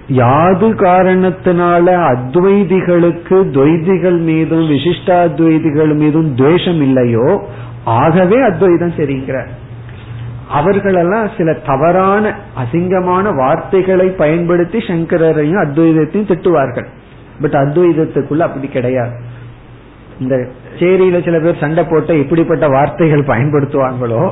யாது 0.08 0.68
காரணத்தினால 0.74 1.86
அத்வைதிகளுக்கு 2.12 3.38
துவைதிகள் 3.56 4.20
மீதும் 4.20 4.70
விசிஷ்டாத்வைதிகள் 4.70 5.94
மீதும் 5.96 6.36
துவேஷம் 6.36 6.82
இல்லையோ 6.82 7.28
ஆகவே 7.84 8.42
அத்வைதம் 8.42 8.98
சரிங்கிறார். 8.98 9.52
அவர்களெல்லாம் 10.50 11.30
சில 11.38 11.54
தவறான 11.54 12.34
அசிங்கமான 12.64 13.36
வார்த்தைகளை 13.36 14.08
பயன்படுத்தி 14.08 14.78
சங்கரரையும் 14.78 15.64
அத்வைதத்தையும் 15.66 16.30
திட்டுவார்கள். 16.32 16.90
பட் 17.42 17.54
அத்வைதத்துக்குள்ள 17.54 18.40
அப்படி 18.40 18.68
கிடையாது. 18.68 19.32
இந்த 20.20 20.36
சேரியில 20.80 21.24
சில 21.24 21.40
பேர் 21.40 21.60
சண்டை 21.60 21.84
போட்ட 21.84 22.14
இப்படிப்பட்ட 22.16 22.68
வார்த்தைகள் 22.68 23.24
பயன்படுத்துவாங்களோ 23.28 24.32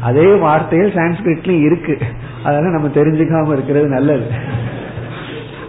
அதே 0.00 0.34
வார்த்தைகள் 0.34 0.92
சான்ஸ்கிரிட்லயும் 0.92 1.66
இருக்கு. 1.66 1.98
அதெல்லாம் 2.44 2.72
நம்ம 2.72 2.88
தெரிஞ்சுக்காம 2.88 3.52
இருக்கிறது 3.52 3.88
நல்லது. 3.88 4.26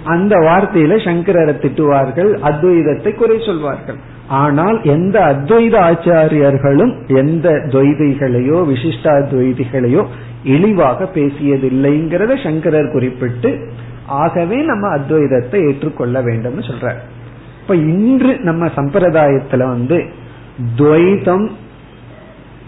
அந்த 0.03 0.35
வார்த்தையில 0.35 0.95
சங்கரரை 1.03 1.53
திட்டுவார்கள் 1.57 2.31
அத்வைதத்தை 2.49 3.15
குறை 3.15 3.39
சொல்வார்கள். 3.45 3.99
ஆனால் 4.27 4.81
எந்த 4.83 5.19
அத்வைத 5.33 5.75
ஆச்சாரியர்களும் 5.89 6.93
எந்த 7.07 7.49
துவைதிகளையோ 7.49 8.59
விசிஷ்டாத்வைதிகளையோ 8.71 10.03
இழிவாக 10.43 11.09
பேசியதில்லைங்கிறத 11.15 12.43
சங்கரர் 12.43 12.91
குறிப்பிட்டு 12.91 13.51
ஆகவே 14.05 14.63
நம்ம 14.63 14.97
அத்வைதத்தை 14.97 15.59
ஏற்றுக்கொள்ள 15.69 16.21
வேண்டும்னு 16.21 16.63
சொல்ற 16.69 16.95
இப்ப 17.61 17.75
இன்று 17.75 18.39
நம்ம 18.39 18.65
சம்பிரதாயத்துல 18.65 19.67
வந்து 19.67 20.05
துவைதம் 20.77 21.47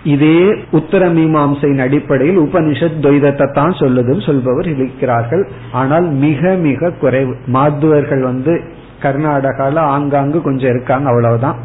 இதே 0.03 0.55
உத்தர 0.71 1.07
மீமாசையின் 1.13 1.81
அடிப்படையில் 1.81 2.39
உபனிஷத் 2.39 3.01
துவைதத்தை 3.01 3.53
தான் 3.53 3.71
சொல்லுதுன்னு 3.71 4.25
சொல்பவர் 4.25 4.67
இருக்கிறார்கள். 4.67 5.49
ஆனால் 5.71 6.03
மிக 6.03 6.53
மிக 6.53 6.91
குறைவு. 6.91 7.35
மாத்துவர்கள் 7.45 8.21
வந்து 8.21 8.61
கர்நாடகால 9.01 9.75
ஆங்காங்கு 9.75 10.41
கொஞ்சம் 10.41 10.69
இருக்காங்க 10.69 11.07
அவ்வளவுதான். 11.07 11.55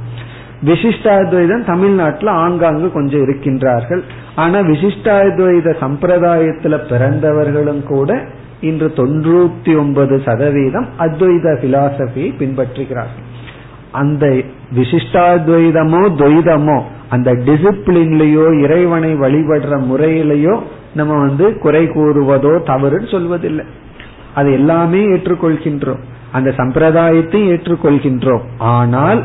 விசிஷ்டாத்வைதம் 0.64 1.64
தமிழ்நாட்டில் 1.64 2.28
ஆங்காங்கு 2.28 2.92
கொஞ்சம் 2.92 3.20
இருக்கின்றார்கள். 3.20 4.02
ஆனா 4.34 4.58
விசிஷ்டாத்வைத 4.58 5.74
சம்பிரதாயத்துல 5.80 6.78
பிறந்தவர்களும் 6.90 7.82
கூட 7.82 8.24
இன்று 8.60 8.88
தொண்ணூத்தி 9.00 9.72
ஒன்பது 9.80 10.14
சதவீதம் 10.26 10.86
அத்வைத 10.98 11.48
பிலாசபியை 11.62 12.30
பின்பற்றுகிறார்கள் 12.40 13.26
அந்த 13.92 14.24
விசிஷ்டாத்வைதமோ 14.76 16.02
துவைதமோ 16.20 16.78
அந்த 17.14 17.30
டிசிப்ளின்லயோ 17.32 18.46
இறைவனை 18.64 19.12
வழிபடுற 19.14 19.74
முறையிலேயோ 19.90 20.54
நம்ம 20.94 21.12
வந்து 21.26 21.58
குறை 21.58 21.84
கூறுவதோ 21.86 22.52
தவறுன்னு 22.70 23.08
சொல்வதில்லை. 23.14 23.64
அது 24.34 24.48
எல்லாமே 24.52 25.00
ஏற்றுக்கொள்கின்றோம். 25.14 26.02
அந்த 26.32 26.50
சம்பிரதாயத்தை 26.50 27.40
ஏற்றுக்கொள்கின்றோம். 27.52 28.44
ஆனால் 28.58 29.20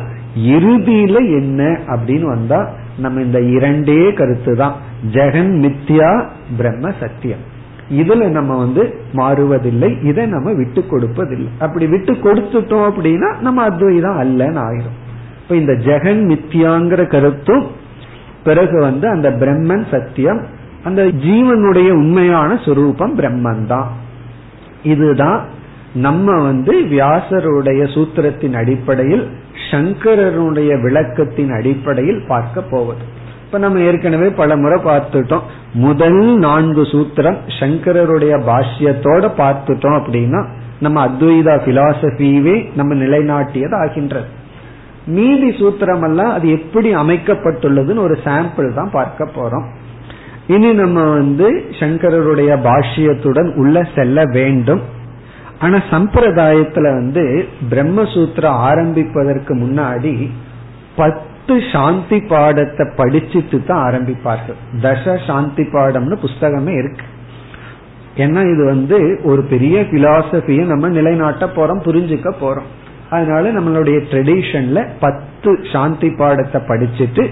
இறுதியில 0.56 1.16
என்ன 1.40 1.62
அப்படின்னு 1.94 2.28
வந்தா 2.36 2.60
நம்ம 3.00 3.22
இந்த 3.22 3.40
இரண்டே 3.40 4.14
கருத்து 4.14 4.56
தான் 4.56 4.76
ஜெகன் 5.14 5.54
மித்யா 5.64 6.12
பிரம்ம 6.58 6.92
சத்தியம். 7.00 7.44
இதுல 7.90 8.28
நம்ம 8.28 8.58
வந்து 8.58 9.00
மாறுவதில்லை 9.14 10.04
இதை 10.04 10.26
நம்ம 10.26 10.52
விட்டு 10.54 10.82
கொடுப்பதில்லை. 10.82 11.48
அப்படி 11.60 11.88
விட்டு 11.88 12.14
கொடுத்துட்டோம் 12.14 12.88
அப்படின்னா 12.90 13.40
நம்ம 13.40 13.64
அத்வைதம் 13.64 14.20
அல்லன்னு 14.22 14.62
ஆயிரும். 14.68 14.98
இப்ப 15.42 15.56
இந்த 15.56 15.74
ஜெகன் 15.74 16.22
மித்யாங்கிற 16.32 17.08
கருத்தும் 17.08 17.68
பிறகு 18.44 18.80
வந்து 18.80 19.10
அந்த 19.10 19.30
பிரம்மன் 19.30 19.86
சத்தியம் 19.92 20.46
அந்த 20.84 21.04
ஜீவனுடைய 21.04 21.90
உண்மையான 21.92 22.54
சுரூபம் 22.54 23.14
பிரம்மன் 23.18 23.66
தான் 23.66 23.92
இதுதான் 24.84 25.42
நம்ம 25.94 26.42
வந்து 26.42 26.82
வியாசருடைய 26.82 27.82
சூத்திரத்தின் 27.94 28.54
அடிப்படையில் 28.54 29.30
சங்கரனுடைய 29.72 30.82
விளக்கத்தின் 30.82 31.52
அடிப்படையில் 31.52 32.24
பார்க்க 32.28 32.62
போவது. 32.62 33.22
இப்ப 33.54 33.66
நம்ம 33.66 33.82
ஏற்கனவே 33.88 34.28
பல 34.38 34.56
முறை 34.62 34.78
பார்த்துட்டோம். 34.86 35.44
முதல் 35.74 36.22
நான்கு 36.36 36.84
சூத்திரம் 36.92 37.36
சங்கரருடைய 37.58 38.34
பாஷ்யத்தோட 38.48 39.26
பார்த்துட்டோம் 39.40 39.98
அப்படின்னா 39.98 40.40
நம்ம 40.80 40.98
அத்வைதா 41.08 41.56
பிலாசபியவே 41.66 42.56
நம்ம 42.76 42.96
நிலைநாட்டியது 42.96 43.76
ஆகின்றது. 43.82 44.28
மீதி 45.16 45.50
சூத்திரம் 45.60 46.06
எல்லாம் 46.08 46.32
அது 46.32 46.48
எப்படி 46.52 46.92
அமைக்கப்பட்டுள்ளதுன்னு 46.96 48.06
ஒரு 48.08 48.16
சாம்பிள் 48.24 48.70
தான் 48.74 48.90
பார்க்க 48.92 49.28
போறோம். 49.36 49.68
இனி 50.48 50.72
நம்ம 50.74 51.04
வந்து 51.10 51.50
சங்கரருடைய 51.80 52.56
பாஷ்யத்துடன் 52.70 53.52
உள்ள 53.56 53.84
செல்ல 53.96 54.26
வேண்டும். 54.38 54.82
ஆனா 55.60 55.80
சம்பிரதாயத்துல 55.92 56.96
வந்து 57.00 57.26
பிரம்மசூத்திரம் 57.74 58.58
ஆரம்பிப்பதற்கு 58.70 59.56
முன்னாடி 59.56 60.16
பத்து 60.96 61.32
சாந்தி 61.72 62.20
பாடத்தை 62.20 62.88
படிச்சுட்டு 62.98 63.66
தான் 63.66 63.84
ஆரம்பிப்பார்கள். 63.88 64.60
தச 64.82 65.26
சாந்தி 65.28 65.64
பாடம்னு 65.64 66.18
புஸ்தகமே 66.26 66.74
இருக்கு. 66.80 67.06
ஏன்னா 68.18 68.42
இது 68.54 68.66
வந்து 68.66 69.20
ஒரு 69.24 69.42
பெரிய 69.44 69.82
பிலாசபியை 69.82 70.66
நம்ம 70.66 70.88
நிலைநாட்ட 70.88 71.46
போறோம் 71.46 71.86
புரிஞ்சுக்க 71.88 72.32
போறோம். 72.42 72.70
அதனால 73.10 73.52
நம்மளுடைய 73.52 73.98
ட்ரெடிஷன்ல 74.12 74.88
பத்து 75.00 75.60
சாந்தி 75.72 76.10
பாடத்தை 76.10 76.62
படிச்சுட்டு 76.68 77.26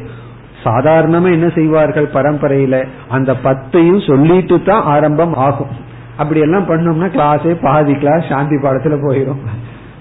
சாதாரணமா 0.63 1.31
என்ன 1.31 1.47
செய்வார்கள் 1.49 2.07
பரம்பரையில? 2.13 2.85
அந்த 3.09 3.31
பத்தையும் 3.43 4.07
சொல்லிட்டு 4.07 4.63
தான் 4.63 4.83
ஆரம்பம் 4.83 5.33
ஆகும். 5.33 5.69
அப்படி 6.17 6.39
எல்லாம் 6.39 6.69
பண்ணோம்னா 6.69 7.09
கிளாஸே 7.17 7.53
பாதி 7.61 7.93
கிளாஸ் 7.93 8.27
சாந்தி 8.29 8.55
பாடத்துல 8.55 8.97
போயிடும் 9.07 9.39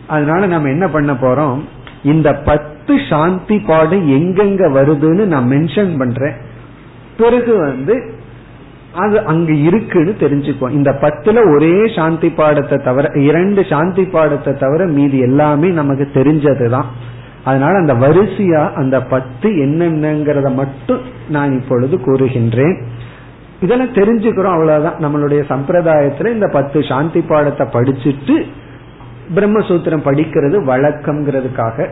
அதனால 0.06 0.46
நம்ம 0.46 0.68
என்ன 0.68 0.88
பண்ண 0.88 1.12
போறோம்? 1.12 1.60
இந்த 2.02 2.34
பத்து 2.34 2.96
சாந்தி 3.10 3.58
பாடம் 3.58 4.10
எங்கெங்க 4.10 4.62
வருதுன்னு 4.78 5.24
நான் 5.24 5.50
மென்ஷன் 5.50 5.98
பண்றேன். 5.98 6.32
பிறகு 7.18 7.56
வந்து 7.56 8.12
அது 8.94 9.24
அங்க 9.24 9.52
இருக்குன்னு 9.52 10.14
தெரிஞ்சுக்குவோம். 10.20 10.70
இந்த 10.70 10.98
பத்துல 11.00 11.54
ஒரே 11.54 11.94
சாந்தி 11.94 12.30
பாடத்தை 12.30 12.78
தவிர 12.78 13.20
இரண்டு 13.20 13.64
சாந்தி 13.64 14.04
பாடத்தை 14.04 14.52
தவிர 14.54 14.86
மீதி 14.86 15.18
எல்லாமே 15.18 15.68
நமக்கு 15.68 16.08
தெரிஞ்சதுதான். 16.14 16.84
அதனால 17.44 17.76
அந்த 17.76 17.94
வரிசையா 17.94 18.72
அந்த 18.72 19.02
பத்து 19.02 19.50
என்னென்னங்கிறத 19.50 20.54
மட்டும் 20.54 21.00
நான் 21.28 21.60
இப்பொழுது 21.60 21.96
கூறுகின்றேன். 21.96 22.82
இதெல்லாம் 23.60 23.94
தெரிஞ்சுக்கிறோம் 23.94 24.52
அவ்வளவுதான். 24.52 24.98
நம்மளுடைய 25.00 25.42
சம்பிரதாயத்துல 25.48 26.32
இந்த 26.32 26.46
பத்து 26.52 26.84
சாந்தி 26.84 27.20
பாடத்தை 27.20 27.66
படிச்சுட்டு 27.72 28.46
பிரம்மசூத்திரம் 29.34 30.06
படிக்கிறது 30.06 30.56
வழக்கம்ங்கிறதுக்காக. 30.64 31.88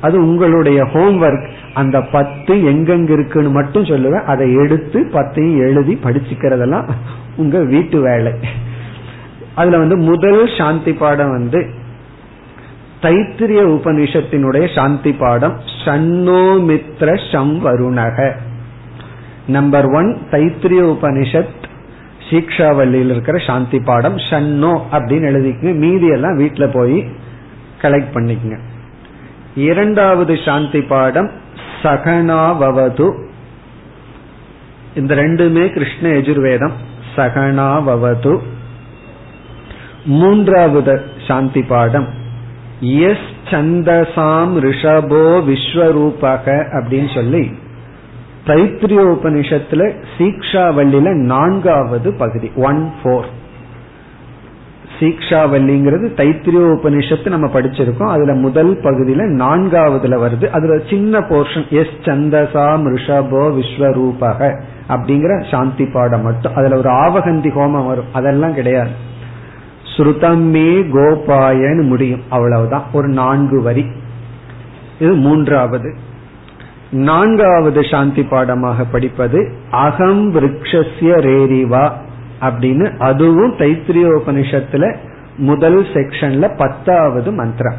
அது 0.00 0.20
உங்களுடைய 0.20 0.82
ஹோம்ஒர்க் 0.82 1.48
அந்த 1.74 2.00
பத்து 2.00 2.54
எங்கெங்க 2.54 3.10
இருக்குன்னு 3.10 3.50
மட்டும் 3.50 3.84
சொல்லுவேன். 3.84 4.24
அதை 4.24 4.54
எடுத்து 4.54 5.00
பத்தையும் 5.12 5.56
எழுதி 5.56 5.98
படிச்சுக்கிறதெல்லாம் 6.04 6.88
உங்க 7.36 7.58
வீட்டு 7.64 8.00
வேலை. 8.00 8.32
அதுல 9.54 9.78
வந்து 9.78 9.96
முதல் 9.96 10.50
சாந்தி 10.58 10.92
பாடம் 10.92 11.30
வந்து 11.30 11.66
தைத்திரிய 13.02 13.60
உபனிஷத்தினுடைய 13.76 14.74
சாந்தி 14.74 15.12
பாடம். 15.12 15.60
சன்னோமித்ர 15.84 17.32
சம் 17.32 17.66
வருணக 17.66 18.32
நம்பர் 19.46 19.84
ஒன் 19.84 20.18
தைத்திரிய 20.30 20.96
உபனிஷத் 20.96 21.56
சீக்ஷாவல்லியில் 22.30 23.10
இருக்கிற 23.10 23.38
சாந்தி 23.38 23.78
பாடம் 23.78 24.16
ஷன்னோ 24.16 24.72
அப்படின்னு 24.92 25.28
எழுதிக்கங்க. 25.32 25.74
மீதி 25.74 26.06
எல்லாம் 26.06 26.36
வீட்டில் 26.36 26.74
போய் 26.74 26.98
கலெக்ட் 27.82 28.14
பண்ணிக்கங்க. 28.14 28.58
இரண்டாவது 29.54 30.38
சாந்தி 30.44 30.80
பாடம் 30.80 31.30
சகனாவது 31.82 33.06
இந்த 34.94 35.14
ரெண்டுமே 35.14 35.64
கிருஷ்ண 35.72 36.08
எஜுர்வேதம் 36.08 36.76
சகனாவது 37.16 38.32
மூன்றாவது 40.04 40.94
சாந்தி 41.26 41.62
பாடம் 41.62 42.08
எஸ் 42.80 43.28
சந்தசாம் 43.50 44.52
ரிஷபோ 44.66 45.24
விஸ்வரூபக 45.48 46.46
அப்படின்னு 46.76 47.14
சொல்லி 47.14 47.42
தைத்திரியோபனிஷத்துல 48.46 49.92
சீக்ஷாவல்லியில 50.18 51.14
நான்காவது 51.14 52.14
பகுதி 52.14 52.50
ஒன் 52.56 52.92
போர் 53.02 53.26
சீக்ஷாவல்லிங்கிறது 54.98 56.06
தைத்திரியோபனிஷத்து 56.16 57.28
நம்ம 57.28 57.46
படிச்சிருக்கோம். 57.46 58.08
அதுல 58.08 58.32
முதல் 58.34 58.80
பகுதியில 58.80 59.18
நான்காவதுல 59.18 60.28
வருது. 60.28 60.50
அதுல 60.50 60.82
சின்ன 60.90 61.18
போர்ஷன் 61.18 61.68
எஸ் 61.68 61.86
சந்தசா 62.02 62.78
மிருஷபோ 62.78 63.60
விஸ்வரூபக 63.60 64.60
அப்படிங்கிற 64.88 65.50
சாந்தி 65.50 65.86
பாடம் 65.86 66.22
மட்டும். 66.22 66.54
அதுல 66.54 66.76
ஒரு 66.76 66.90
ஆவகந்தி 66.90 67.48
ஹோமம் 67.48 67.86
வரும். 67.86 68.12
அதெல்லாம் 68.12 68.54
கிடையாது. 68.54 68.90
ஸ்ருதமே 69.96 70.88
கோபாயன்னு 70.88 71.82
முடியும். 71.82 72.22
அவ்வளவுதான். 72.28 72.82
ஒரு 72.92 73.08
நான்கு 73.08 73.62
வரி. 73.62 73.86
இது 74.98 75.12
மூன்றாவது. 75.12 75.96
நான்காவது 76.90 77.84
சாந்தி 77.84 78.22
பாடமாக 78.22 78.84
படிப்பது 78.84 79.52
அகம் 79.70 80.34
விரக்ஷஸ்ய 80.34 81.16
ரேரிவா 81.20 81.90
அப்படின்னு 82.40 82.96
அதுவும் 82.96 83.56
தைத்திரியோபனிஷத்துல 83.56 84.96
முதல் 85.36 85.82
செக்ஷன்ல 85.82 86.56
பத்தாவது 86.56 87.32
மந்திரம். 87.32 87.74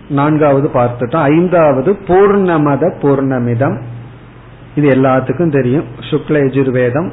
நான்காவது 0.10 0.70
பார்த்துட்டோம். 0.74 1.22
ஐந்தாவது 1.22 1.98
பூர்ணமத 2.08 2.94
பூர்ணமிதம். 3.02 3.82
இது 4.76 4.90
எல்லாத்துக்கும் 4.90 5.52
தெரியும். 5.52 5.84
சுக்ல 6.00 6.34
எஜுர்வேதம் 6.34 7.12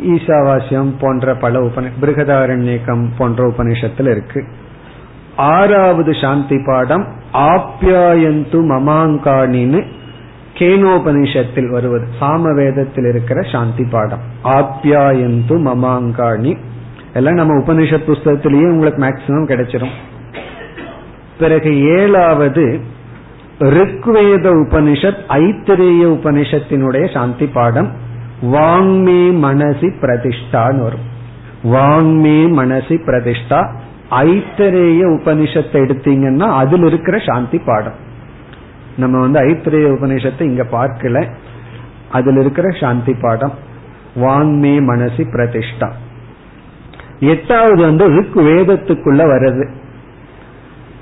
ஈசாவாசியம் 0.00 0.92
போன்ற 1.00 1.34
பல 1.34 1.60
உபனி 1.60 1.88
பிருகதாரண்யக்கம் 2.00 3.06
போன்ற 3.18 3.48
உபநிஷத்தில் 3.48 4.10
இருக்கு. 4.10 4.44
ஆறாவது 5.36 6.14
சாந்தி 6.14 6.58
பாடம் 6.66 7.06
ஆப்யாயந்து 7.32 8.60
மமாங்காணின்னு 8.62 9.84
கேனோபனிஷத்தில் 10.54 11.70
வருவது. 11.70 12.06
சாமவேதத்தில் 12.20 13.08
இருக்கிற 13.08 13.42
சாந்தி 13.42 13.84
பாடம். 13.84 14.20
ஆப்யாயந்து 14.44 15.56
மமாங்காணி 15.58 16.56
எல்லாம் 17.12 17.34
நம்ம 17.34 17.62
உபனிஷத் 17.62 18.06
புஸ்தகத்திலேயே 18.06 18.68
உங்களுக்கு 18.68 19.02
மேக்சிமம் 19.02 19.48
கிடைச்சிரும். 19.48 19.92
பிறகு 21.38 21.84
ஏழாவது 21.84 22.80
ரிக்வேத 23.58 24.46
உபனிஷத் 24.48 25.18
ஐத்திரேய 25.28 26.06
உபனிஷத்தினுடைய 26.06 27.12
சாந்தி 27.12 27.46
பாடம். 27.46 28.10
வாங்மே 28.42 29.30
மனசி 29.30 29.92
பிரதிஷ்டான்னு 30.00 30.82
வரும். 30.82 31.10
வாங்மே 31.62 32.46
மனசி 32.46 32.94
பிரதிஷ்டா. 33.06 33.72
ஐத்தரேய 34.10 35.04
உபனிஷத்தை 35.04 35.72
எடுத்தீங்கன்னா 35.72 36.46
அதில் 36.46 36.84
இருக்கிற 36.84 37.18
சாந்தி 37.26 37.58
பாடம். 37.58 37.94
நம்ம 38.96 39.20
வந்து 39.20 39.40
ஐத்திரேய 39.40 39.92
உபனிஷத்தை 39.92 40.40
இங்க 40.40 40.62
பார்க்கல. 40.62 41.34
அதில் 42.10 42.36
இருக்கிற 42.36 42.70
சாந்தி 42.80 43.14
பாடம். 43.20 43.52
வாங்மே 44.14 44.80
மனசி 44.80 45.24
பிரதிஷ்டா. 45.32 45.92
எட்டாவது 47.20 47.82
வந்து 47.82 48.08
ரிக் 48.08 48.36
வேதத்துக்குள்ள 48.36 49.24
வருது 49.24 49.68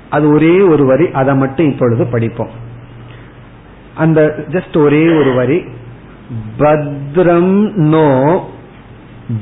அது 0.09 0.29
ஒரே 0.29 0.59
ஒரு 0.59 0.85
வரி 0.85 1.11
அதை 1.11 1.35
மட்டும் 1.35 1.65
இப்பொழுது 1.65 2.05
படிப்போம். 2.05 2.49
அந்த 3.95 4.35
ஜஸ்ட் 4.49 4.77
ஒரே 4.77 5.17
ஒரு 5.17 5.33
வரி. 5.33 5.63
பத்ரம் 6.59 7.73
நோ 7.73 8.39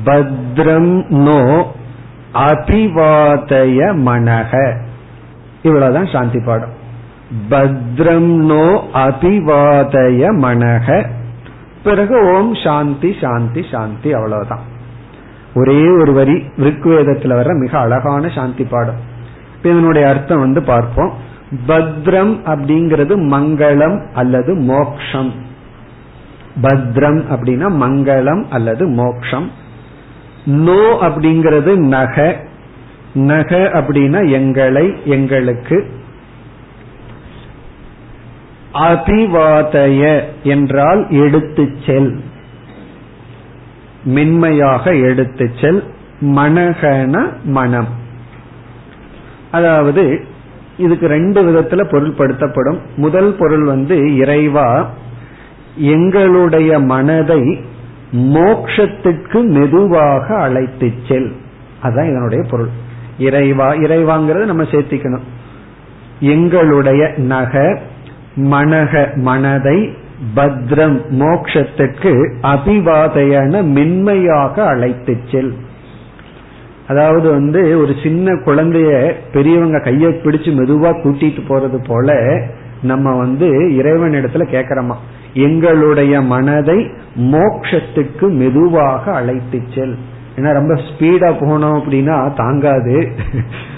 பத்ரம் 0.05 1.07
நோ 1.07 1.67
அபிவாதய 2.33 3.79
மனக 4.07 4.77
இவ்வளவுதான் 5.61 6.05
சாந்தி 6.05 6.39
பாடம். 6.45 6.73
பத்ரம் 7.49 8.35
நோ 8.35 8.83
அபிவாதய 8.93 10.31
மனக 10.37 11.05
பிறகு 11.83 12.21
ஓம் 12.21 12.55
சாந்தி 12.55 13.15
சாந்தி 13.21 13.65
சாந்தி 13.71 14.13
அவ்வளவுதான். 14.13 14.65
ஒரே 15.55 15.81
ஒரு 15.99 16.13
வரி 16.13 16.33
ரிக்வேதத்துல 16.57 17.35
வர்ற 17.39 17.59
மிக 17.59 17.79
அழகான 17.79 18.27
சாந்தி 18.27 18.63
பாடம். 18.63 18.99
இதனுடைய 19.63 20.09
அர்த்தம் 20.09 20.39
வந்து 20.39 20.63
பார்ப்போம். 20.63 21.11
பத்ரம் 21.67 22.33
அப்படிங்கிறது 22.45 23.15
மங்களம் 23.35 24.11
அல்லது 24.13 24.55
மோக்ஷம். 24.55 25.47
பத்ரம் 26.61 27.23
அப்படின்னா 27.31 27.67
மங்களம் 27.81 28.45
அல்லது 28.49 28.87
மோக்ஷம். 28.87 29.51
நோ 30.45 30.97
அப்படிங்கிறது 31.01 31.75
நக. 31.75 32.37
நக 33.13 33.71
அப்படின்னா 33.73 34.31
எங்களை 34.31 34.93
எங்களுக்கு. 35.05 35.89
அபிவாதய 38.73 40.23
என்றால் 40.43 41.09
எடுத்து 41.09 41.75
செல். 41.85 42.23
மென்மையாக 44.03 44.95
எடுத்து 44.95 45.51
செல். 45.61 45.83
மனகன 46.21 47.33
மனம். 47.43 47.87
அதாவது 49.51 50.25
இதுக்கு 50.77 51.07
ரெண்டு 51.07 51.43
விதத்துல 51.43 51.83
பொருள்படுத்தப்படும். 51.91 52.77
முதல் 52.95 53.35
பொருள் 53.39 53.63
வந்து 53.63 54.15
இறைவா 54.15 54.89
எங்களுடைய 55.79 56.79
மனதை 56.79 57.59
மோக்ஷத்துக்கு 58.11 59.43
மெதுவாக 59.43 60.35
அழைத்து 60.35 60.91
செல். 61.07 61.31
அதுதான் 61.81 62.09
இதனுடைய 62.09 62.43
பொருள். 62.49 62.69
இறைவா 63.17 63.73
இறைவாங்கிறது 63.73 64.45
நம்ம 64.45 64.63
சேர்த்திக்கணும். 64.63 65.21
எங்களுடைய 66.19 67.13
நக 67.17 67.79
மனக 68.35 69.15
மனதை 69.15 69.89
பத்ரம் 70.35 71.01
மோக்ஷத்துக்கு 71.09 72.33
அபிவாதையான 72.41 73.63
மென்மையாக 73.63 74.65
அழைத்து 74.65 75.17
செல். 75.31 75.53
அதாவது 76.87 77.29
வந்து 77.29 77.81
ஒரு 77.81 77.95
சின்ன 78.03 78.31
குழந்தைய 78.31 79.13
பெரியவங்க 79.33 79.79
கையை 79.79 80.11
பிடிச்சு 80.11 80.51
மெதுவா 80.53 80.91
கூட்டிட்டு 81.03 81.39
போறது 81.49 81.85
போல 81.87 82.39
நம்ம 82.81 83.17
வந்து 83.17 83.75
இறைவன் 83.75 84.11
இடத்துல 84.11 84.43
கேக்கிறோமா? 84.51 84.95
எங்களுடைய 85.33 86.21
மனதை 86.21 86.89
மோக்ஷத்துக்கு 87.15 88.29
மெதுவாக 88.29 89.11
அழைத்து 89.11 89.61
செல். 89.75 89.97
ஏன்னா 90.35 90.53
ரொம்ப 90.53 90.73
ஸ்பீடா 90.73 91.31
போனோம் 91.39 91.77
அப்படின்னா 91.77 92.35
தாங்காது. 92.35 93.11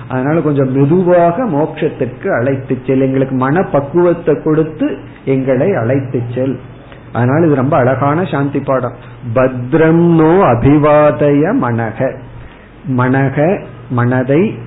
அதனால 0.08 0.42
கொஞ்சம் 0.42 0.72
மெதுவாக 0.72 1.46
மோட்சத்திற்கு 1.46 2.28
அழைத்து 2.40 2.78
செல். 2.86 3.02
எங்களுக்கு 3.02 3.36
மன 3.36 3.62
பக்குவத்தை 3.62 4.42
கொடுத்து 4.44 4.98
எங்களை 5.26 5.76
அழைத்து 5.76 6.22
செல். 6.36 6.60
அதனால 7.14 7.46
இது 7.46 7.56
ரொம்ப 7.56 7.78
அழகான 7.78 8.26
சாந்தி 8.26 8.60
பாடம். 8.60 8.94
பத்ரம் 9.34 10.16
நோ 10.16 10.52
அபிவாதய 10.54 11.54
மனக. 11.62 12.18
மனக 12.98 13.62
மனதை 13.90 14.58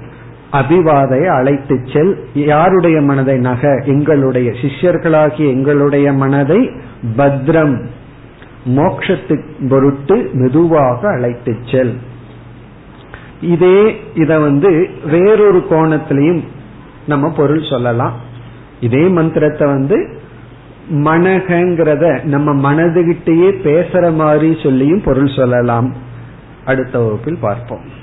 அபிவாதையை 0.55 1.27
அழைத்து 1.27 1.81
செல். 1.93 2.19
யாருடைய 2.35 3.01
மனதை 3.01 3.39
நக? 3.39 3.83
எங்களுடைய. 3.85 4.51
சிஷ்யர்களாகிய 4.51 5.49
எங்களுடைய 5.49 6.13
மனதை 6.13 6.71
பத்ரம் 7.17 7.85
மோக்ஷத்து 8.77 9.43
பொருட்டு 9.69 10.31
மெதுவாக 10.33 11.09
அழைத்து 11.09 11.57
செல். 11.71 11.99
இதே 13.41 14.01
இத 14.15 14.39
வந்து 14.39 14.89
வேறொரு 15.11 15.67
கோணத்திலையும் 15.71 16.43
நம்ம 17.07 17.31
பொருள் 17.31 17.65
சொல்லலாம். 17.71 18.13
இதே 18.81 19.07
மந்திரத்தை 19.09 19.67
வந்து 19.69 20.23
மனகங்கிறத 20.93 22.23
நம்ம 22.23 22.73
மனதுகிட்டேயே 22.73 23.51
பேசுற 23.65 24.15
மாதிரி 24.15 24.57
சொல்லியும் 24.63 25.03
பொருள் 25.05 25.37
சொல்லலாம். 25.37 25.93
அடுத்த 26.65 26.99
வகுப்பில் 26.99 27.39
பார்ப்போம். 27.41 28.03